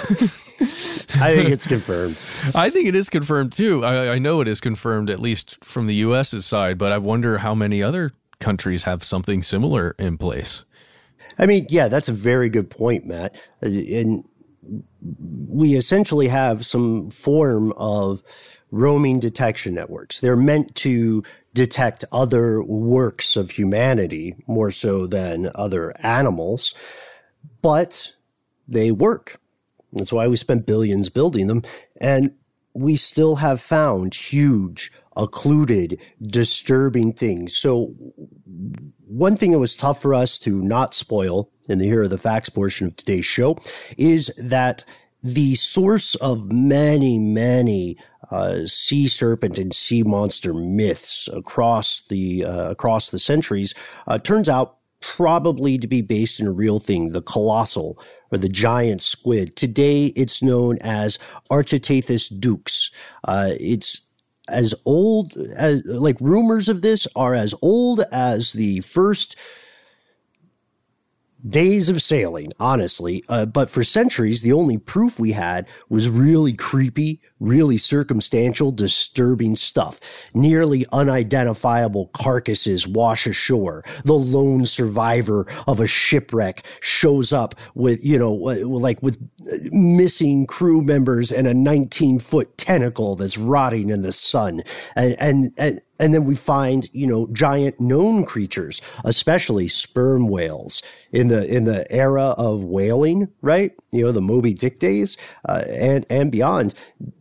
I 1.20 1.34
think 1.34 1.50
it's 1.50 1.66
confirmed. 1.66 2.20
I 2.54 2.70
think 2.70 2.88
it 2.88 2.96
is 2.96 3.08
confirmed 3.08 3.52
too. 3.52 3.84
I, 3.84 4.14
I 4.14 4.18
know 4.18 4.40
it 4.40 4.48
is 4.48 4.60
confirmed 4.60 5.10
at 5.10 5.20
least 5.20 5.62
from 5.62 5.86
the 5.86 5.94
U.S.'s 5.96 6.44
side, 6.44 6.76
but 6.76 6.90
I 6.90 6.98
wonder 6.98 7.38
how 7.38 7.54
many 7.54 7.82
other 7.82 8.12
countries 8.40 8.84
have 8.84 9.04
something 9.04 9.42
similar 9.42 9.94
in 9.98 10.18
place. 10.18 10.64
I 11.38 11.46
mean, 11.46 11.66
yeah, 11.68 11.88
that's 11.88 12.08
a 12.08 12.12
very 12.12 12.48
good 12.48 12.70
point, 12.70 13.06
Matt. 13.06 13.34
And 13.60 14.24
we 15.48 15.74
essentially 15.74 16.28
have 16.28 16.66
some 16.66 17.10
form 17.10 17.72
of 17.76 18.22
roaming 18.70 19.20
detection 19.20 19.74
networks. 19.74 20.20
They're 20.20 20.36
meant 20.36 20.74
to 20.76 21.22
detect 21.54 22.04
other 22.12 22.62
works 22.62 23.36
of 23.36 23.52
humanity 23.52 24.36
more 24.46 24.70
so 24.70 25.06
than 25.06 25.50
other 25.54 25.94
animals, 26.04 26.74
but 27.62 28.14
they 28.66 28.90
work. 28.90 29.40
That's 29.92 30.12
why 30.12 30.28
we 30.28 30.36
spent 30.36 30.66
billions 30.66 31.08
building 31.08 31.46
them. 31.46 31.62
And 32.00 32.34
we 32.74 32.96
still 32.96 33.36
have 33.36 33.60
found 33.60 34.14
huge 34.14 34.92
occluded, 35.16 35.98
disturbing 36.20 37.12
things. 37.12 37.56
So 37.56 37.94
one 39.08 39.36
thing 39.36 39.52
that 39.52 39.58
was 39.58 39.76
tough 39.76 40.02
for 40.02 40.14
us 40.14 40.38
to 40.40 40.60
not 40.60 40.94
spoil 40.94 41.50
in 41.68 41.78
the 41.78 41.86
Here 41.86 42.02
Are 42.02 42.08
the 42.08 42.18
Facts 42.18 42.48
portion 42.48 42.86
of 42.86 42.96
today's 42.96 43.24
show 43.24 43.58
is 43.96 44.30
that 44.36 44.84
the 45.22 45.54
source 45.54 46.14
of 46.16 46.52
many, 46.52 47.18
many 47.18 47.96
uh, 48.30 48.66
sea 48.66 49.08
serpent 49.08 49.58
and 49.58 49.74
sea 49.74 50.02
monster 50.02 50.52
myths 50.52 51.28
across 51.32 52.02
the 52.02 52.44
uh, 52.44 52.70
across 52.70 53.10
the 53.10 53.18
centuries 53.18 53.74
uh, 54.06 54.18
turns 54.18 54.48
out 54.48 54.76
probably 55.00 55.78
to 55.78 55.86
be 55.86 56.02
based 56.02 56.38
in 56.40 56.46
a 56.46 56.52
real 56.52 56.78
thing, 56.78 57.12
the 57.12 57.22
colossal 57.22 57.98
or 58.30 58.38
the 58.38 58.48
giant 58.48 59.00
squid. 59.00 59.56
Today, 59.56 60.06
it's 60.16 60.42
known 60.42 60.78
as 60.82 61.18
Architeuthis 61.50 62.38
dux. 62.38 62.90
Uh, 63.24 63.52
it's 63.58 64.07
as 64.48 64.74
old 64.84 65.36
as 65.56 65.84
like 65.84 66.16
rumors 66.20 66.68
of 66.68 66.82
this 66.82 67.06
are 67.14 67.34
as 67.34 67.54
old 67.62 68.00
as 68.12 68.52
the 68.52 68.80
first 68.80 69.36
days 71.46 71.88
of 71.88 72.02
sailing, 72.02 72.52
honestly. 72.58 73.24
Uh, 73.28 73.46
but 73.46 73.70
for 73.70 73.84
centuries, 73.84 74.42
the 74.42 74.52
only 74.52 74.78
proof 74.78 75.18
we 75.20 75.32
had 75.32 75.66
was 75.88 76.08
really 76.08 76.52
creepy, 76.52 77.20
really 77.40 77.78
circumstantial, 77.78 78.70
disturbing 78.70 79.56
stuff. 79.56 80.00
Nearly 80.34 80.86
unidentifiable 80.92 82.08
carcasses 82.14 82.86
wash 82.86 83.26
ashore. 83.26 83.84
The 84.04 84.14
lone 84.14 84.66
survivor 84.66 85.46
of 85.66 85.80
a 85.80 85.86
shipwreck 85.86 86.64
shows 86.80 87.32
up 87.32 87.54
with, 87.74 88.04
you 88.04 88.18
know, 88.18 88.32
like 88.32 89.02
with 89.02 89.18
uh, 89.50 89.56
missing 89.72 90.46
crew 90.46 90.82
members 90.82 91.30
and 91.32 91.46
a 91.46 91.54
19 91.54 92.18
foot 92.18 92.56
tentacle 92.58 93.16
that's 93.16 93.38
rotting 93.38 93.90
in 93.90 94.02
the 94.02 94.12
sun. 94.12 94.62
And, 94.96 95.16
and, 95.18 95.52
and, 95.56 95.80
and 95.98 96.14
then 96.14 96.24
we 96.24 96.36
find, 96.36 96.88
you 96.92 97.06
know, 97.06 97.26
giant 97.32 97.80
known 97.80 98.24
creatures, 98.24 98.80
especially 99.04 99.68
sperm 99.68 100.28
whales 100.28 100.82
in 101.12 101.28
the 101.28 101.46
in 101.46 101.64
the 101.64 101.90
era 101.90 102.34
of 102.38 102.62
whaling, 102.62 103.28
right? 103.42 103.72
You 103.90 104.04
know, 104.04 104.12
the 104.12 104.20
Moby 104.20 104.54
Dick 104.54 104.78
days 104.78 105.16
uh, 105.48 105.64
and 105.68 106.06
and 106.10 106.30
beyond. 106.30 106.74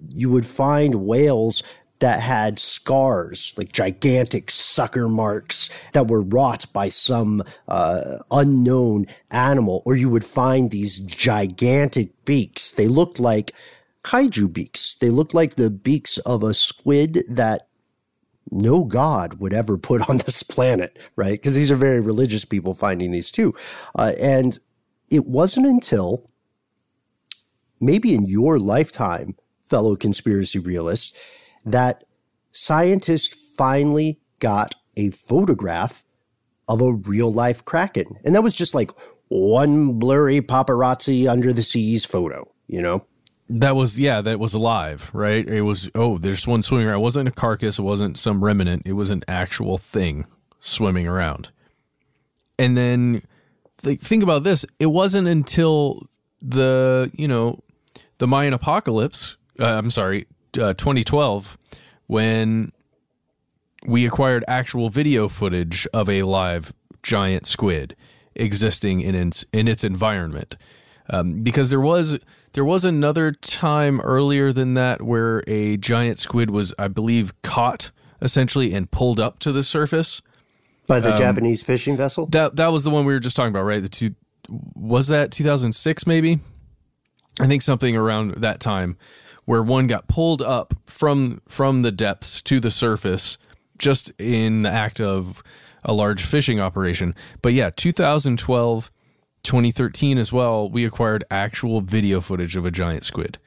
You 0.09 0.29
would 0.29 0.45
find 0.45 0.95
whales 0.95 1.63
that 1.99 2.19
had 2.19 2.59
scars, 2.59 3.53
like 3.57 3.71
gigantic 3.71 4.51
sucker 4.51 5.07
marks 5.07 5.69
that 5.93 6.07
were 6.07 6.21
wrought 6.21 6.71
by 6.71 6.89
some 6.89 7.43
uh, 7.67 8.19
unknown 8.29 9.07
animal, 9.31 9.81
or 9.85 9.95
you 9.95 10.09
would 10.09 10.25
find 10.25 10.69
these 10.69 10.99
gigantic 10.99 12.25
beaks. 12.25 12.71
They 12.71 12.87
looked 12.87 13.19
like 13.19 13.53
kaiju 14.03 14.53
beaks. 14.53 14.95
They 14.95 15.09
looked 15.09 15.33
like 15.33 15.55
the 15.55 15.69
beaks 15.69 16.17
of 16.19 16.43
a 16.43 16.53
squid 16.53 17.23
that 17.27 17.67
no 18.51 18.83
God 18.83 19.35
would 19.35 19.53
ever 19.53 19.77
put 19.77 20.07
on 20.09 20.17
this 20.25 20.43
planet, 20.43 20.97
right? 21.15 21.31
Because 21.31 21.55
these 21.55 21.71
are 21.71 21.75
very 21.75 21.99
religious 21.99 22.45
people 22.45 22.73
finding 22.73 23.11
these 23.11 23.31
too. 23.31 23.55
Uh, 23.95 24.13
and 24.19 24.59
it 25.09 25.25
wasn't 25.25 25.65
until 25.65 26.29
maybe 27.79 28.13
in 28.13 28.25
your 28.25 28.59
lifetime, 28.59 29.35
fellow 29.61 29.95
conspiracy 29.95 30.59
realists, 30.59 31.15
that 31.65 32.03
scientists 32.51 33.35
finally 33.55 34.19
got 34.39 34.75
a 34.95 35.09
photograph 35.11 36.03
of 36.67 36.81
a 36.81 36.93
real 36.93 37.31
life 37.31 37.63
kraken. 37.65 38.17
And 38.23 38.35
that 38.35 38.43
was 38.43 38.55
just 38.55 38.73
like 38.75 38.91
one 39.29 39.93
blurry 39.99 40.41
paparazzi 40.41 41.29
under 41.29 41.53
the 41.53 41.63
seas 41.63 42.05
photo, 42.05 42.51
you 42.67 42.81
know? 42.81 43.05
That 43.49 43.77
was 43.77 43.97
yeah, 43.97 44.19
that 44.21 44.39
was 44.39 44.53
alive, 44.53 45.09
right? 45.13 45.47
It 45.47 45.61
was 45.61 45.89
oh, 45.95 46.17
there's 46.17 46.45
one 46.45 46.61
swimming 46.61 46.87
around. 46.87 46.97
It 46.97 47.03
wasn't 47.03 47.29
a 47.29 47.31
carcass, 47.31 47.79
it 47.79 47.83
wasn't 47.83 48.17
some 48.17 48.43
remnant, 48.43 48.83
it 48.85 48.93
was 48.93 49.09
an 49.09 49.23
actual 49.29 49.77
thing 49.77 50.25
swimming 50.59 51.07
around. 51.07 51.49
And 52.59 52.75
then 52.75 53.21
like, 53.83 54.01
think 54.01 54.23
about 54.23 54.43
this, 54.43 54.65
it 54.79 54.87
wasn't 54.87 55.27
until 55.27 56.07
the, 56.41 57.09
you 57.13 57.27
know, 57.27 57.63
the 58.17 58.27
Mayan 58.27 58.53
apocalypse, 58.53 59.37
uh, 59.59 59.65
I'm 59.65 59.89
sorry, 59.89 60.27
uh, 60.59 60.73
2012 60.73 61.57
when 62.07 62.71
we 63.85 64.05
acquired 64.05 64.43
actual 64.47 64.89
video 64.89 65.27
footage 65.27 65.87
of 65.93 66.09
a 66.09 66.23
live 66.23 66.73
giant 67.03 67.45
squid 67.45 67.95
existing 68.35 69.01
in 69.01 69.15
its 69.15 69.45
in 69.53 69.67
its 69.67 69.83
environment. 69.83 70.55
Um, 71.09 71.41
because 71.41 71.69
there 71.69 71.81
was 71.81 72.19
there 72.53 72.65
was 72.65 72.85
another 72.85 73.31
time 73.31 74.01
earlier 74.01 74.51
than 74.51 74.73
that 74.73 75.01
where 75.01 75.43
a 75.47 75.77
giant 75.77 76.19
squid 76.19 76.49
was, 76.49 76.73
I 76.77 76.87
believe, 76.87 77.33
caught 77.43 77.91
essentially 78.21 78.73
and 78.73 78.89
pulled 78.89 79.19
up 79.19 79.39
to 79.39 79.51
the 79.51 79.63
surface 79.63 80.21
by 80.87 80.99
the 80.99 81.11
um, 81.11 81.17
Japanese 81.17 81.61
fishing 81.61 81.95
vessel. 81.95 82.25
That 82.27 82.55
that 82.55 82.71
was 82.71 82.83
the 82.83 82.89
one 82.89 83.05
we 83.05 83.13
were 83.13 83.19
just 83.19 83.35
talking 83.35 83.51
about, 83.51 83.63
right? 83.63 83.81
The 83.81 83.89
two 83.89 84.15
was 84.75 85.07
that 85.07 85.31
2006 85.31 86.07
maybe. 86.07 86.39
I 87.39 87.47
think 87.47 87.61
something 87.61 87.95
around 87.95 88.35
that 88.37 88.59
time 88.59 88.97
where 89.45 89.63
one 89.63 89.87
got 89.87 90.07
pulled 90.07 90.41
up 90.41 90.73
from 90.87 91.41
from 91.47 91.81
the 91.81 91.91
depths 91.91 92.41
to 92.43 92.59
the 92.59 92.71
surface 92.71 93.37
just 93.77 94.09
in 94.17 94.63
the 94.63 94.71
act 94.71 94.99
of 94.99 95.43
a 95.83 95.93
large 95.93 96.23
fishing 96.23 96.59
operation. 96.59 97.15
But 97.41 97.53
yeah, 97.53 97.69
2012 97.75 98.91
2013 99.43 100.17
as 100.17 100.33
well, 100.33 100.69
we 100.69 100.83
acquired 100.83 101.23
actual 101.31 101.79
video 101.79 102.19
footage 102.19 102.57
of 102.57 102.65
a 102.65 102.71
giant 102.71 103.05
squid. 103.05 103.37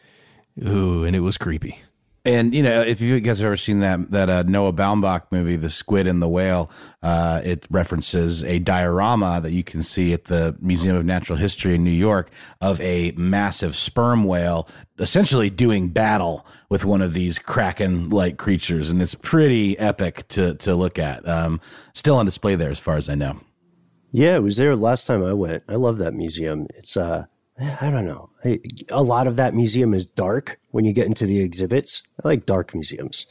Ooh, 0.66 1.04
and 1.04 1.14
it 1.14 1.20
was 1.20 1.36
creepy. 1.36 1.82
And 2.24 2.54
you 2.54 2.62
know, 2.62 2.82
if 2.82 3.00
you 3.00 3.18
guys 3.20 3.38
have 3.38 3.46
ever 3.46 3.56
seen 3.56 3.80
that 3.80 4.10
that 4.10 4.28
uh, 4.28 4.42
Noah 4.42 4.74
Baumbach 4.74 5.22
movie, 5.30 5.56
The 5.56 5.70
Squid 5.70 6.06
and 6.06 6.20
the 6.20 6.28
Whale, 6.28 6.70
uh, 7.02 7.40
it 7.42 7.66
references 7.70 8.44
a 8.44 8.58
diorama 8.58 9.40
that 9.40 9.52
you 9.52 9.64
can 9.64 9.82
see 9.82 10.12
at 10.12 10.26
the 10.26 10.54
Museum 10.60 10.96
of 10.96 11.06
Natural 11.06 11.38
History 11.38 11.74
in 11.74 11.82
New 11.82 11.90
York 11.90 12.30
of 12.60 12.78
a 12.82 13.12
massive 13.12 13.74
sperm 13.74 14.24
whale, 14.24 14.68
essentially 14.98 15.48
doing 15.48 15.88
battle 15.88 16.44
with 16.68 16.84
one 16.84 17.00
of 17.00 17.14
these 17.14 17.38
kraken-like 17.38 18.36
creatures, 18.36 18.90
and 18.90 19.00
it's 19.00 19.14
pretty 19.14 19.78
epic 19.78 20.28
to 20.28 20.54
to 20.56 20.74
look 20.74 20.98
at. 20.98 21.26
Um, 21.26 21.58
still 21.94 22.16
on 22.16 22.26
display 22.26 22.54
there, 22.54 22.70
as 22.70 22.78
far 22.78 22.96
as 22.96 23.08
I 23.08 23.14
know. 23.14 23.40
Yeah, 24.12 24.36
it 24.36 24.42
was 24.42 24.56
there 24.56 24.76
last 24.76 25.06
time 25.06 25.24
I 25.24 25.32
went. 25.32 25.62
I 25.68 25.76
love 25.76 25.98
that 25.98 26.12
museum. 26.12 26.66
It's 26.76 26.98
uh 26.98 27.26
I 27.60 27.90
don't 27.90 28.06
know. 28.06 28.30
A 28.88 29.02
lot 29.02 29.26
of 29.26 29.36
that 29.36 29.54
museum 29.54 29.92
is 29.92 30.06
dark 30.06 30.58
when 30.70 30.84
you 30.84 30.92
get 30.92 31.06
into 31.06 31.26
the 31.26 31.40
exhibits. 31.40 32.02
I 32.24 32.28
like 32.28 32.46
dark 32.46 32.74
museums. 32.74 33.26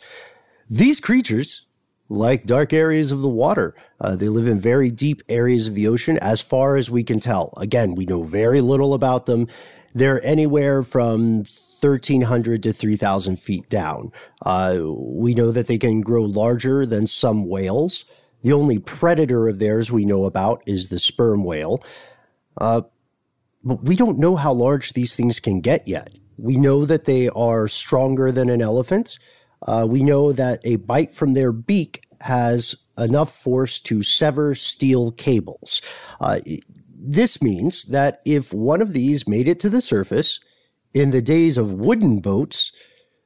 These 0.69 0.99
creatures 0.99 1.65
like 2.09 2.43
dark 2.43 2.73
areas 2.73 3.11
of 3.11 3.21
the 3.21 3.30
water. 3.30 3.75
Uh, 4.01 4.15
they 4.15 4.27
live 4.27 4.47
in 4.47 4.59
very 4.59 4.89
deep 4.89 5.21
areas 5.30 5.67
of 5.67 5.75
the 5.75 5.88
ocean, 5.88 6.17
as 6.17 6.41
far 6.41 6.75
as 6.75 6.89
we 6.89 7.03
can 7.03 7.19
tell. 7.19 7.53
Again, 7.57 7.95
we 7.95 8.05
know 8.05 8.23
very 8.23 8.61
little 8.61 8.93
about 8.93 9.25
them. 9.27 9.47
They're 9.93 10.23
anywhere 10.25 10.84
from 10.84 11.45
1,300 11.82 12.63
to 12.63 12.73
3,000 12.73 13.38
feet 13.38 13.69
down. 13.69 14.11
Uh, 14.41 14.80
we 14.86 15.34
know 15.34 15.51
that 15.51 15.67
they 15.67 15.77
can 15.77 16.01
grow 16.01 16.23
larger 16.23 16.86
than 16.86 17.07
some 17.07 17.47
whales. 17.47 18.05
The 18.41 18.53
only 18.53 18.80
predator 18.80 19.47
of 19.47 19.59
theirs 19.59 19.91
we 19.91 20.05
know 20.05 20.25
about 20.25 20.63
is 20.65 20.88
the 20.88 20.99
sperm 20.99 21.43
whale. 21.43 21.84
Uh, 22.57 22.82
but 23.64 23.84
we 23.84 23.95
don't 23.95 24.20
know 24.20 24.36
how 24.36 24.53
large 24.53 24.93
these 24.93 25.16
things 25.16 25.39
can 25.39 25.62
get 25.62 25.88
yet. 25.88 26.18
We 26.38 26.57
know 26.57 26.86
that 26.86 27.05
they 27.05 27.30
are 27.30 27.68
stronger 27.68 28.32
than 28.32 28.49
an 28.49 28.62
elephant. 28.62 29.20
Uh, 29.68 29.86
we 29.89 30.03
know 30.03 30.32
that 30.32 30.62
a 30.64 30.78
bite 30.78 31.14
from 31.14 31.34
their 31.34 31.51
beak 31.51 32.03
has 32.22 32.76
enough 32.97 33.34
force 33.34 33.80
to 33.80 34.03
sever 34.03 34.55
steel 34.55 35.12
cables. 35.12 35.82
Uh, 36.20 36.39
this 36.97 37.41
means 37.41 37.86
that 37.86 38.22
if 38.26 38.53
one 38.53 38.82
of 38.82 38.93
these 38.93 39.28
made 39.28 39.47
it 39.47 39.60
to 39.62 39.70
the 39.70 39.82
surface 39.82 40.39
in 40.93 41.12
the 41.12 41.22
days 41.22 41.57
of 41.57 41.74
wooden 41.74 42.20
boats, 42.20 42.72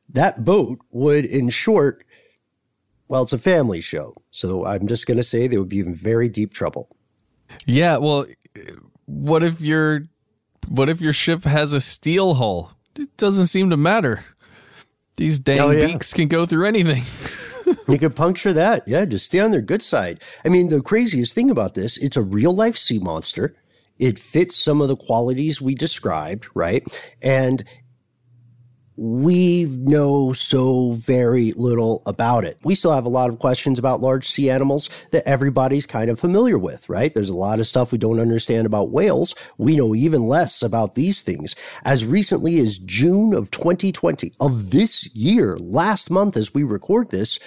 that 0.10 0.44
boat 0.44 0.80
would, 0.92 1.26
in 1.26 1.50
short, 1.50 2.06
well, 3.08 3.24
it's 3.24 3.34
a 3.34 3.38
family 3.38 3.82
show. 3.82 4.16
So 4.30 4.66
I'm 4.66 4.88
just 4.88 5.06
going 5.06 5.18
to 5.18 5.24
say 5.24 5.48
they 5.48 5.58
would 5.58 5.70
be 5.70 5.80
in 5.80 5.94
very 5.94 6.30
deep 6.30 6.54
trouble. 6.54 6.96
Yeah. 7.66 7.98
Well, 7.98 8.26
what 9.06 9.44
if 9.44 9.62
your 9.62 10.04
what 10.68 10.90
if 10.90 11.02
your 11.02 11.14
ship 11.14 11.44
has 11.46 11.74
a 11.74 11.82
steel 11.82 12.36
hull? 12.36 12.72
It 12.98 13.16
doesn't 13.18 13.48
seem 13.48 13.70
to 13.70 13.78
matter. 13.78 14.24
These 15.18 15.40
dang 15.40 15.60
oh, 15.60 15.72
yeah. 15.72 15.88
beaks 15.88 16.14
can 16.14 16.28
go 16.28 16.46
through 16.46 16.68
anything. 16.68 17.04
you 17.88 17.98
could 17.98 18.16
puncture 18.16 18.54
that. 18.54 18.88
Yeah, 18.88 19.06
just 19.06 19.28
stay 19.28 19.40
on 19.40 19.52
their 19.52 19.62
good 19.62 19.82
side. 19.82 20.22
I 20.44 20.50
mean, 20.50 20.70
the 20.70 20.82
craziest 20.82 21.34
thing 21.34 21.52
about 21.52 21.76
this, 21.76 21.98
it's 21.98 22.18
a 22.18 22.22
real 22.22 22.54
life 22.54 22.78
sea 22.78 23.00
monster. 23.00 23.56
It 24.00 24.18
fits 24.18 24.56
some 24.56 24.82
of 24.82 24.88
the 24.88 24.96
qualities 24.96 25.62
we 25.62 25.76
described, 25.76 26.48
right? 26.56 26.84
And 27.22 27.64
we 28.96 29.66
know 29.66 30.34
so 30.34 30.94
very 30.94 31.52
little 31.54 32.04
about 32.06 32.46
it. 32.46 32.58
We 32.64 32.76
still 32.76 32.94
have 32.94 33.06
a 33.06 33.10
lot 33.10 33.30
of 33.30 33.40
questions 33.40 33.80
about 33.80 34.02
large 34.02 34.28
sea 34.28 34.50
animals 34.50 34.90
that 35.12 35.28
everybody's 35.28 35.86
kind 35.86 36.10
of 36.10 36.20
familiar 36.20 36.58
with, 36.58 36.88
right? 36.90 37.14
There's 37.14 37.30
a 37.30 37.36
lot 37.36 37.60
of 37.60 37.68
stuff 37.68 37.92
we 37.92 37.98
don't 37.98 38.20
understand 38.20 38.66
about 38.66 38.92
whales. 38.92 39.34
We 39.58 39.76
know 39.76 39.96
even 39.96 40.28
less 40.28 40.62
about 40.62 40.96
these 40.96 41.22
things. 41.22 41.56
As 41.84 42.06
recently 42.06 42.60
as 42.60 42.78
June 42.78 43.34
of 43.34 43.50
2020, 43.52 44.34
of 44.40 44.72
this 44.72 45.14
year, 45.16 45.58
last 45.58 46.10
month 46.10 46.38
as 46.38 46.54
we 46.54 46.64
record 46.64 47.10
this, 47.10 47.40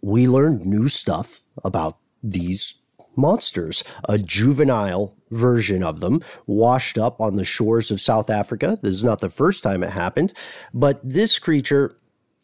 we 0.00 0.26
learned 0.26 0.66
new 0.66 0.88
stuff 0.88 1.42
about 1.62 1.96
these 2.22 2.74
monsters. 3.16 3.84
A 4.08 4.18
juvenile 4.18 5.16
version 5.30 5.82
of 5.82 6.00
them 6.00 6.22
washed 6.46 6.98
up 6.98 7.20
on 7.20 7.36
the 7.36 7.44
shores 7.44 7.90
of 7.90 8.00
South 8.00 8.30
Africa. 8.30 8.78
This 8.82 8.94
is 8.94 9.04
not 9.04 9.20
the 9.20 9.30
first 9.30 9.62
time 9.62 9.82
it 9.82 9.90
happened, 9.90 10.32
but 10.72 11.00
this 11.02 11.38
creature 11.38 11.96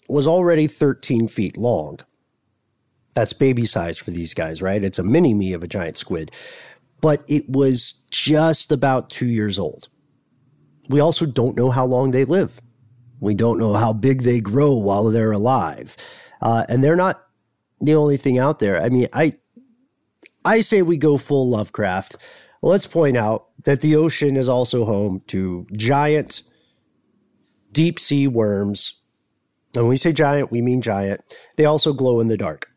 was 0.08 0.26
already 0.26 0.66
13 0.66 1.28
feet 1.28 1.56
long. 1.56 1.98
That's 3.14 3.32
baby 3.32 3.66
size 3.66 3.98
for 3.98 4.10
these 4.10 4.32
guys, 4.32 4.62
right? 4.62 4.82
It's 4.82 4.98
a 4.98 5.02
mini 5.02 5.34
me 5.34 5.52
of 5.52 5.62
a 5.62 5.68
giant 5.68 5.96
squid, 5.96 6.30
but 7.00 7.24
it 7.28 7.48
was 7.48 7.94
just 8.10 8.72
about 8.72 9.10
two 9.10 9.26
years 9.26 9.58
old. 9.58 9.88
We 10.88 11.00
also 11.00 11.26
don't 11.26 11.56
know 11.56 11.70
how 11.70 11.84
long 11.84 12.10
they 12.10 12.24
live. 12.24 12.60
We 13.20 13.34
don't 13.34 13.58
know 13.58 13.74
how 13.74 13.92
big 13.92 14.22
they 14.22 14.40
grow 14.40 14.74
while 14.74 15.04
they're 15.04 15.32
alive. 15.32 15.96
Uh, 16.40 16.64
and 16.68 16.82
they're 16.82 16.96
not 16.96 17.22
the 17.80 17.94
only 17.94 18.16
thing 18.16 18.38
out 18.38 18.58
there. 18.58 18.80
I 18.80 18.88
mean, 18.88 19.08
I, 19.12 19.34
I 20.48 20.60
say 20.60 20.80
we 20.80 20.96
go 20.96 21.18
full 21.18 21.46
Lovecraft. 21.50 22.16
Let's 22.62 22.86
point 22.86 23.18
out 23.18 23.48
that 23.64 23.82
the 23.82 23.96
ocean 23.96 24.34
is 24.34 24.48
also 24.48 24.86
home 24.86 25.22
to 25.26 25.66
giant 25.74 26.42
deep 27.70 28.00
sea 28.00 28.26
worms. 28.26 28.94
And 29.74 29.84
when 29.84 29.90
we 29.90 29.98
say 29.98 30.10
giant, 30.10 30.50
we 30.50 30.62
mean 30.62 30.80
giant. 30.80 31.20
They 31.56 31.66
also 31.66 31.92
glow 31.92 32.18
in 32.20 32.28
the 32.28 32.38
dark. 32.38 32.70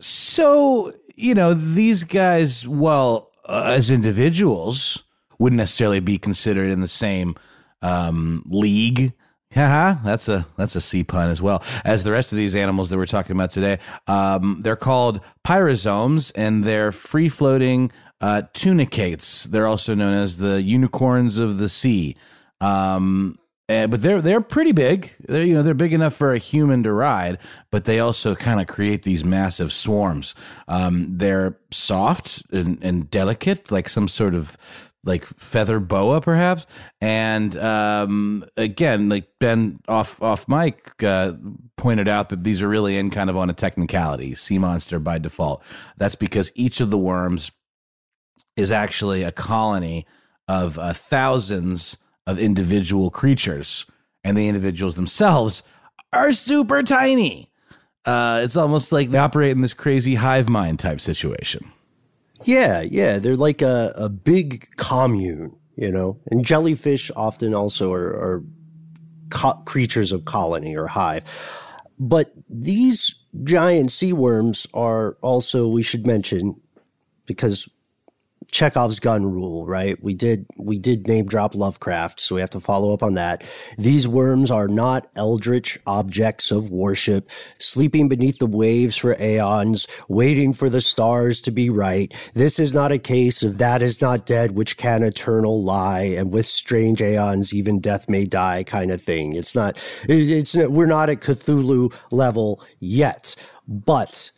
So, 0.00 0.94
you 1.14 1.34
know, 1.34 1.52
these 1.52 2.04
guys, 2.04 2.66
well, 2.66 3.30
uh, 3.44 3.64
as 3.66 3.90
individuals, 3.90 5.04
wouldn't 5.38 5.58
necessarily 5.58 6.00
be 6.00 6.16
considered 6.16 6.70
in 6.70 6.80
the 6.80 6.88
same 6.88 7.36
um, 7.82 8.44
league. 8.46 9.12
Haha, 9.54 10.02
that's 10.04 10.28
a 10.28 10.46
that's 10.56 10.76
a 10.76 10.80
sea 10.80 11.04
pun 11.04 11.28
as 11.28 11.42
well 11.42 11.62
as 11.84 12.04
the 12.04 12.12
rest 12.12 12.32
of 12.32 12.38
these 12.38 12.54
animals 12.54 12.90
that 12.90 12.96
we're 12.96 13.06
talking 13.06 13.36
about 13.36 13.50
today. 13.50 13.78
Um, 14.06 14.60
they're 14.62 14.76
called 14.76 15.20
pyrosomes, 15.46 16.32
and 16.34 16.64
they're 16.64 16.92
free 16.92 17.28
floating 17.28 17.92
uh, 18.20 18.42
tunicates. 18.54 19.44
They're 19.44 19.66
also 19.66 19.94
known 19.94 20.14
as 20.14 20.38
the 20.38 20.62
unicorns 20.62 21.38
of 21.38 21.58
the 21.58 21.68
sea. 21.68 22.16
Um, 22.60 23.38
and, 23.68 23.90
but 23.90 24.02
they're 24.02 24.22
they're 24.22 24.40
pretty 24.40 24.72
big. 24.72 25.12
They're 25.20 25.44
you 25.44 25.54
know 25.54 25.62
they're 25.62 25.74
big 25.74 25.92
enough 25.92 26.14
for 26.14 26.32
a 26.32 26.38
human 26.38 26.82
to 26.84 26.92
ride, 26.92 27.38
but 27.70 27.84
they 27.84 28.00
also 28.00 28.34
kind 28.34 28.60
of 28.60 28.66
create 28.66 29.02
these 29.02 29.24
massive 29.24 29.72
swarms. 29.72 30.34
Um, 30.68 31.18
they're 31.18 31.58
soft 31.70 32.42
and, 32.52 32.82
and 32.82 33.10
delicate, 33.10 33.70
like 33.70 33.88
some 33.88 34.08
sort 34.08 34.34
of 34.34 34.56
like 35.04 35.26
feather 35.26 35.80
boa 35.80 36.20
perhaps? 36.20 36.66
And 37.00 37.56
um, 37.56 38.44
again 38.56 39.08
like 39.08 39.28
ben 39.40 39.80
off 39.88 40.22
off 40.22 40.46
mike 40.48 41.02
uh, 41.02 41.32
pointed 41.76 42.08
out 42.08 42.28
that 42.28 42.44
these 42.44 42.62
are 42.62 42.68
really 42.68 42.96
in 42.96 43.10
kind 43.10 43.30
of 43.30 43.36
on 43.36 43.50
a 43.50 43.54
technicality 43.54 44.34
sea 44.34 44.58
monster 44.58 44.98
by 44.98 45.18
default. 45.18 45.62
That's 45.96 46.14
because 46.14 46.52
each 46.54 46.80
of 46.80 46.90
the 46.90 46.98
worms 46.98 47.50
is 48.56 48.70
actually 48.70 49.22
a 49.22 49.32
colony 49.32 50.06
of 50.48 50.78
uh, 50.78 50.92
thousands 50.92 51.96
of 52.26 52.38
individual 52.38 53.10
creatures. 53.10 53.86
And 54.24 54.36
the 54.36 54.48
individuals 54.48 54.94
themselves 54.94 55.62
are 56.12 56.32
super 56.32 56.82
tiny. 56.82 57.50
Uh, 58.04 58.42
it's 58.44 58.56
almost 58.56 58.92
like 58.92 59.10
they 59.10 59.18
operate 59.18 59.52
in 59.52 59.62
this 59.62 59.74
crazy 59.74 60.16
hive 60.16 60.48
mind 60.48 60.78
type 60.78 61.00
situation 61.00 61.72
yeah, 62.44 62.80
yeah. 62.80 63.18
They're 63.18 63.36
like 63.36 63.62
a, 63.62 63.92
a 63.96 64.08
big 64.08 64.68
commune, 64.76 65.56
you 65.76 65.90
know, 65.90 66.20
and 66.30 66.44
jellyfish 66.44 67.10
often 67.16 67.54
also 67.54 67.92
are, 67.92 68.08
are 68.08 68.44
co- 69.30 69.62
creatures 69.64 70.12
of 70.12 70.24
colony 70.24 70.76
or 70.76 70.86
hive. 70.86 71.24
But 71.98 72.32
these 72.48 73.14
giant 73.44 73.92
sea 73.92 74.12
worms 74.12 74.66
are 74.74 75.16
also, 75.22 75.68
we 75.68 75.82
should 75.82 76.06
mention, 76.06 76.60
because 77.26 77.68
Chekhov's 78.52 79.00
gun 79.00 79.24
rule, 79.24 79.66
right? 79.66 80.00
We 80.02 80.12
did 80.12 80.46
we 80.58 80.78
did 80.78 81.08
name 81.08 81.26
drop 81.26 81.54
Lovecraft, 81.54 82.20
so 82.20 82.34
we 82.34 82.42
have 82.42 82.50
to 82.50 82.60
follow 82.60 82.92
up 82.92 83.02
on 83.02 83.14
that. 83.14 83.42
These 83.78 84.06
worms 84.06 84.50
are 84.50 84.68
not 84.68 85.08
eldritch 85.16 85.78
objects 85.86 86.50
of 86.50 86.68
worship, 86.68 87.30
sleeping 87.58 88.10
beneath 88.10 88.38
the 88.38 88.46
waves 88.46 88.94
for 88.94 89.16
aeons, 89.18 89.88
waiting 90.08 90.52
for 90.52 90.68
the 90.68 90.82
stars 90.82 91.40
to 91.42 91.50
be 91.50 91.70
right. 91.70 92.12
This 92.34 92.58
is 92.58 92.74
not 92.74 92.92
a 92.92 92.98
case 92.98 93.42
of 93.42 93.56
that 93.56 93.80
is 93.80 94.02
not 94.02 94.26
dead 94.26 94.52
which 94.52 94.76
can 94.76 95.02
eternal 95.02 95.62
lie, 95.62 96.02
and 96.02 96.30
with 96.30 96.44
strange 96.44 97.00
aeons 97.00 97.54
even 97.54 97.80
death 97.80 98.06
may 98.06 98.26
die 98.26 98.64
kind 98.64 98.90
of 98.90 99.00
thing. 99.00 99.34
It's 99.34 99.54
not 99.54 99.78
it's 100.06 100.54
we're 100.54 100.84
not 100.84 101.08
at 101.08 101.22
Cthulhu 101.22 101.90
level 102.10 102.62
yet, 102.80 103.34
but 103.66 104.31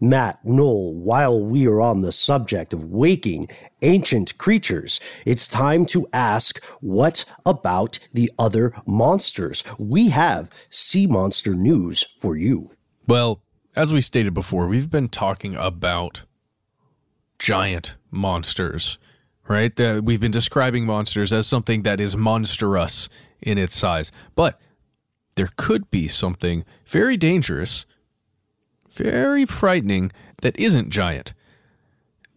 Matt, 0.00 0.44
Noel, 0.44 0.92
while 0.94 1.42
we 1.42 1.66
are 1.66 1.80
on 1.80 2.00
the 2.00 2.12
subject 2.12 2.72
of 2.72 2.84
waking 2.84 3.48
ancient 3.80 4.36
creatures, 4.36 5.00
it's 5.24 5.48
time 5.48 5.86
to 5.86 6.06
ask 6.12 6.62
what 6.80 7.24
about 7.46 7.98
the 8.12 8.30
other 8.38 8.74
monsters? 8.84 9.64
We 9.78 10.10
have 10.10 10.50
sea 10.68 11.06
monster 11.06 11.54
news 11.54 12.04
for 12.20 12.36
you. 12.36 12.72
Well, 13.06 13.40
as 13.74 13.92
we 13.92 14.00
stated 14.00 14.34
before, 14.34 14.66
we've 14.66 14.90
been 14.90 15.08
talking 15.08 15.54
about 15.54 16.24
giant 17.38 17.94
monsters, 18.10 18.98
right? 19.48 19.78
We've 20.02 20.20
been 20.20 20.30
describing 20.30 20.84
monsters 20.84 21.32
as 21.32 21.46
something 21.46 21.82
that 21.82 22.00
is 22.00 22.16
monstrous 22.16 23.08
in 23.40 23.56
its 23.56 23.76
size. 23.76 24.12
But 24.34 24.58
there 25.36 25.50
could 25.56 25.90
be 25.90 26.08
something 26.08 26.64
very 26.86 27.16
dangerous 27.16 27.86
very 28.96 29.44
frightening 29.44 30.12
that 30.42 30.58
isn't 30.58 30.90
giant. 30.90 31.34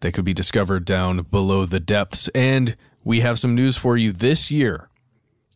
They 0.00 0.12
could 0.12 0.24
be 0.24 0.34
discovered 0.34 0.84
down 0.84 1.22
below 1.22 1.66
the 1.66 1.80
depths. 1.80 2.28
And 2.28 2.76
we 3.04 3.20
have 3.20 3.38
some 3.38 3.54
news 3.54 3.76
for 3.76 3.96
you 3.96 4.12
this 4.12 4.50
year. 4.50 4.88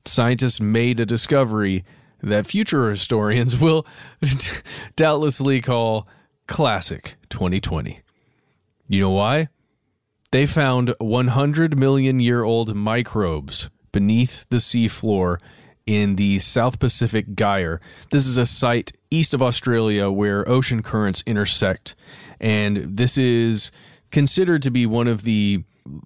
Scientists 0.04 0.60
made 0.60 1.00
a 1.00 1.06
discovery 1.06 1.84
that 2.22 2.46
future 2.46 2.90
historians 2.90 3.56
will 3.60 3.86
doubtlessly 4.96 5.60
call 5.60 6.06
classic 6.46 7.16
2020. 7.30 8.00
You 8.88 9.00
know 9.00 9.10
why? 9.10 9.48
They 10.30 10.46
found 10.46 10.94
100 10.98 11.78
million 11.78 12.20
year 12.20 12.42
old 12.42 12.74
microbes 12.74 13.70
beneath 13.92 14.44
the 14.50 14.56
seafloor 14.56 15.38
in 15.86 16.16
the 16.16 16.38
South 16.38 16.78
Pacific 16.78 17.34
Gyre. 17.34 17.80
This 18.10 18.26
is 18.26 18.36
a 18.36 18.46
site 18.46 18.92
east 19.14 19.34
of 19.34 19.42
Australia 19.42 20.10
where 20.10 20.48
ocean 20.48 20.82
currents 20.82 21.22
intersect, 21.26 21.94
and 22.40 22.76
this 22.96 23.16
is 23.16 23.70
considered 24.10 24.62
to 24.62 24.70
be 24.70 24.86
one 24.86 25.08
of 25.08 25.22
the 25.22 25.64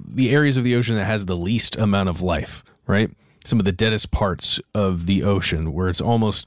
the 0.08 0.30
areas 0.30 0.56
of 0.56 0.64
the 0.64 0.74
ocean 0.74 0.96
that 0.96 1.04
has 1.04 1.26
the 1.26 1.36
least 1.36 1.76
amount 1.76 2.08
of 2.08 2.20
life, 2.20 2.64
right? 2.86 3.10
Some 3.44 3.60
of 3.60 3.64
the 3.64 3.72
deadest 3.72 4.10
parts 4.10 4.60
of 4.74 5.06
the 5.06 5.22
ocean 5.22 5.72
where 5.72 5.88
it's 5.88 6.00
almost 6.00 6.46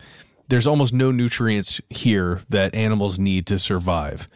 there's 0.49 0.67
almost 0.67 0.93
no 0.93 1.11
nutrients 1.11 1.79
here 1.89 2.41
that 2.49 2.75
animals 2.75 3.17
need 3.17 3.45
to 3.47 3.57
survive. 3.57 4.27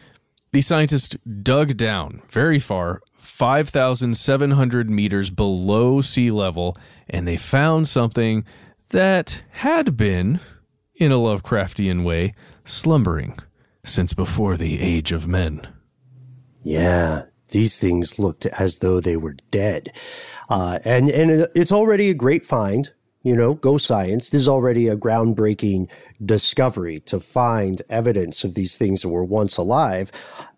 These 0.52 0.66
scientists 0.66 1.14
dug 1.42 1.76
down 1.76 2.22
very 2.30 2.58
far, 2.58 3.02
5,700 3.18 4.88
meters 4.88 5.28
below 5.28 6.00
sea 6.00 6.30
level, 6.30 6.78
and 7.10 7.28
they 7.28 7.36
found 7.36 7.86
something 7.86 8.46
that 8.88 9.42
had 9.50 9.98
been, 9.98 10.40
in 10.96 11.12
a 11.12 11.16
Lovecraftian 11.16 12.04
way, 12.04 12.34
slumbering 12.64 13.38
since 13.84 14.12
before 14.12 14.56
the 14.56 14.80
age 14.80 15.12
of 15.12 15.28
men. 15.28 15.66
Yeah, 16.62 17.22
these 17.50 17.78
things 17.78 18.18
looked 18.18 18.46
as 18.46 18.78
though 18.78 19.00
they 19.00 19.16
were 19.16 19.36
dead. 19.50 19.92
Uh, 20.48 20.78
and, 20.84 21.08
and 21.10 21.48
it's 21.54 21.72
already 21.72 22.10
a 22.10 22.14
great 22.14 22.44
find. 22.44 22.90
You 23.22 23.34
know, 23.34 23.54
go 23.54 23.76
science. 23.76 24.30
This 24.30 24.42
is 24.42 24.48
already 24.48 24.86
a 24.86 24.96
groundbreaking 24.96 25.88
discovery 26.24 27.00
to 27.00 27.18
find 27.18 27.82
evidence 27.88 28.44
of 28.44 28.54
these 28.54 28.76
things 28.76 29.02
that 29.02 29.08
were 29.08 29.24
once 29.24 29.56
alive. 29.56 30.12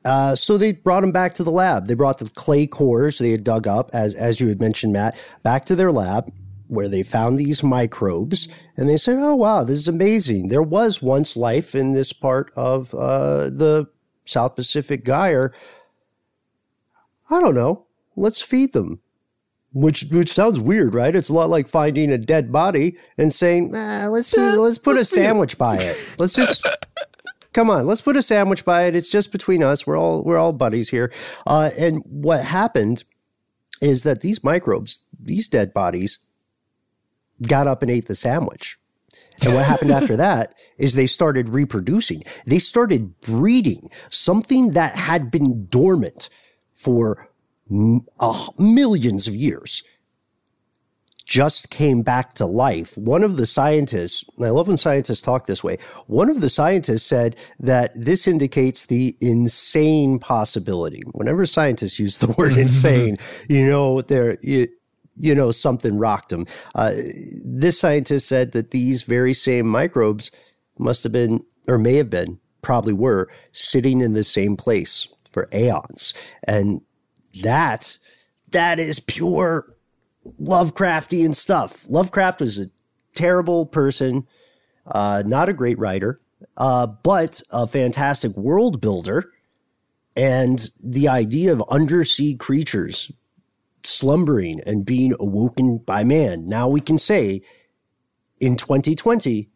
Uh, 0.05 0.36
so 0.36 0.59
they 0.59 0.72
brought 0.72 1.01
them 1.01 1.11
back 1.11 1.34
to 1.34 1.45
the 1.45 1.51
lab. 1.51 1.86
They 1.86 1.95
brought 1.95 2.18
the 2.18 2.28
clay 2.28 2.66
cores 2.66 3.18
they 3.18 3.30
had 3.30 3.43
dug 3.43 3.66
up, 3.66 3.91
as 3.95 4.12
as 4.12 4.39
you 4.39 4.49
had 4.49 4.61
mentioned, 4.61 4.93
Matt, 4.93 5.18
back 5.43 5.64
to 5.66 5.76
their 5.76 5.91
lab 5.91 6.30
where 6.68 6.88
they 6.88 7.02
found 7.02 7.38
these 7.38 7.62
microbes 7.62 8.48
and 8.76 8.88
they 8.88 8.96
said, 8.96 9.18
oh, 9.18 9.34
wow, 9.34 9.64
this 9.64 9.78
is 9.78 9.88
amazing. 9.88 10.48
There 10.48 10.62
was 10.62 11.02
once 11.02 11.36
life 11.36 11.74
in 11.74 11.94
this 11.94 12.12
part 12.12 12.52
of 12.54 12.94
uh, 12.94 13.50
the 13.50 13.88
South 14.24 14.54
Pacific 14.54 15.04
Gyre. 15.04 15.52
I 17.30 17.40
don't 17.40 17.54
know. 17.54 17.86
Let's 18.16 18.40
feed 18.40 18.72
them. 18.72 19.00
Which 19.74 20.06
which 20.10 20.32
sounds 20.32 20.58
weird, 20.58 20.94
right? 20.94 21.14
It's 21.14 21.28
a 21.28 21.34
lot 21.34 21.50
like 21.50 21.68
finding 21.68 22.10
a 22.10 22.16
dead 22.16 22.50
body 22.50 22.96
and 23.18 23.34
saying, 23.34 23.74
ah, 23.76 24.06
let's 24.08 24.30
just, 24.30 24.56
let's 24.56 24.78
put 24.78 24.96
a 24.96 25.04
sandwich 25.04 25.58
by 25.58 25.76
it. 25.76 25.98
Let's 26.16 26.32
just 26.32 26.66
come 27.52 27.68
on, 27.68 27.86
let's 27.86 28.00
put 28.00 28.16
a 28.16 28.22
sandwich 28.22 28.64
by 28.64 28.84
it. 28.84 28.96
It's 28.96 29.10
just 29.10 29.30
between 29.30 29.62
us. 29.62 29.86
We're 29.86 29.98
all 29.98 30.24
we're 30.24 30.38
all 30.38 30.54
buddies 30.54 30.88
here. 30.88 31.12
Uh, 31.46 31.70
and 31.76 32.02
what 32.06 32.44
happened 32.44 33.04
is 33.82 34.04
that 34.04 34.22
these 34.22 34.42
microbes, 34.42 35.04
these 35.20 35.48
dead 35.48 35.74
bodies, 35.74 36.18
got 37.43 37.66
up 37.66 37.82
and 37.82 37.91
ate 37.91 38.07
the 38.07 38.14
sandwich. 38.14 38.78
And 39.43 39.55
what 39.55 39.64
happened 39.64 39.91
after 39.91 40.16
that 40.16 40.55
is 40.78 40.95
they 40.95 41.07
started 41.07 41.49
reproducing. 41.49 42.24
They 42.47 42.59
started 42.59 43.20
breeding 43.20 43.91
something 44.11 44.70
that 44.70 44.97
had 44.97 45.30
been 45.30 45.66
dormant 45.66 46.28
for 46.74 47.28
uh, 48.20 48.47
millions 48.59 49.28
of 49.28 49.34
years 49.34 49.82
just 51.28 51.68
came 51.68 52.01
back 52.01 52.32
to 52.34 52.47
life. 52.47 52.97
One 52.97 53.22
of 53.22 53.36
the 53.36 53.45
scientists, 53.45 54.24
and 54.39 54.47
I 54.47 54.51
love 54.51 54.66
when 54.66 54.78
scientists 54.78 55.20
talk 55.20 55.47
this 55.47 55.62
way, 55.62 55.76
one 56.07 56.30
of 56.30 56.41
the 56.41 56.49
scientists 56.49 57.05
said 57.05 57.36
that 57.61 57.93
this 57.95 58.26
indicates 58.26 58.86
the 58.86 59.14
insane 59.20 60.18
possibility. 60.18 61.03
Whenever 61.12 61.45
scientists 61.45 61.99
use 61.99 62.18
the 62.18 62.32
word 62.32 62.53
insane, 62.57 63.18
you 63.47 63.68
know, 63.68 64.01
they're, 64.01 64.39
you, 64.41 64.68
you 65.18 65.34
know, 65.34 65.50
something 65.50 65.98
rocked 65.98 66.30
them. 66.30 66.46
Uh, 66.74 66.92
this 67.44 67.78
scientist 67.78 68.28
said 68.28 68.52
that 68.52 68.70
these 68.70 69.02
very 69.02 69.34
same 69.34 69.66
microbes 69.66 70.30
must 70.78 71.02
have 71.02 71.12
been, 71.12 71.44
or 71.66 71.78
may 71.78 71.96
have 71.96 72.10
been, 72.10 72.38
probably 72.62 72.92
were, 72.92 73.28
sitting 73.52 74.00
in 74.00 74.12
the 74.12 74.24
same 74.24 74.56
place 74.56 75.08
for 75.30 75.48
aeons. 75.52 76.14
And 76.44 76.80
that, 77.42 77.98
that 78.50 78.78
is 78.78 79.00
pure 79.00 79.74
Lovecraftian 80.40 81.34
stuff. 81.34 81.84
Lovecraft 81.88 82.40
was 82.40 82.58
a 82.58 82.70
terrible 83.14 83.66
person, 83.66 84.26
uh, 84.86 85.22
not 85.26 85.48
a 85.48 85.54
great 85.54 85.78
writer, 85.78 86.20
uh, 86.56 86.86
but 86.86 87.40
a 87.50 87.66
fantastic 87.66 88.36
world 88.36 88.80
builder. 88.80 89.30
And 90.16 90.68
the 90.82 91.08
idea 91.08 91.52
of 91.52 91.62
undersea 91.68 92.34
creatures 92.34 93.12
slumbering 93.85 94.61
and 94.66 94.85
being 94.85 95.14
awoken 95.18 95.79
by 95.79 96.05
man. 96.05 96.47
Now 96.47 96.68
we 96.68 96.81
can 96.81 96.99
say 96.99 97.43
in 98.41 98.57
2020, 98.57 99.49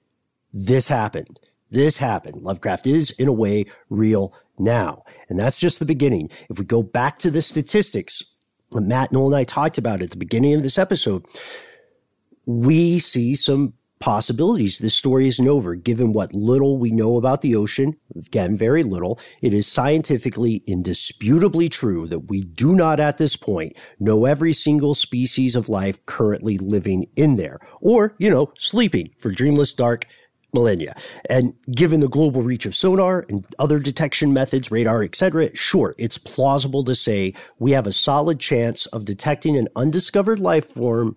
this 0.53 0.89
happened. 0.89 1.41
This 1.71 1.99
happened. 1.99 2.43
Lovecraft 2.43 2.87
is, 2.87 3.11
in 3.13 3.29
a 3.29 3.33
way, 3.33 3.65
real 3.89 4.35
now. 4.59 5.05
And 5.29 5.39
that's 5.39 5.59
just 5.59 5.79
the 5.79 5.87
beginning. 5.87 6.31
If 6.51 6.59
we 6.59 6.65
go 6.65 6.83
back 6.83 7.19
to 7.19 7.31
the 7.31 7.41
statistics, 7.41 8.23
what 8.71 8.83
Matt 8.83 9.13
Noel 9.13 9.29
and 9.29 9.37
I 9.37 9.45
talked 9.45 9.79
about 9.79 10.03
at 10.03 10.11
the 10.11 10.17
beginning 10.17 10.55
of 10.55 10.63
this 10.63 10.79
episode, 10.79 11.25
we 12.45 12.99
see 12.99 13.35
some 13.35 13.75
possibilities. 14.03 14.81
This 14.81 14.97
story 14.97 15.29
isn't 15.29 15.47
over. 15.47 15.77
Given 15.77 16.13
what 16.13 16.35
little 16.35 16.77
we 16.77 16.91
know 16.91 17.17
about 17.17 17.41
the 17.41 17.55
ocean, 17.55 17.97
again, 18.17 18.57
very 18.57 18.83
little, 18.83 19.21
it 19.41 19.55
is 19.55 19.65
scientifically 19.69 20.57
indisputably 20.67 21.69
true 21.69 22.09
that 22.09 22.29
we 22.29 22.43
do 22.43 22.75
not 22.75 22.99
at 22.99 23.19
this 23.19 23.37
point 23.37 23.77
know 24.01 24.25
every 24.25 24.53
single 24.53 24.97
species 24.97 25.55
of 25.55 25.69
life 25.69 26.05
currently 26.07 26.59
living 26.59 27.07
in 27.15 27.37
there 27.37 27.61
or, 27.81 28.17
you 28.19 28.29
know, 28.29 28.53
sleeping 28.59 29.09
for 29.19 29.31
dreamless 29.31 29.73
dark 29.73 30.05
millennia. 30.53 30.97
And 31.31 31.55
given 31.71 32.01
the 32.01 32.09
global 32.09 32.43
reach 32.43 32.67
of 32.67 32.75
sonar 32.75 33.25
and 33.29 33.47
other 33.61 33.79
detection 33.79 34.33
methods, 34.33 34.73
radar, 34.73 35.05
etc., 35.05 35.55
sure, 35.55 35.95
it's 35.97 36.19
plausible 36.19 36.83
to 36.87 36.97
say 36.97 37.35
we 37.61 37.71
have 37.71 37.87
a 37.87 37.93
solid 37.93 38.41
chance 38.41 38.87
of 38.87 39.05
detecting 39.05 39.57
an 39.57 39.69
undiscovered 39.77 40.41
life 40.41 40.67
form 40.67 41.17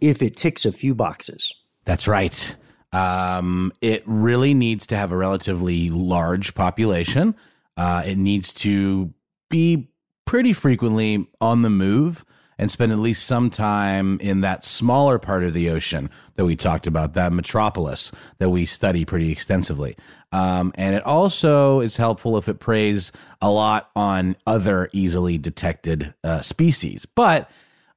if 0.00 0.22
it 0.22 0.38
ticks 0.38 0.64
a 0.64 0.72
few 0.72 0.94
boxes. 0.94 1.52
That's 1.84 2.08
right. 2.08 2.56
Um, 2.92 3.72
it 3.80 4.02
really 4.06 4.54
needs 4.54 4.86
to 4.88 4.96
have 4.96 5.10
a 5.10 5.16
relatively 5.16 5.90
large 5.90 6.54
population. 6.54 7.34
Uh, 7.76 8.02
it 8.06 8.16
needs 8.16 8.52
to 8.54 9.12
be 9.50 9.88
pretty 10.26 10.52
frequently 10.52 11.26
on 11.40 11.62
the 11.62 11.70
move 11.70 12.24
and 12.58 12.70
spend 12.70 12.92
at 12.92 12.98
least 12.98 13.26
some 13.26 13.50
time 13.50 14.18
in 14.20 14.40
that 14.40 14.64
smaller 14.64 15.18
part 15.18 15.42
of 15.42 15.52
the 15.52 15.68
ocean 15.68 16.08
that 16.36 16.44
we 16.44 16.54
talked 16.54 16.86
about, 16.86 17.14
that 17.14 17.32
metropolis 17.32 18.12
that 18.38 18.50
we 18.50 18.64
study 18.64 19.04
pretty 19.04 19.32
extensively. 19.32 19.96
Um, 20.30 20.72
and 20.76 20.94
it 20.94 21.04
also 21.04 21.80
is 21.80 21.96
helpful 21.96 22.36
if 22.36 22.48
it 22.48 22.60
preys 22.60 23.10
a 23.40 23.50
lot 23.50 23.90
on 23.96 24.36
other 24.46 24.88
easily 24.92 25.36
detected 25.36 26.14
uh, 26.22 26.42
species. 26.42 27.06
But 27.06 27.50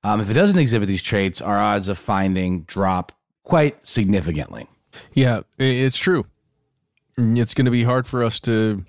um, 0.03 0.21
if 0.21 0.29
it 0.29 0.33
doesn't 0.33 0.59
exhibit 0.59 0.87
these 0.87 1.03
traits, 1.03 1.41
our 1.41 1.59
odds 1.59 1.87
of 1.87 1.97
finding 1.97 2.61
drop 2.61 3.11
quite 3.47 3.87
significantly. 3.87 4.67
Yeah, 5.13 5.41
it's 5.57 5.97
true. 5.97 6.25
Mm, 7.17 7.39
it's 7.39 7.53
going 7.53 7.65
to 7.65 7.71
be 7.71 7.83
hard 7.83 8.05
for 8.05 8.21
us 8.21 8.41
to 8.41 8.83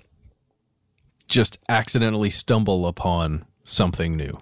just 1.27 1.59
accidentally 1.69 2.29
stumble 2.29 2.85
upon 2.85 3.45
something 3.63 4.17
new 4.17 4.37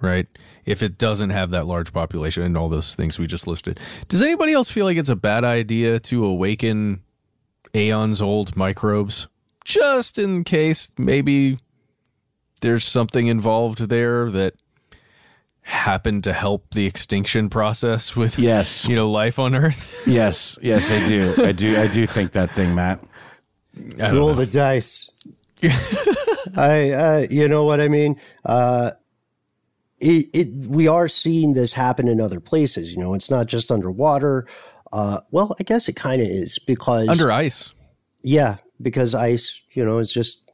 right? 0.00 0.26
If 0.64 0.82
it 0.82 0.98
doesn't 0.98 1.30
have 1.30 1.50
that 1.50 1.66
large 1.66 1.92
population 1.92 2.42
and 2.44 2.56
all 2.56 2.68
those 2.68 2.94
things 2.94 3.18
we 3.18 3.26
just 3.26 3.46
listed. 3.46 3.80
Does 4.08 4.22
anybody 4.22 4.52
else 4.52 4.70
feel 4.70 4.84
like 4.84 4.96
it's 4.96 5.08
a 5.08 5.16
bad 5.16 5.44
idea 5.44 5.98
to 6.00 6.24
awaken 6.24 7.02
aeons 7.74 8.22
old 8.22 8.56
microbes? 8.56 9.26
Just 9.64 10.18
in 10.18 10.44
case 10.44 10.90
maybe 10.96 11.58
there's 12.60 12.84
something 12.84 13.26
involved 13.26 13.88
there 13.88 14.30
that 14.30 14.54
happened 15.68 16.24
to 16.24 16.32
help 16.32 16.72
the 16.72 16.86
extinction 16.86 17.50
process 17.50 18.16
with 18.16 18.38
yes 18.38 18.84
you 18.88 18.96
know 18.96 19.10
life 19.10 19.38
on 19.38 19.54
earth 19.54 19.92
yes 20.06 20.58
yes 20.62 20.90
i 20.90 21.06
do 21.06 21.34
i 21.44 21.52
do 21.52 21.78
i 21.78 21.86
do 21.86 22.06
think 22.06 22.32
that 22.32 22.50
thing 22.52 22.74
matt 22.74 23.00
roll 23.98 24.28
know. 24.28 24.34
the 24.34 24.46
dice 24.46 25.10
i 26.56 26.90
uh, 26.90 27.26
you 27.30 27.46
know 27.48 27.64
what 27.64 27.80
i 27.80 27.88
mean 27.88 28.18
uh, 28.46 28.90
it, 30.00 30.28
it, 30.32 30.66
we 30.66 30.86
are 30.86 31.08
seeing 31.08 31.54
this 31.54 31.72
happen 31.72 32.08
in 32.08 32.20
other 32.20 32.40
places. 32.40 32.92
You 32.92 33.00
know, 33.00 33.14
it's 33.14 33.30
not 33.30 33.46
just 33.46 33.72
underwater. 33.72 34.46
Uh, 34.92 35.20
well, 35.30 35.54
I 35.58 35.62
guess 35.62 35.88
it 35.88 35.96
kind 35.96 36.22
of 36.22 36.28
is 36.28 36.58
because 36.58 37.08
under 37.08 37.32
ice. 37.32 37.72
Yeah, 38.22 38.56
because 38.80 39.14
ice, 39.14 39.60
you 39.72 39.84
know, 39.84 39.98
is 39.98 40.12
just 40.12 40.52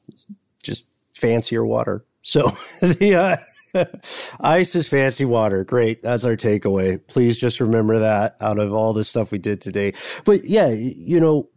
just 0.63 0.87
fancier 1.15 1.65
water. 1.65 2.05
So 2.23 2.51
the 2.81 3.15
uh, 3.15 3.37
ice 4.41 4.75
is 4.75 4.89
fancy 4.89 5.25
water. 5.25 5.65
Great, 5.65 6.03
that's 6.03 6.25
our 6.25 6.37
takeaway. 6.37 7.01
Please 7.09 7.39
just 7.39 7.61
remember 7.61 7.99
that 7.99 8.37
out 8.41 8.59
of 8.59 8.73
all 8.73 8.93
the 8.93 9.05
stuff 9.05 9.33
we 9.33 9.39
did 9.39 9.61
today. 9.61 9.93
But 10.25 10.45
yeah, 10.45 10.69
you 10.69 11.21
know, 11.21 11.49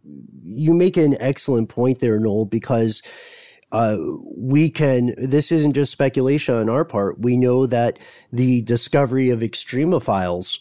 you 0.42 0.74
make 0.74 0.96
an 0.96 1.16
excellent 1.20 1.68
point 1.68 2.00
there, 2.00 2.18
Noel, 2.18 2.46
because 2.46 3.02
uh, 3.72 3.98
we 4.36 4.70
can, 4.70 5.14
this 5.18 5.52
isn't 5.52 5.74
just 5.74 5.92
speculation 5.92 6.54
on 6.54 6.68
our 6.68 6.84
part. 6.84 7.20
We 7.20 7.36
know 7.36 7.66
that 7.66 7.98
the 8.32 8.62
discovery 8.62 9.30
of 9.30 9.40
extremophiles 9.40 10.60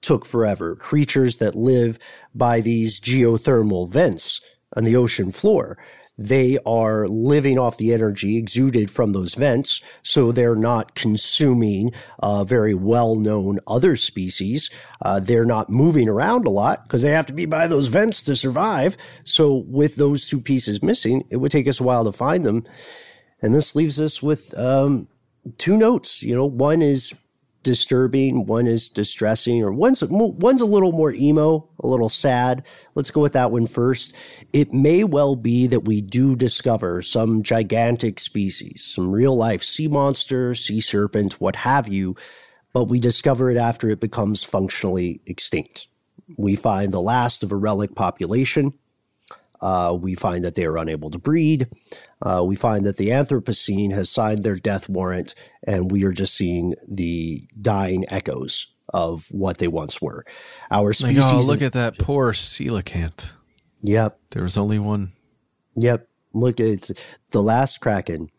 took 0.00 0.24
forever. 0.24 0.76
Creatures 0.76 1.38
that 1.38 1.54
live 1.54 1.98
by 2.34 2.60
these 2.60 3.00
geothermal 3.00 3.90
vents 3.90 4.40
on 4.76 4.84
the 4.84 4.96
ocean 4.96 5.32
floor 5.32 5.78
they 6.18 6.58
are 6.64 7.06
living 7.06 7.58
off 7.58 7.76
the 7.76 7.92
energy 7.92 8.36
exuded 8.36 8.90
from 8.90 9.12
those 9.12 9.34
vents, 9.34 9.82
so 10.02 10.32
they're 10.32 10.56
not 10.56 10.94
consuming 10.94 11.92
uh, 12.20 12.44
very 12.44 12.74
well 12.74 13.16
known 13.16 13.60
other 13.66 13.96
species. 13.96 14.70
Uh, 15.02 15.20
they're 15.20 15.44
not 15.44 15.68
moving 15.68 16.08
around 16.08 16.46
a 16.46 16.50
lot 16.50 16.84
because 16.84 17.02
they 17.02 17.10
have 17.10 17.26
to 17.26 17.32
be 17.32 17.44
by 17.44 17.66
those 17.66 17.88
vents 17.88 18.22
to 18.22 18.34
survive. 18.34 18.96
So, 19.24 19.64
with 19.66 19.96
those 19.96 20.26
two 20.26 20.40
pieces 20.40 20.82
missing, 20.82 21.24
it 21.30 21.36
would 21.36 21.52
take 21.52 21.68
us 21.68 21.80
a 21.80 21.84
while 21.84 22.04
to 22.04 22.12
find 22.12 22.44
them. 22.44 22.64
And 23.42 23.54
this 23.54 23.74
leaves 23.74 24.00
us 24.00 24.22
with 24.22 24.56
um, 24.58 25.08
two 25.58 25.76
notes. 25.76 26.22
You 26.22 26.34
know, 26.34 26.46
one 26.46 26.80
is 26.80 27.14
disturbing, 27.66 28.46
one 28.46 28.68
is 28.68 28.88
distressing, 28.88 29.60
or 29.60 29.72
one's 29.72 30.00
one's 30.04 30.60
a 30.60 30.64
little 30.66 30.92
more 30.92 31.12
emo, 31.12 31.68
a 31.80 31.88
little 31.88 32.08
sad. 32.08 32.64
Let's 32.94 33.10
go 33.10 33.20
with 33.20 33.32
that 33.32 33.50
one 33.50 33.66
first. 33.66 34.14
It 34.52 34.72
may 34.72 35.02
well 35.02 35.34
be 35.34 35.66
that 35.66 35.84
we 35.84 36.00
do 36.00 36.36
discover 36.36 37.02
some 37.02 37.42
gigantic 37.42 38.20
species, 38.20 38.84
some 38.84 39.10
real 39.10 39.36
life 39.36 39.64
sea 39.64 39.88
monster, 39.88 40.54
sea 40.54 40.80
serpent, 40.80 41.40
what 41.40 41.56
have 41.56 41.88
you, 41.88 42.14
but 42.72 42.84
we 42.84 43.00
discover 43.00 43.50
it 43.50 43.56
after 43.56 43.90
it 43.90 43.98
becomes 43.98 44.44
functionally 44.44 45.20
extinct. 45.26 45.88
We 46.38 46.54
find 46.54 46.92
the 46.92 47.02
last 47.02 47.42
of 47.42 47.50
a 47.50 47.56
relic 47.56 47.96
population. 47.96 48.74
Uh, 49.60 49.96
we 49.98 50.14
find 50.14 50.44
that 50.44 50.54
they 50.54 50.64
are 50.64 50.76
unable 50.76 51.10
to 51.10 51.18
breed 51.18 51.68
uh, 52.22 52.42
we 52.44 52.56
find 52.56 52.84
that 52.86 52.96
the 52.96 53.10
Anthropocene 53.10 53.92
has 53.92 54.08
signed 54.08 54.42
their 54.42 54.56
death 54.56 54.88
warrant, 54.88 55.34
and 55.66 55.90
we 55.90 56.04
are 56.04 56.12
just 56.12 56.34
seeing 56.34 56.74
the 56.88 57.42
dying 57.60 58.04
echoes 58.08 58.74
of 58.94 59.26
what 59.30 59.58
they 59.58 59.68
once 59.68 60.00
were. 60.00 60.24
Our 60.70 60.92
species. 60.92 61.24
Like, 61.24 61.34
oh, 61.34 61.38
look 61.38 61.62
at 61.62 61.74
that 61.74 61.98
poor 61.98 62.32
coelacanth. 62.32 63.26
Yep. 63.82 64.18
There 64.30 64.42
was 64.42 64.56
only 64.56 64.78
one. 64.78 65.12
Yep. 65.76 66.08
Look, 66.32 66.60
it's 66.60 66.90
the 67.32 67.42
last 67.42 67.80
Kraken, 67.80 68.30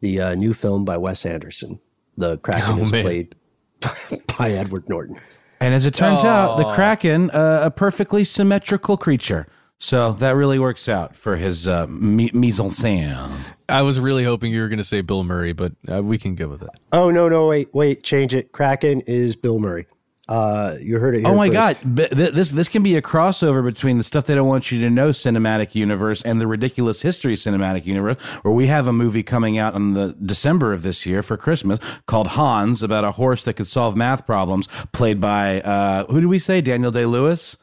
the 0.00 0.20
uh, 0.20 0.34
new 0.34 0.54
film 0.54 0.84
by 0.84 0.96
Wes 0.96 1.26
Anderson. 1.26 1.80
The 2.16 2.38
Kraken 2.38 2.78
oh, 2.78 2.82
is 2.82 2.92
man. 2.92 3.02
played 3.02 3.34
by 4.38 4.52
Edward 4.52 4.88
Norton. 4.88 5.20
And 5.60 5.74
as 5.74 5.84
it 5.84 5.94
turns 5.94 6.20
oh. 6.22 6.26
out, 6.28 6.56
the 6.56 6.72
Kraken, 6.72 7.30
uh, 7.30 7.60
a 7.64 7.70
perfectly 7.70 8.24
symmetrical 8.24 8.96
creature. 8.96 9.46
So 9.80 10.12
that 10.14 10.34
really 10.34 10.58
works 10.58 10.88
out 10.88 11.14
for 11.14 11.36
his 11.36 11.68
uh, 11.68 11.86
mise 11.88 12.58
en 12.58 12.70
scène. 12.70 13.30
I 13.68 13.82
was 13.82 14.00
really 14.00 14.24
hoping 14.24 14.52
you 14.52 14.60
were 14.60 14.68
going 14.68 14.78
to 14.78 14.84
say 14.84 15.02
Bill 15.02 15.22
Murray, 15.22 15.52
but 15.52 15.72
uh, 15.90 16.02
we 16.02 16.18
can 16.18 16.34
go 16.34 16.48
with 16.48 16.62
it. 16.62 16.70
Oh 16.92 17.10
no, 17.10 17.28
no, 17.28 17.46
wait, 17.46 17.72
wait, 17.72 18.02
change 18.02 18.34
it. 18.34 18.50
Kraken 18.52 19.02
is 19.02 19.36
Bill 19.36 19.58
Murray. 19.60 19.86
Uh, 20.28 20.74
you 20.82 20.98
heard 20.98 21.16
it. 21.16 21.24
oh 21.24 21.34
my 21.34 21.46
first. 21.46 21.82
god, 21.82 21.94
B- 21.94 22.08
th- 22.08 22.34
this 22.34 22.50
this 22.50 22.68
can 22.68 22.82
be 22.82 22.96
a 22.96 23.00
crossover 23.02 23.64
between 23.64 23.96
the 23.96 24.04
stuff 24.04 24.26
they 24.26 24.34
don't 24.34 24.48
want 24.48 24.70
you 24.70 24.78
to 24.80 24.90
know 24.90 25.08
cinematic 25.08 25.74
universe 25.74 26.20
and 26.22 26.38
the 26.38 26.46
ridiculous 26.46 27.00
history 27.00 27.34
cinematic 27.34 27.86
universe, 27.86 28.20
where 28.42 28.52
we 28.52 28.66
have 28.66 28.86
a 28.86 28.92
movie 28.92 29.22
coming 29.22 29.56
out 29.56 29.74
in 29.74 29.94
the 29.94 30.14
December 30.22 30.74
of 30.74 30.82
this 30.82 31.06
year 31.06 31.22
for 31.22 31.38
Christmas 31.38 31.78
called 32.06 32.28
Hans 32.28 32.82
about 32.82 33.04
a 33.04 33.12
horse 33.12 33.42
that 33.44 33.54
could 33.54 33.68
solve 33.68 33.96
math 33.96 34.26
problems, 34.26 34.68
played 34.92 35.18
by 35.18 35.62
uh, 35.62 36.04
who 36.06 36.20
did 36.20 36.26
we 36.26 36.38
say 36.38 36.60
Daniel 36.60 36.90
Day 36.90 37.06
Lewis? 37.06 37.56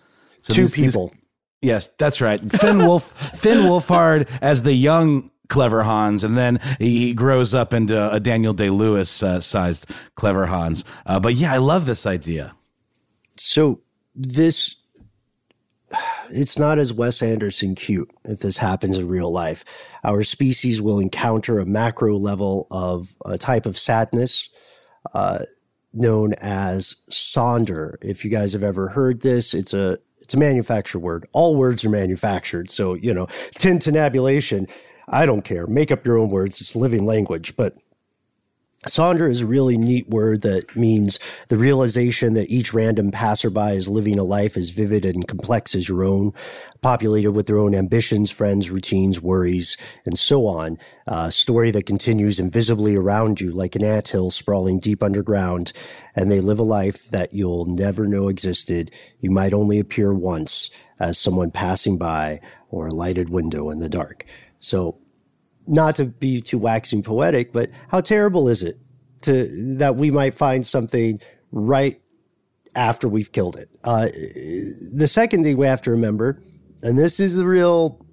Two 0.48 0.68
people. 0.68 1.14
Yes, 1.66 1.88
that's 1.98 2.22
right. 2.22 2.40
Finn 2.60 2.80
Wolf 2.80 3.12
Finn 3.38 3.60
Wolfhard 3.60 4.30
as 4.42 4.64
the 4.64 4.74
young 4.74 5.32
clever 5.50 5.84
Hans, 5.84 6.24
and 6.24 6.38
then 6.38 6.60
he 6.80 7.14
grows 7.14 7.54
up 7.54 7.74
into 7.74 8.12
a 8.12 8.20
Daniel 8.20 8.54
Day 8.54 8.70
Lewis 8.70 9.22
uh, 9.22 9.40
sized 9.40 9.90
clever 10.16 10.48
Hans. 10.48 10.84
Uh, 11.06 11.20
but 11.20 11.36
yeah, 11.36 11.54
I 11.54 11.58
love 11.58 11.86
this 11.86 12.06
idea. 12.06 12.56
So 13.38 13.82
this 14.16 14.78
it's 16.30 16.58
not 16.58 16.80
as 16.80 16.94
Wes 16.94 17.22
Anderson 17.22 17.76
cute 17.76 18.12
if 18.24 18.40
this 18.40 18.58
happens 18.58 18.98
in 18.98 19.08
real 19.08 19.32
life. 19.32 19.66
Our 20.04 20.24
species 20.24 20.82
will 20.82 21.00
encounter 21.00 21.60
a 21.60 21.66
macro 21.66 22.18
level 22.18 22.68
of 22.72 23.16
a 23.26 23.38
type 23.38 23.66
of 23.66 23.78
sadness 23.78 24.50
uh, 25.14 25.40
known 25.94 26.34
as 26.34 26.98
sonder. 27.10 27.96
If 28.02 28.26
you 28.26 28.32
guys 28.32 28.54
have 28.54 28.64
ever 28.64 28.90
heard 28.90 29.22
this, 29.22 29.54
it's 29.54 29.74
a 29.74 30.00
it's 30.26 30.34
a 30.34 30.38
manufactured 30.38 31.00
word. 31.00 31.28
All 31.34 31.56
words 31.56 31.86
are 31.86 31.90
manufactured. 31.90 32.72
So, 32.72 32.96
you 32.96 33.14
know, 33.14 33.28
tintinnabulation, 33.58 34.68
I 35.08 35.26
don't 35.28 35.44
care. 35.44 35.68
Make 35.68 35.92
up 35.92 36.04
your 36.04 36.18
own 36.18 36.30
words. 36.30 36.60
It's 36.60 36.76
living 36.76 37.06
language. 37.06 37.56
But 37.56 37.78
Sonder 38.88 39.30
is 39.30 39.42
a 39.42 39.48
really 39.48 39.78
neat 39.78 40.08
word 40.10 40.42
that 40.42 40.76
means 40.76 41.20
the 41.48 41.58
realization 41.58 42.36
that 42.36 42.50
each 42.50 42.74
random 42.74 43.12
passerby 43.12 43.76
is 43.76 43.88
living 43.88 44.20
a 44.20 44.24
life 44.24 44.56
as 44.56 44.70
vivid 44.70 45.06
and 45.06 45.28
complex 45.28 45.74
as 45.74 45.90
your 45.90 46.04
own, 46.04 46.34
populated 46.82 47.32
with 47.32 47.48
their 47.48 47.58
own 47.58 47.74
ambitions, 47.74 48.30
friends, 48.30 48.70
routines, 48.70 49.20
worries, 49.20 49.76
and 50.06 50.20
so 50.20 50.46
on. 50.46 50.78
A 51.08 51.32
story 51.32 51.72
that 51.72 51.88
continues 51.88 52.40
invisibly 52.40 52.96
around 52.96 53.42
you 53.42 53.52
like 53.52 53.76
an 53.76 53.84
anthill 53.84 54.30
sprawling 54.30 54.80
deep 54.80 55.02
underground, 55.02 55.74
and 56.16 56.32
they 56.32 56.40
live 56.40 56.60
a 56.60 56.64
life 56.64 57.10
that 57.10 57.34
you'll 57.34 57.66
never 57.66 58.08
know 58.08 58.28
existed. 58.28 58.92
You 59.20 59.32
might 59.32 59.54
only 59.54 59.80
appear 59.80 60.14
once 60.14 60.70
as 61.00 61.18
someone 61.18 61.50
passing 61.50 61.98
by 61.98 62.40
or 62.70 62.88
a 62.88 62.94
lighted 62.94 63.30
window 63.30 63.72
in 63.72 63.80
the 63.80 63.90
dark. 63.90 64.26
So 64.60 64.98
not 65.68 65.96
to 65.96 66.06
be 66.06 66.42
too 66.42 66.58
waxing 66.58 67.04
poetic, 67.04 67.52
but 67.54 67.70
how 67.90 68.02
terrible 68.02 68.48
is 68.48 68.64
it 68.64 68.80
to 69.22 69.48
that 69.78 69.96
we 69.96 70.12
might 70.12 70.36
find 70.36 70.66
something 70.66 71.20
right 71.52 72.02
after 72.76 73.08
we've 73.08 73.32
killed 73.32 73.56
it? 73.56 73.70
Uh, 73.84 74.08
the 74.94 75.08
second 75.08 75.44
thing 75.44 75.58
we 75.58 75.66
have 75.66 75.82
to 75.84 75.92
remember, 75.92 76.42
and 76.82 76.98
this 76.98 77.20
is 77.20 77.36
the 77.36 77.46
real, 77.46 78.06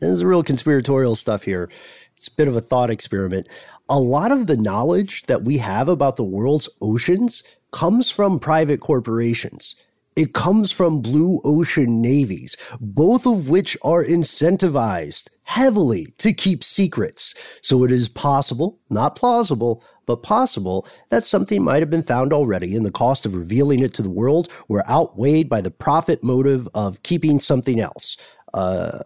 this 0.00 0.10
is 0.10 0.20
the 0.20 0.26
real 0.26 0.42
conspiratorial 0.42 1.16
stuff 1.16 1.42
here. 1.42 1.70
It's 2.16 2.28
a 2.28 2.34
bit 2.34 2.48
of 2.48 2.56
a 2.56 2.60
thought 2.60 2.90
experiment. 2.90 3.48
A 3.88 3.98
lot 3.98 4.32
of 4.32 4.46
the 4.46 4.56
knowledge 4.56 5.22
that 5.24 5.44
we 5.44 5.58
have 5.58 5.88
about 5.88 6.16
the 6.16 6.24
world's 6.24 6.68
oceans 6.82 7.42
comes 7.72 8.10
from 8.10 8.38
private 8.38 8.80
corporations. 8.80 9.76
It 10.18 10.34
comes 10.34 10.72
from 10.72 11.00
blue 11.00 11.40
ocean 11.44 12.02
navies, 12.02 12.56
both 12.80 13.24
of 13.24 13.48
which 13.48 13.76
are 13.82 14.02
incentivized 14.02 15.28
heavily 15.44 16.12
to 16.18 16.32
keep 16.32 16.64
secrets. 16.64 17.36
So 17.62 17.84
it 17.84 17.92
is 17.92 18.08
possible, 18.08 18.80
not 18.90 19.14
plausible, 19.14 19.84
but 20.06 20.24
possible 20.24 20.88
that 21.10 21.24
something 21.24 21.62
might 21.62 21.82
have 21.82 21.90
been 21.90 22.02
found 22.02 22.32
already 22.32 22.74
and 22.74 22.84
the 22.84 22.90
cost 22.90 23.26
of 23.26 23.36
revealing 23.36 23.78
it 23.78 23.94
to 23.94 24.02
the 24.02 24.10
world 24.10 24.50
were 24.66 24.84
outweighed 24.90 25.48
by 25.48 25.60
the 25.60 25.70
profit 25.70 26.24
motive 26.24 26.68
of 26.74 27.00
keeping 27.04 27.38
something 27.38 27.78
else. 27.78 28.16
Uh, 28.52 28.98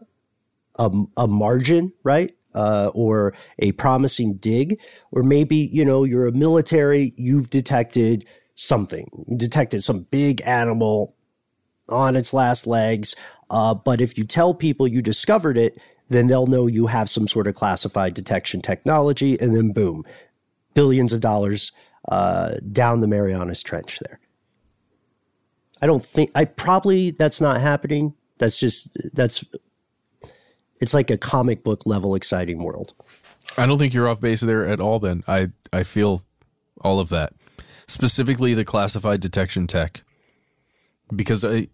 a, 0.79 0.91
a 1.19 1.29
margin, 1.29 1.93
right? 2.05 2.33
Uh, 2.55 2.91
or 2.95 3.35
a 3.59 3.73
promising 3.73 4.37
dig, 4.37 4.79
or 5.11 5.23
maybe, 5.23 5.57
you 5.57 5.85
know, 5.85 6.05
you're 6.05 6.27
a 6.27 6.33
military, 6.33 7.13
you've 7.19 7.51
detected 7.51 8.25
something, 8.55 9.09
detected 9.37 9.83
some 9.83 10.03
big 10.11 10.43
animal 10.47 11.15
on 11.89 12.17
its 12.17 12.33
last 12.33 12.67
legs. 12.67 13.17
Uh, 13.51 13.75
but 13.75 14.01
if 14.01 14.17
you 14.17 14.25
tell 14.25 14.55
people 14.55 14.87
you 14.87 15.03
discovered 15.03 15.59
it, 15.59 15.79
then 16.09 16.27
they'll 16.27 16.47
know 16.47 16.67
you 16.67 16.87
have 16.87 17.09
some 17.09 17.27
sort 17.27 17.47
of 17.47 17.55
classified 17.55 18.15
detection 18.15 18.61
technology, 18.61 19.39
and 19.41 19.55
then 19.55 19.73
boom, 19.73 20.05
billions 20.75 21.13
of 21.13 21.21
dollars 21.21 21.73
uh, 22.09 22.55
down 22.71 23.01
the 23.01 23.09
Marianas 23.09 23.63
Trench 23.63 23.99
there. 24.01 24.21
I 25.81 25.87
don't 25.87 26.05
think, 26.05 26.31
I 26.35 26.45
probably, 26.45 27.11
that's 27.11 27.41
not 27.41 27.61
happening. 27.61 28.15
That's 28.39 28.59
just, 28.59 28.97
that's, 29.15 29.45
it's 30.81 30.95
like 30.95 31.11
a 31.11 31.17
comic 31.17 31.65
book 31.65 31.87
level 31.87 32.15
exciting 32.15 32.63
world. 32.63 32.95
I 33.57 33.67
don't 33.67 33.79
think 33.79 33.93
you're 33.93 34.09
off 34.09 34.21
base 34.21 34.41
there 34.41 34.67
at 34.67 34.81
all, 34.81 34.99
Ben. 34.99 35.25
I, 35.27 35.51
I 35.73 35.83
feel 35.83 36.25
all 36.83 37.01
of 37.01 37.09
that. 37.09 37.33
Specifically, 37.87 38.55
the 38.55 38.65
classified 38.65 39.21
detection 39.21 39.67
tech. 39.67 40.03
Because 41.15 41.45
I, 41.45 41.69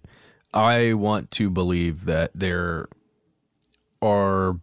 I 0.53 0.95
want 0.95 1.31
to 1.33 1.51
believe 1.51 2.07
that 2.07 2.33
there 2.35 2.89
are 4.03 4.59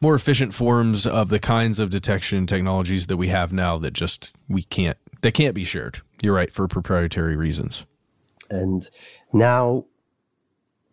more 0.00 0.14
efficient 0.14 0.54
forms 0.54 1.06
of 1.06 1.28
the 1.28 1.38
kinds 1.38 1.78
of 1.80 1.90
detection 1.90 2.46
technologies 2.46 3.08
that 3.08 3.16
we 3.16 3.28
have 3.28 3.52
now 3.52 3.78
that 3.78 3.92
just 3.92 4.32
we 4.48 4.62
can't 4.62 4.96
that 5.22 5.32
can't 5.32 5.54
be 5.54 5.64
shared. 5.64 6.00
You're 6.22 6.34
right 6.34 6.52
for 6.52 6.68
proprietary 6.68 7.36
reasons. 7.36 7.84
And 8.50 8.88
now 9.32 9.84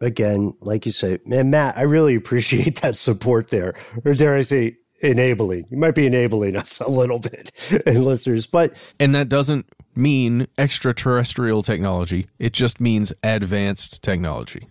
again, 0.01 0.55
like 0.61 0.85
you 0.85 0.91
say, 0.91 1.19
man, 1.25 1.49
Matt, 1.49 1.77
I 1.77 1.83
really 1.83 2.15
appreciate 2.21 2.81
that 2.81 2.95
support 2.95 3.49
there. 3.49 3.75
Or 4.03 4.13
dare 4.13 4.35
I 4.35 4.41
say 4.41 4.77
enabling. 4.99 5.67
You 5.69 5.77
might 5.77 5.95
be 5.95 6.05
enabling 6.05 6.55
us 6.55 6.79
a 6.79 6.89
little 6.89 7.19
bit 7.19 7.51
and 7.85 8.03
listeners, 8.03 8.45
but 8.47 8.73
and 8.99 9.13
that 9.15 9.29
doesn't 9.29 9.67
mean 9.95 10.47
extraterrestrial 10.57 11.63
technology. 11.63 12.27
It 12.39 12.53
just 12.53 12.79
means 12.79 13.13
advanced 13.23 14.01
technology. 14.01 14.67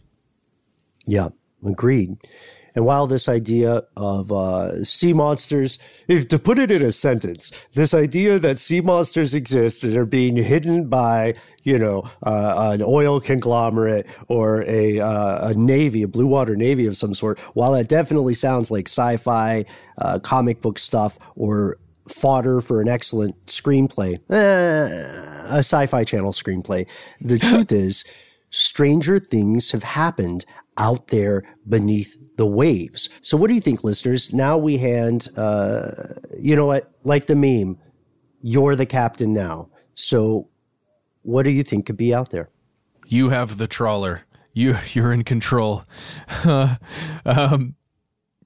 Yeah, 1.07 1.31
agreed. 1.65 2.17
And 2.75 2.85
while 2.85 3.07
this 3.07 3.29
idea 3.29 3.83
of 3.97 4.33
uh, 4.33 4.83
sea 4.83 5.13
monsters, 5.13 5.79
if 6.09 6.29
to 6.29 6.39
put 6.39 6.59
it 6.59 6.71
in 6.71 6.83
a 6.83 6.91
sentence, 6.91 7.53
this 7.75 7.95
idea 7.95 8.39
that 8.39 8.59
sea 8.59 8.81
monsters 8.81 9.33
exist 9.33 9.85
and 9.85 9.97
are 9.97 10.05
being 10.05 10.37
hidden 10.37 10.89
by, 10.89 11.35
you 11.63 11.79
know, 11.79 12.03
uh, 12.25 12.71
an 12.73 12.83
oil 12.83 13.21
conglomerate 13.21 14.07
or 14.29 14.65
a, 14.65 14.99
uh, 14.99 15.51
a 15.51 15.55
navy, 15.55 16.03
a 16.03 16.09
blue 16.09 16.27
water 16.27 16.57
navy 16.57 16.87
of 16.87 16.97
some 16.97 17.15
sort, 17.15 17.39
while 17.55 17.73
that 17.73 17.89
definitely 17.89 18.35
sounds 18.35 18.71
like 18.71 18.89
sci-fi, 18.89 19.65
uh, 19.99 20.19
comic 20.19 20.61
book 20.61 20.79
stuff 20.79 21.19
or 21.37 21.79
fodder 22.09 22.61
for 22.61 22.81
an 22.81 22.89
excellent 22.89 23.47
screenplay, 23.47 24.19
eh, 24.31 25.55
a 25.55 25.59
sci-fi 25.59 26.05
channel 26.05 26.33
screenplay, 26.33 26.87
the 27.21 27.39
truth 27.39 27.73
is, 27.85 28.05
stranger 28.51 29.19
things 29.19 29.71
have 29.71 29.83
happened 29.83 30.45
out 30.77 31.09
there 31.09 31.43
beneath 31.69 32.17
the 32.37 32.47
waves. 32.47 33.09
So, 33.23 33.37
what 33.37 33.49
do 33.49 33.55
you 33.55 33.61
think, 33.61 33.85
listeners? 33.85 34.33
Now 34.33 34.59
we 34.59 34.79
hand, 34.79 35.29
uh, 35.37 35.93
you 36.39 36.57
know 36.57 36.67
what, 36.67 36.91
like 37.05 37.27
the 37.27 37.37
meme, 37.37 37.79
you're 38.43 38.77
the 38.77 38.87
captain 38.87 39.33
now. 39.33 39.71
So, 39.95 40.49
what 41.23 41.45
do 41.45 41.51
you 41.51 41.63
think 41.63 41.87
could 41.87 41.97
be 41.97 42.15
out 42.15 42.31
there? 42.31 42.51
You 43.07 43.31
have 43.31 43.59
the 43.59 43.67
trawler. 43.67 44.23
You 44.53 44.77
you're 44.93 45.13
in 45.13 45.25
control. 45.25 45.85
um, 46.45 47.75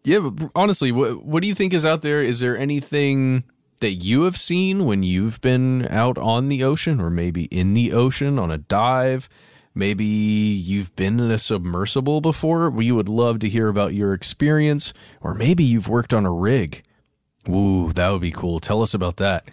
yeah, 0.04 0.30
honestly, 0.54 0.92
what 0.92 1.24
what 1.24 1.40
do 1.40 1.48
you 1.48 1.54
think 1.54 1.74
is 1.74 1.84
out 1.84 2.02
there? 2.02 2.22
Is 2.22 2.40
there 2.40 2.56
anything 2.56 3.44
that 3.80 3.92
you 3.92 4.22
have 4.22 4.36
seen 4.36 4.86
when 4.86 5.02
you've 5.02 5.40
been 5.40 5.86
out 5.88 6.18
on 6.18 6.48
the 6.48 6.64
ocean, 6.64 7.00
or 7.00 7.10
maybe 7.10 7.44
in 7.44 7.74
the 7.74 7.92
ocean 7.92 8.38
on 8.38 8.50
a 8.50 8.58
dive? 8.58 9.28
Maybe 9.74 10.04
you've 10.04 10.94
been 10.96 11.20
in 11.20 11.30
a 11.30 11.38
submersible 11.38 12.20
before. 12.20 12.70
We 12.70 12.90
would 12.90 13.08
love 13.08 13.38
to 13.40 13.48
hear 13.48 13.68
about 13.68 13.94
your 13.94 14.12
experience. 14.12 14.92
Or 15.20 15.34
maybe 15.34 15.64
you've 15.64 15.88
worked 15.88 16.12
on 16.12 16.26
a 16.26 16.32
rig. 16.32 16.82
Ooh, 17.48 17.92
that 17.92 18.10
would 18.10 18.20
be 18.20 18.32
cool. 18.32 18.60
Tell 18.60 18.82
us 18.82 18.94
about 18.94 19.16
that. 19.18 19.48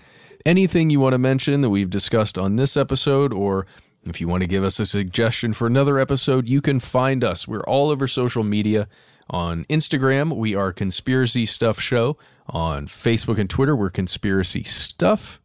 Anything 0.46 0.90
you 0.90 1.00
want 1.00 1.14
to 1.14 1.20
mention 1.20 1.62
that 1.62 1.70
we've 1.70 1.90
discussed 1.90 2.38
on 2.38 2.56
this 2.56 2.76
episode, 2.76 3.34
or 3.34 3.66
if 4.04 4.22
you 4.22 4.28
want 4.28 4.42
to 4.42 4.48
give 4.48 4.64
us 4.64 4.80
a 4.80 4.86
suggestion 4.86 5.54
for 5.54 5.66
another 5.66 6.00
episode, 6.00 6.48
you 6.48 6.62
can 6.62 6.80
find 6.80 7.24
us. 7.24 7.48
We're 7.48 7.64
all 7.64 7.90
over 7.90 8.08
social 8.08 8.44
media. 8.44 8.88
On 9.30 9.66
Instagram, 9.66 10.36
we 10.36 10.54
are 10.54 10.72
Conspiracy 10.72 11.46
Stuff 11.48 11.80
Show. 11.80 12.18
On 12.48 12.86
Facebook 12.86 13.40
and 13.40 13.50
Twitter, 13.50 13.76
we're 13.76 13.90
Conspiracy 13.90 14.64
Stuff. 14.64 15.42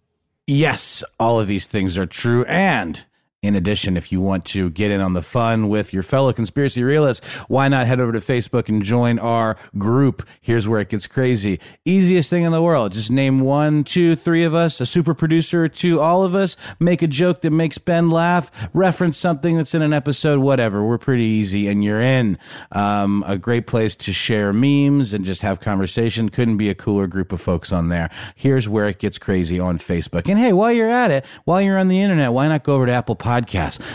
Yes, 0.47 1.03
all 1.19 1.41
of 1.41 1.49
these 1.49 1.67
things 1.67 1.97
are 1.97 2.07
true. 2.07 2.45
And 2.45 3.07
In 3.43 3.57
addition, 3.57 3.97
if 3.97 4.13
you 4.13 4.21
want 4.21 4.45
to 4.47 4.69
get 4.69 4.91
in 4.91 5.01
on 5.01 5.15
the 5.15 5.23
fun 5.23 5.71
with 5.71 5.95
your 5.95 6.03
fellow 6.03 6.31
conspiracy 6.31 6.85
realists, 6.85 7.27
why 7.49 7.69
not 7.69 7.87
head 7.87 7.99
over 7.99 8.13
to 8.13 8.21
Facebook 8.21 8.69
and 8.69 8.83
join 8.83 9.19
our 9.19 9.57
group? 9.79 10.29
Here's 10.43 10.69
where 10.69 10.79
it 10.79 10.91
gets 10.91 11.07
crazy. 11.07 11.59
Easiest 11.87 12.29
thing 12.29 12.43
in 12.43 12.53
the 12.53 12.61
world. 12.61 12.93
Just 12.93 13.11
name 13.11 13.41
one, 13.41 13.83
two, 13.83 14.15
three 14.15 14.45
of 14.45 14.55
us, 14.55 14.79
a 14.79 14.85
super 14.85 15.15
producer 15.15 15.69
to 15.69 16.01
all 16.01 16.23
of 16.23 16.35
us, 16.35 16.55
make 16.79 17.01
a 17.01 17.07
joke 17.07 17.41
that 17.41 17.51
makes 17.51 17.79
Ben 17.79 18.11
laugh, 18.11 18.51
reference 18.75 19.17
something 19.17 19.57
that's 19.57 19.75
in 19.75 19.81
an 19.81 19.95
episode, 19.95 20.41
whatever. 20.41 20.85
We're 20.85 20.99
pretty 20.99 21.25
easy 21.25 21.67
and 21.67 21.83
you're 21.83 22.03
in. 22.03 22.37
Um, 22.73 23.25
a 23.27 23.39
great 23.39 23.67
place 23.67 23.97
to 23.97 24.13
share 24.13 24.53
memes 24.53 25.15
and 25.15 25.25
just 25.25 25.41
have 25.41 25.61
conversation. 25.61 26.29
Couldn't 26.29 26.59
be 26.59 26.69
a 26.69 26.75
cooler 26.75 27.07
group 27.07 27.33
of 27.33 27.41
folks 27.41 27.73
on 27.73 27.89
there. 27.89 28.11
Here's 28.35 28.69
where 28.69 28.87
it 28.87 28.99
gets 28.99 29.17
crazy 29.17 29.59
on 29.59 29.79
Facebook. 29.79 30.29
And 30.29 30.39
hey, 30.39 30.53
while 30.53 30.73
you're 30.73 30.91
at 30.91 31.11
it, 31.11 31.25
while 31.47 31.63
you're 31.63 31.79
on 31.79 31.89
the 31.89 32.03
internet, 32.03 32.35
why 32.35 32.47
not 32.47 32.65
go 32.65 32.75
over 32.75 32.85
to 32.85 32.93
Apple 32.93 33.17
Podcasts 33.17 33.30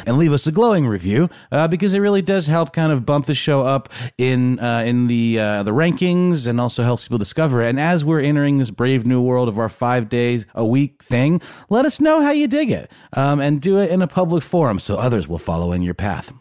and 0.06 0.18
leave 0.18 0.34
us 0.34 0.48
a 0.48 0.52
glowing 0.52 0.88
review 0.88 1.30
uh, 1.52 1.68
because 1.68 1.94
it 1.94 2.00
really 2.00 2.22
does 2.22 2.48
help 2.48 2.74
kind 2.74 2.92
of 2.92 3.06
bump 3.06 3.26
the 3.26 3.34
show 3.34 3.62
up 3.62 3.90
in 4.18 4.60
uh, 4.60 4.84
in 4.86 5.08
the 5.08 5.40
uh, 5.40 5.64
the 5.64 5.72
rankings 5.72 6.48
and 6.48 6.60
also 6.62 6.84
helps 6.84 7.04
people 7.04 7.18
discover 7.18 7.62
it. 7.62 7.70
And 7.70 7.80
as 7.80 8.06
we're 8.06 8.22
entering 8.22 8.58
this 8.58 8.70
brave 8.70 9.06
new 9.06 9.22
world 9.22 9.48
of 9.48 9.60
our 9.60 9.70
five 9.70 10.10
days 10.10 10.46
a 10.54 10.66
week 10.66 11.04
thing, 11.04 11.42
let 11.70 11.86
us 11.86 12.00
know 12.00 12.22
how 12.22 12.32
you 12.32 12.48
dig 12.48 12.72
it 12.72 12.92
um, 13.14 13.40
and 13.40 13.62
do 13.62 13.78
it 13.78 13.92
in 13.92 14.02
a 14.02 14.08
public 14.08 14.44
forum 14.44 14.80
so 14.80 14.98
others 14.98 15.28
will 15.28 15.40
follow 15.40 15.72
in 15.72 15.82
your 15.82 15.94
path. 15.94 16.32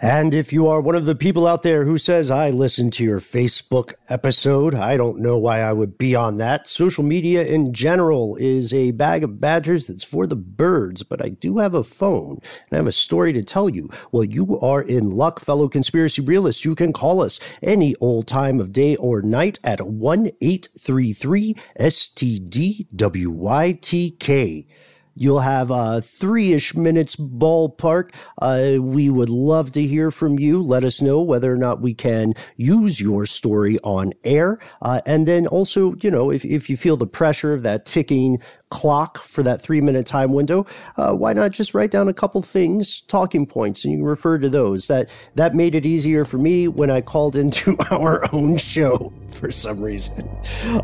And 0.00 0.34
if 0.34 0.52
you 0.52 0.66
are 0.68 0.80
one 0.80 0.94
of 0.94 1.06
the 1.06 1.14
people 1.14 1.46
out 1.46 1.62
there 1.62 1.84
who 1.84 1.98
says, 1.98 2.30
I 2.30 2.50
listened 2.50 2.92
to 2.94 3.04
your 3.04 3.20
Facebook 3.20 3.94
episode, 4.08 4.74
I 4.74 4.96
don't 4.96 5.20
know 5.20 5.36
why 5.38 5.60
I 5.60 5.72
would 5.72 5.98
be 5.98 6.14
on 6.14 6.38
that. 6.38 6.66
Social 6.66 7.04
media 7.04 7.44
in 7.44 7.72
general 7.72 8.36
is 8.36 8.72
a 8.72 8.92
bag 8.92 9.24
of 9.24 9.40
badgers 9.40 9.86
that's 9.86 10.04
for 10.04 10.26
the 10.26 10.36
birds, 10.36 11.02
but 11.02 11.24
I 11.24 11.30
do 11.30 11.58
have 11.58 11.74
a 11.74 11.84
phone 11.84 12.38
and 12.42 12.72
I 12.72 12.76
have 12.76 12.86
a 12.86 12.92
story 12.92 13.32
to 13.32 13.42
tell 13.42 13.68
you. 13.68 13.90
Well, 14.12 14.24
you 14.24 14.58
are 14.60 14.82
in 14.82 15.10
luck, 15.10 15.40
fellow 15.40 15.68
conspiracy 15.68 16.22
realists. 16.22 16.64
You 16.64 16.74
can 16.74 16.92
call 16.92 17.20
us 17.20 17.38
any 17.62 17.94
old 17.96 18.26
time 18.26 18.60
of 18.60 18.72
day 18.72 18.96
or 18.96 19.22
night 19.22 19.58
at 19.64 19.80
1 19.80 20.30
833 20.40 21.54
STDWYTK. 21.78 22.88
You'll 25.20 25.40
have 25.40 25.70
uh, 25.70 26.00
three 26.00 26.52
ish 26.52 26.74
minutes 26.74 27.16
ballpark. 27.16 28.12
Uh, 28.40 28.76
we 28.80 29.10
would 29.10 29.28
love 29.28 29.72
to 29.72 29.82
hear 29.82 30.10
from 30.10 30.38
you. 30.38 30.62
Let 30.62 30.84
us 30.84 31.02
know 31.02 31.20
whether 31.20 31.52
or 31.52 31.56
not 31.56 31.80
we 31.80 31.92
can 31.92 32.34
use 32.56 33.00
your 33.00 33.26
story 33.26 33.78
on 33.82 34.12
air. 34.22 34.58
Uh, 34.80 35.00
and 35.06 35.26
then 35.26 35.46
also, 35.46 35.94
you 35.96 36.10
know, 36.10 36.30
if, 36.30 36.44
if 36.44 36.70
you 36.70 36.76
feel 36.76 36.96
the 36.96 37.06
pressure 37.06 37.52
of 37.52 37.62
that 37.64 37.84
ticking 37.84 38.40
clock 38.70 39.18
for 39.18 39.42
that 39.42 39.60
three 39.60 39.80
minute 39.80 40.06
time 40.06 40.32
window, 40.32 40.66
uh, 40.96 41.12
why 41.12 41.32
not 41.32 41.52
just 41.52 41.74
write 41.74 41.90
down 41.90 42.08
a 42.08 42.14
couple 42.14 42.42
things, 42.42 43.02
talking 43.02 43.46
points, 43.46 43.84
and 43.84 43.94
you 43.94 44.04
refer 44.04 44.38
to 44.38 44.48
those? 44.48 44.86
That 44.88 45.10
that 45.34 45.54
made 45.54 45.74
it 45.74 45.86
easier 45.86 46.24
for 46.24 46.38
me 46.38 46.68
when 46.68 46.90
I 46.90 47.00
called 47.00 47.36
into 47.36 47.76
our 47.90 48.24
own 48.34 48.56
show 48.56 49.12
for 49.30 49.50
some 49.50 49.80
reason. 49.80 50.28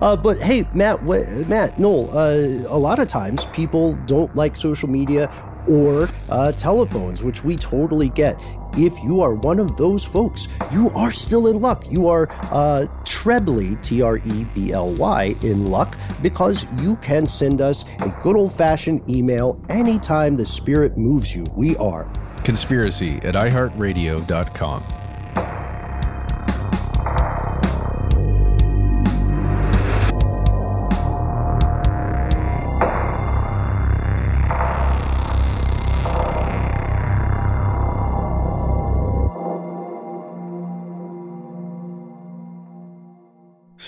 Uh, 0.00 0.16
but 0.16 0.38
hey, 0.38 0.66
Matt, 0.74 1.02
what, 1.02 1.28
Matt, 1.48 1.78
Noel, 1.78 2.10
uh, 2.16 2.34
a 2.68 2.78
lot 2.78 2.98
of 2.98 3.08
times 3.08 3.44
people 3.46 3.96
don't 4.06 4.34
like 4.34 4.56
social 4.56 4.88
media 4.88 5.30
or 5.68 6.08
uh, 6.28 6.52
telephones, 6.52 7.22
which 7.22 7.44
we 7.44 7.56
totally 7.56 8.08
get. 8.10 8.38
If 8.76 9.02
you 9.02 9.20
are 9.20 9.34
one 9.34 9.58
of 9.58 9.76
those 9.76 10.04
folks, 10.04 10.48
you 10.72 10.90
are 10.90 11.12
still 11.12 11.46
in 11.46 11.60
luck. 11.60 11.90
You 11.90 12.08
are 12.08 12.28
uh, 12.50 12.86
trebly, 13.04 13.76
T 13.76 14.02
R 14.02 14.18
E 14.18 14.44
B 14.54 14.72
L 14.72 14.92
Y, 14.94 15.36
in 15.42 15.66
luck 15.66 15.96
because 16.22 16.66
you 16.82 16.96
can 16.96 17.26
send 17.26 17.60
us 17.60 17.84
a 18.00 18.08
good 18.22 18.36
old 18.36 18.52
fashioned 18.52 19.08
email 19.08 19.62
anytime 19.68 20.36
the 20.36 20.46
spirit 20.46 20.96
moves 20.96 21.34
you. 21.34 21.44
We 21.54 21.76
are 21.76 22.10
conspiracy 22.44 23.16
at 23.22 23.34
iHeartRadio.com. 23.34 24.84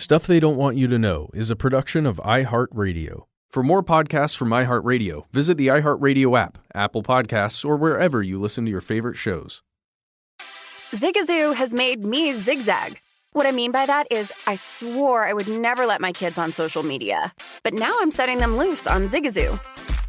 Stuff 0.06 0.28
They 0.28 0.38
Don't 0.38 0.54
Want 0.54 0.76
You 0.76 0.86
to 0.86 0.98
Know 1.00 1.30
is 1.34 1.50
a 1.50 1.56
production 1.56 2.06
of 2.06 2.18
iHeartRadio. 2.18 3.24
For 3.48 3.64
more 3.64 3.82
podcasts 3.82 4.36
from 4.36 4.50
iHeartRadio, 4.50 5.24
visit 5.32 5.56
the 5.56 5.66
iHeartRadio 5.66 6.40
app, 6.40 6.58
Apple 6.72 7.02
Podcasts, 7.02 7.64
or 7.64 7.76
wherever 7.76 8.22
you 8.22 8.40
listen 8.40 8.64
to 8.66 8.70
your 8.70 8.80
favorite 8.80 9.16
shows. 9.16 9.62
Zigazoo 10.92 11.56
has 11.56 11.74
made 11.74 12.04
me 12.04 12.34
zigzag. 12.34 13.00
What 13.32 13.46
I 13.46 13.50
mean 13.50 13.72
by 13.72 13.84
that 13.84 14.06
is, 14.12 14.32
I 14.46 14.54
swore 14.54 15.26
I 15.26 15.32
would 15.32 15.48
never 15.48 15.86
let 15.86 16.00
my 16.00 16.12
kids 16.12 16.38
on 16.38 16.52
social 16.52 16.84
media, 16.84 17.34
but 17.64 17.74
now 17.74 17.96
I'm 18.00 18.12
setting 18.12 18.38
them 18.38 18.56
loose 18.56 18.86
on 18.86 19.06
Zigazoo. 19.06 19.58